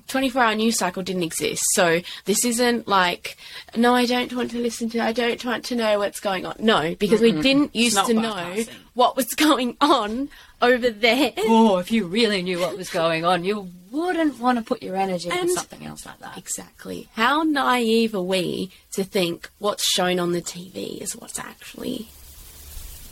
24 0.07 0.41
hour 0.41 0.55
news 0.55 0.77
cycle 0.77 1.03
didn't 1.03 1.23
exist. 1.23 1.63
So 1.73 2.01
this 2.25 2.45
isn't 2.45 2.87
like 2.87 3.37
no, 3.75 3.93
I 3.93 4.05
don't 4.05 4.31
want 4.33 4.51
to 4.51 4.57
listen 4.57 4.89
to 4.91 4.99
I 4.99 5.11
don't 5.11 5.43
want 5.43 5.65
to 5.65 5.75
know 5.75 5.99
what's 5.99 6.19
going 6.19 6.45
on. 6.45 6.55
No, 6.59 6.95
because 6.95 7.21
we 7.21 7.31
didn't 7.31 7.75
used 7.75 8.05
to 8.05 8.13
know 8.13 8.63
what 8.93 9.15
was 9.15 9.27
going 9.33 9.75
on 9.81 10.29
over 10.61 10.89
there. 10.89 11.33
Oh, 11.37 11.77
if 11.77 11.91
you 11.91 12.05
really 12.05 12.41
knew 12.41 12.59
what 12.59 12.77
was 12.77 12.89
going 12.89 13.25
on, 13.25 13.43
you 13.43 13.69
wouldn't 13.91 14.39
want 14.39 14.57
to 14.57 14.63
put 14.63 14.81
your 14.81 14.95
energy 14.95 15.29
into 15.29 15.49
something 15.49 15.85
else 15.85 16.05
like 16.05 16.19
that. 16.19 16.37
Exactly. 16.37 17.09
How 17.13 17.43
naive 17.43 18.15
are 18.15 18.21
we 18.21 18.71
to 18.93 19.03
think 19.03 19.49
what's 19.59 19.85
shown 19.91 20.19
on 20.19 20.31
the 20.31 20.41
TV 20.41 21.01
is 21.01 21.15
what's 21.15 21.39
actually 21.39 22.07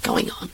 going 0.04 0.32
on? 0.32 0.50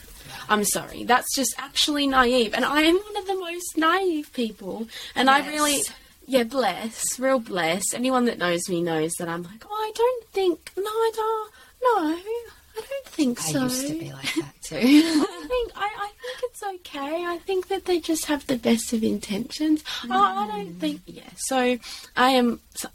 I'm 0.48 0.64
sorry. 0.64 1.04
That's 1.04 1.34
just 1.34 1.54
actually 1.58 2.06
naive. 2.06 2.54
And 2.54 2.64
I 2.64 2.82
am 2.82 2.96
one 2.96 3.16
of 3.16 3.26
the 3.26 3.34
most 3.34 3.76
naive 3.76 4.32
people. 4.32 4.88
And 5.14 5.28
I 5.30 5.46
really, 5.46 5.82
yeah, 6.26 6.44
bless, 6.44 7.18
real 7.18 7.38
bless. 7.38 7.94
Anyone 7.94 8.26
that 8.26 8.38
knows 8.38 8.68
me 8.68 8.82
knows 8.82 9.12
that 9.18 9.28
I'm 9.28 9.42
like, 9.42 9.64
oh, 9.68 9.72
I 9.72 9.92
don't 9.94 10.26
think, 10.28 10.72
no, 10.76 10.84
I 10.84 11.10
don't, 11.14 11.52
no, 11.82 12.44
I 12.76 12.80
don't 12.80 13.06
think 13.06 13.40
I 13.40 13.52
so. 13.52 13.62
used 13.64 13.86
to 13.86 13.98
be 13.98 14.12
like 14.12 14.34
that 14.34 14.54
too. 14.62 14.76
I 14.76 15.46
think 15.48 15.72
I, 15.76 15.84
I 15.84 16.10
think 16.20 16.38
it's 16.44 16.62
okay. 16.62 17.24
I 17.24 17.38
think 17.38 17.68
that 17.68 17.84
they 17.84 18.00
just 18.00 18.26
have 18.26 18.46
the 18.46 18.56
best 18.56 18.92
of 18.92 19.04
intentions. 19.04 19.84
Oh, 20.04 20.10
I 20.10 20.46
don't 20.46 20.74
think 20.74 21.02
yeah. 21.06 21.22
So 21.36 21.78
I 22.16 22.30
am. 22.30 22.60
So, 22.74 22.88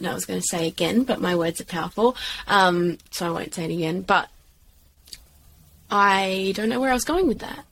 no, 0.00 0.10
I 0.10 0.14
was 0.14 0.24
going 0.24 0.40
to 0.40 0.46
say 0.46 0.66
again, 0.66 1.04
but 1.04 1.20
my 1.20 1.36
words 1.36 1.60
are 1.60 1.66
powerful, 1.66 2.16
um, 2.46 2.96
so 3.10 3.26
I 3.26 3.30
won't 3.30 3.54
say 3.54 3.64
it 3.64 3.74
again. 3.74 4.00
But 4.02 4.30
I 5.90 6.52
don't 6.54 6.68
know 6.68 6.80
where 6.80 6.90
I 6.90 6.94
was 6.94 7.04
going 7.04 7.26
with 7.26 7.40
that. 7.40 7.64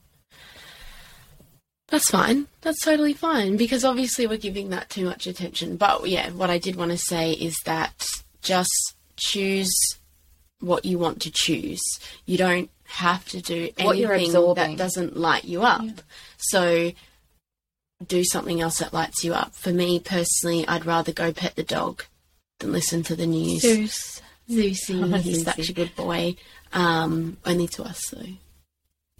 That's 1.88 2.10
fine. 2.10 2.48
That's 2.60 2.84
totally 2.84 3.14
fine 3.14 3.56
because 3.56 3.84
obviously 3.84 4.26
we're 4.26 4.36
giving 4.36 4.68
that 4.70 4.90
too 4.90 5.04
much 5.06 5.26
attention. 5.26 5.76
But 5.76 6.08
yeah, 6.08 6.30
what 6.30 6.50
I 6.50 6.58
did 6.58 6.76
want 6.76 6.90
to 6.90 6.98
say 6.98 7.32
is 7.32 7.56
that 7.64 8.06
just 8.42 8.94
choose 9.16 9.70
what 10.60 10.84
you 10.84 10.98
want 10.98 11.22
to 11.22 11.30
choose. 11.30 11.80
You 12.26 12.36
don't 12.36 12.70
have 12.84 13.26
to 13.28 13.40
do 13.40 13.70
anything 13.78 14.32
that 14.54 14.74
doesn't 14.76 15.16
light 15.16 15.44
you 15.44 15.62
up. 15.62 16.02
So 16.36 16.92
do 18.06 18.22
something 18.24 18.60
else 18.60 18.78
that 18.78 18.92
lights 18.92 19.24
you 19.24 19.32
up. 19.34 19.54
For 19.54 19.72
me 19.72 19.98
personally, 19.98 20.66
I'd 20.68 20.84
rather 20.86 21.12
go 21.12 21.32
pet 21.32 21.56
the 21.56 21.62
dog 21.62 22.04
than 22.58 22.72
listen 22.72 23.02
to 23.04 23.16
the 23.16 23.26
news. 23.26 23.62
Zeus. 23.62 24.20
Lucy, 24.50 25.02
Oh, 25.02 25.06
he's 25.18 25.44
such 25.44 25.68
a 25.68 25.74
good 25.74 25.94
boy. 25.94 26.34
Um, 26.72 27.36
only 27.46 27.66
to 27.68 27.82
us 27.82 28.02
though. 28.10 28.32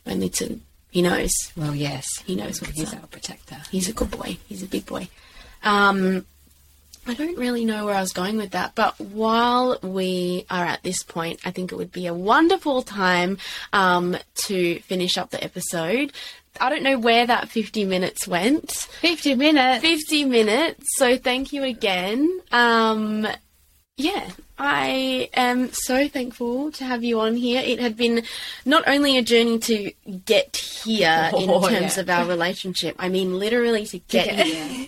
Only 0.07 0.29
to 0.31 0.61
he 0.91 1.03
knows. 1.03 1.33
Well, 1.57 1.75
yes. 1.75 2.07
He 2.25 2.35
knows 2.35 2.61
what's 2.61 2.75
He's 2.75 2.93
up. 2.95 3.01
our 3.01 3.07
protector. 3.09 3.59
He's 3.71 3.89
a 3.89 3.93
good 3.93 4.11
boy. 4.11 4.39
He's 4.49 4.63
a 4.63 4.67
big 4.67 4.87
boy. 4.87 5.09
Um, 5.63 6.25
I 7.07 7.15
don't 7.15 7.39
really 7.39 7.65
know 7.65 7.85
where 7.85 7.95
I 7.95 8.01
was 8.01 8.13
going 8.13 8.37
with 8.37 8.51
that, 8.51 8.75
but 8.75 8.99
while 9.01 9.79
we 9.83 10.45
are 10.51 10.65
at 10.65 10.83
this 10.83 11.03
point, 11.03 11.41
I 11.45 11.51
think 11.51 11.73
it 11.73 11.77
would 11.77 11.93
be 11.93 12.07
a 12.07 12.15
wonderful 12.15 12.83
time 12.83 13.39
um, 13.73 14.17
to 14.47 14.81
finish 14.81 15.17
up 15.17 15.31
the 15.31 15.43
episode. 15.43 16.13
I 16.61 16.71
don't 16.71 16.83
know 16.83 16.99
where 16.99 17.27
that 17.27 17.49
50 17.49 17.85
minutes 17.85 18.27
went. 18.27 18.73
50 19.01 19.35
minutes. 19.37 19.83
50 19.83 20.25
minutes, 20.25 20.87
so 20.97 21.17
thank 21.17 21.53
you 21.53 21.65
again. 21.65 22.41
Um, 22.51 23.27
yeah, 23.97 24.31
I 24.59 25.31
am 25.35 25.73
so 25.73 26.09
thankful 26.09 26.73
to 26.73 26.85
have 26.85 27.05
you 27.05 27.21
on 27.21 27.37
here. 27.37 27.63
It 27.65 27.79
had 27.81 27.97
been 27.97 28.23
not 28.65 28.85
only 28.89 29.17
a 29.17 29.23
journey 29.23 29.59
to 29.61 29.93
get 30.27 30.57
here 30.57 31.31
in 31.37 31.49
Oh, 31.51 31.69
terms 31.69 31.97
yeah. 31.97 32.01
of 32.03 32.11
our 32.11 32.25
relationship, 32.27 32.97
I 32.99 33.09
mean, 33.09 33.39
literally 33.39 33.87
to 33.87 33.99
get 34.01 34.27
get- 34.27 34.47
here. 34.47 34.87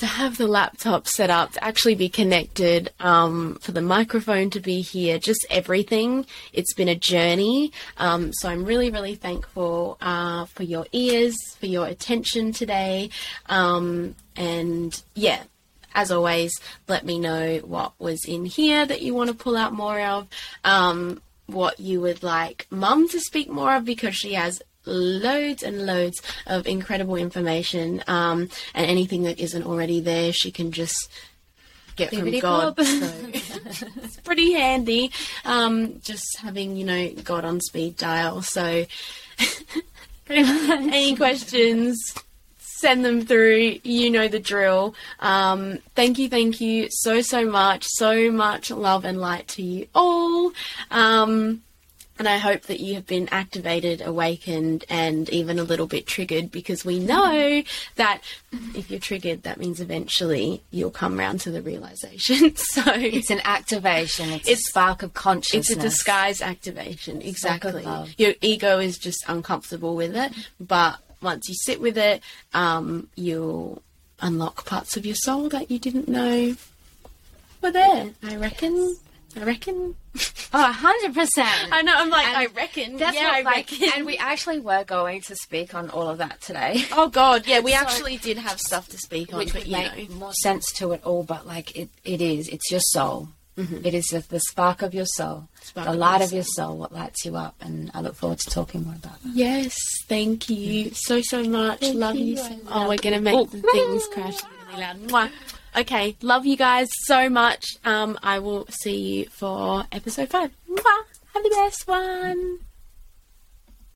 To 0.00 0.04
have 0.04 0.36
the 0.36 0.46
laptop 0.46 1.08
set 1.08 1.30
up, 1.30 1.52
to 1.52 1.64
actually 1.64 1.94
be 1.94 2.10
connected, 2.10 2.90
um, 3.00 3.56
for 3.62 3.72
the 3.72 3.80
microphone 3.80 4.50
to 4.50 4.60
be 4.60 4.82
here, 4.82 5.18
just 5.18 5.46
everything. 5.48 6.26
It's 6.52 6.74
been 6.74 6.88
a 6.88 6.94
journey. 6.94 7.72
Um, 7.96 8.34
so 8.34 8.50
I'm 8.50 8.66
really, 8.66 8.90
really 8.90 9.14
thankful 9.14 9.96
uh, 10.02 10.44
for 10.44 10.64
your 10.64 10.84
ears, 10.92 11.34
for 11.58 11.64
your 11.64 11.86
attention 11.86 12.52
today. 12.52 13.08
Um, 13.46 14.16
and 14.36 15.02
yeah, 15.14 15.44
as 15.96 16.12
always, 16.12 16.52
let 16.86 17.04
me 17.04 17.18
know 17.18 17.56
what 17.64 17.92
was 17.98 18.24
in 18.26 18.44
here 18.44 18.86
that 18.86 19.02
you 19.02 19.14
want 19.14 19.28
to 19.28 19.34
pull 19.34 19.56
out 19.56 19.72
more 19.72 20.00
of, 20.00 20.28
um, 20.62 21.20
what 21.46 21.80
you 21.80 22.00
would 22.00 22.22
like 22.22 22.66
mum 22.70 23.08
to 23.08 23.20
speak 23.20 23.48
more 23.48 23.74
of 23.74 23.84
because 23.84 24.14
she 24.14 24.34
has 24.34 24.60
loads 24.84 25.62
and 25.62 25.86
loads 25.86 26.20
of 26.46 26.66
incredible 26.66 27.16
information, 27.16 28.04
um, 28.06 28.48
and 28.74 28.86
anything 28.86 29.24
that 29.24 29.40
isn't 29.40 29.64
already 29.64 30.00
there, 30.00 30.32
she 30.32 30.50
can 30.50 30.70
just 30.70 31.10
get 31.96 32.14
from 32.14 32.38
God. 32.38 32.76
So 32.78 32.84
it's 33.32 34.20
pretty 34.20 34.52
handy, 34.52 35.10
um, 35.44 36.00
just 36.02 36.38
having 36.38 36.76
you 36.76 36.84
know 36.84 37.10
God 37.24 37.44
on 37.44 37.60
speed 37.60 37.96
dial. 37.96 38.42
So 38.42 38.86
any 40.28 41.16
questions? 41.16 42.14
Send 42.76 43.04
them 43.04 43.24
through. 43.24 43.78
You 43.82 44.10
know 44.10 44.28
the 44.28 44.40
drill. 44.40 44.94
Um, 45.20 45.78
thank 45.94 46.18
you, 46.18 46.28
thank 46.28 46.60
you 46.60 46.88
so, 46.90 47.20
so 47.20 47.44
much. 47.44 47.84
So 47.86 48.30
much 48.30 48.70
love 48.70 49.04
and 49.04 49.20
light 49.20 49.48
to 49.48 49.62
you 49.62 49.86
all. 49.94 50.52
Um, 50.90 51.62
and 52.18 52.26
I 52.26 52.38
hope 52.38 52.62
that 52.62 52.80
you 52.80 52.94
have 52.94 53.06
been 53.06 53.28
activated, 53.28 54.00
awakened, 54.00 54.86
and 54.88 55.28
even 55.28 55.58
a 55.58 55.64
little 55.64 55.86
bit 55.86 56.06
triggered 56.06 56.50
because 56.50 56.82
we 56.82 56.98
know 56.98 57.62
that 57.96 58.22
if 58.74 58.90
you're 58.90 58.98
triggered, 59.00 59.42
that 59.42 59.58
means 59.58 59.82
eventually 59.82 60.62
you'll 60.70 60.90
come 60.90 61.18
round 61.18 61.40
to 61.40 61.50
the 61.50 61.60
realization. 61.60 62.56
so 62.74 62.80
It's 62.94 63.28
an 63.28 63.40
activation. 63.44 64.30
It's, 64.30 64.48
It's- 64.48 64.60
a 64.60 64.70
spark 64.70 65.02
of 65.02 65.12
consciousness. 65.12 65.68
it's 65.68 65.78
a 65.78 65.82
disguise 65.82 66.40
activation, 66.40 67.20
exactly. 67.20 67.86
Your 68.16 68.32
ego 68.40 68.78
is 68.78 68.96
just 68.96 69.22
uncomfortable 69.28 69.94
with 69.94 70.16
it, 70.16 70.32
but 70.58 70.98
once 71.22 71.48
you 71.48 71.54
sit 71.54 71.80
with 71.80 71.96
it, 71.98 72.22
um, 72.54 73.08
you'll 73.16 73.82
unlock 74.20 74.64
parts 74.66 74.96
of 74.96 75.04
your 75.06 75.14
soul 75.16 75.48
that 75.50 75.70
you 75.70 75.78
didn't 75.78 76.08
know 76.08 76.54
were 77.62 77.70
there. 77.72 78.10
I 78.22 78.36
reckon. 78.36 78.96
I 79.38 79.44
reckon. 79.44 79.94
Oh, 80.54 80.72
100%. 81.04 81.28
I 81.70 81.82
know. 81.82 81.92
I'm 81.94 82.08
like, 82.08 82.26
And 82.26 82.36
I 82.36 82.46
reckon. 82.46 82.96
That's 82.96 83.14
yeah, 83.16 83.30
I 83.34 83.42
like, 83.42 83.70
reckon. 83.70 83.88
and 83.94 84.06
we 84.06 84.16
actually 84.16 84.60
were 84.60 84.84
going 84.84 85.20
to 85.22 85.36
speak 85.36 85.74
on 85.74 85.90
all 85.90 86.08
of 86.08 86.16
that 86.18 86.40
today. 86.40 86.84
oh 86.92 87.08
God, 87.10 87.46
yeah, 87.46 87.60
we 87.60 87.72
So- 87.72 87.76
actually 87.78 88.16
did 88.16 88.38
have 88.38 88.58
stuff 88.58 88.88
to 88.88 88.96
speak 88.98 89.32
on, 89.34 89.38
which 89.40 89.52
but 89.52 89.62
would 89.64 89.66
you 89.68 89.76
make 89.76 90.08
know, 90.10 90.16
more 90.16 90.32
sense 90.32 90.72
to 90.76 90.92
it 90.92 91.02
all. 91.04 91.22
But 91.22 91.46
like 91.46 91.76
it, 91.76 91.90
it 92.04 92.22
is. 92.22 92.48
It's 92.48 92.70
your 92.70 92.80
soul. 92.80 93.28
It 93.58 93.94
is 93.94 94.04
the, 94.06 94.20
the 94.28 94.40
spark 94.40 94.82
of 94.82 94.92
your 94.92 95.06
soul, 95.06 95.48
Spark 95.62 95.86
the 95.86 95.92
of 95.92 95.98
light 95.98 96.20
of 96.20 96.30
your 96.32 96.42
soul, 96.42 96.76
what 96.76 96.92
lights 96.92 97.24
you 97.24 97.36
up. 97.36 97.54
And 97.60 97.90
I 97.94 98.00
look 98.02 98.14
forward 98.14 98.38
to 98.40 98.50
talking 98.50 98.84
more 98.84 98.94
about 98.94 99.22
that. 99.22 99.28
yes, 99.32 99.74
thank 100.08 100.50
you 100.50 100.90
so 100.92 101.22
so 101.22 101.42
much. 101.42 101.82
love 101.94 102.16
you. 102.16 102.24
you, 102.24 102.36
so- 102.36 102.44
I 102.68 102.84
oh, 102.84 102.88
we're 102.88 102.98
gonna 102.98 103.20
make 103.20 103.34
Oh. 103.34 103.44
the 103.46 103.62
things 103.62 104.06
crash 104.08 104.40
really 104.68 104.80
loud. 104.82 104.96
Mwah. 105.08 105.30
Okay, 105.78 106.16
love 106.22 106.44
you 106.46 106.56
guys 106.56 106.88
so 107.04 107.28
much. 107.30 107.64
Um, 107.84 108.18
I 108.22 108.38
will 108.40 108.66
see 108.68 108.96
you 109.20 109.24
for 109.30 109.84
episode 109.92 110.28
five. 110.30 110.50
Mwah. 110.70 111.02
Have 111.34 111.42
the 111.42 111.50
best 111.50 111.86
one. 111.88 112.58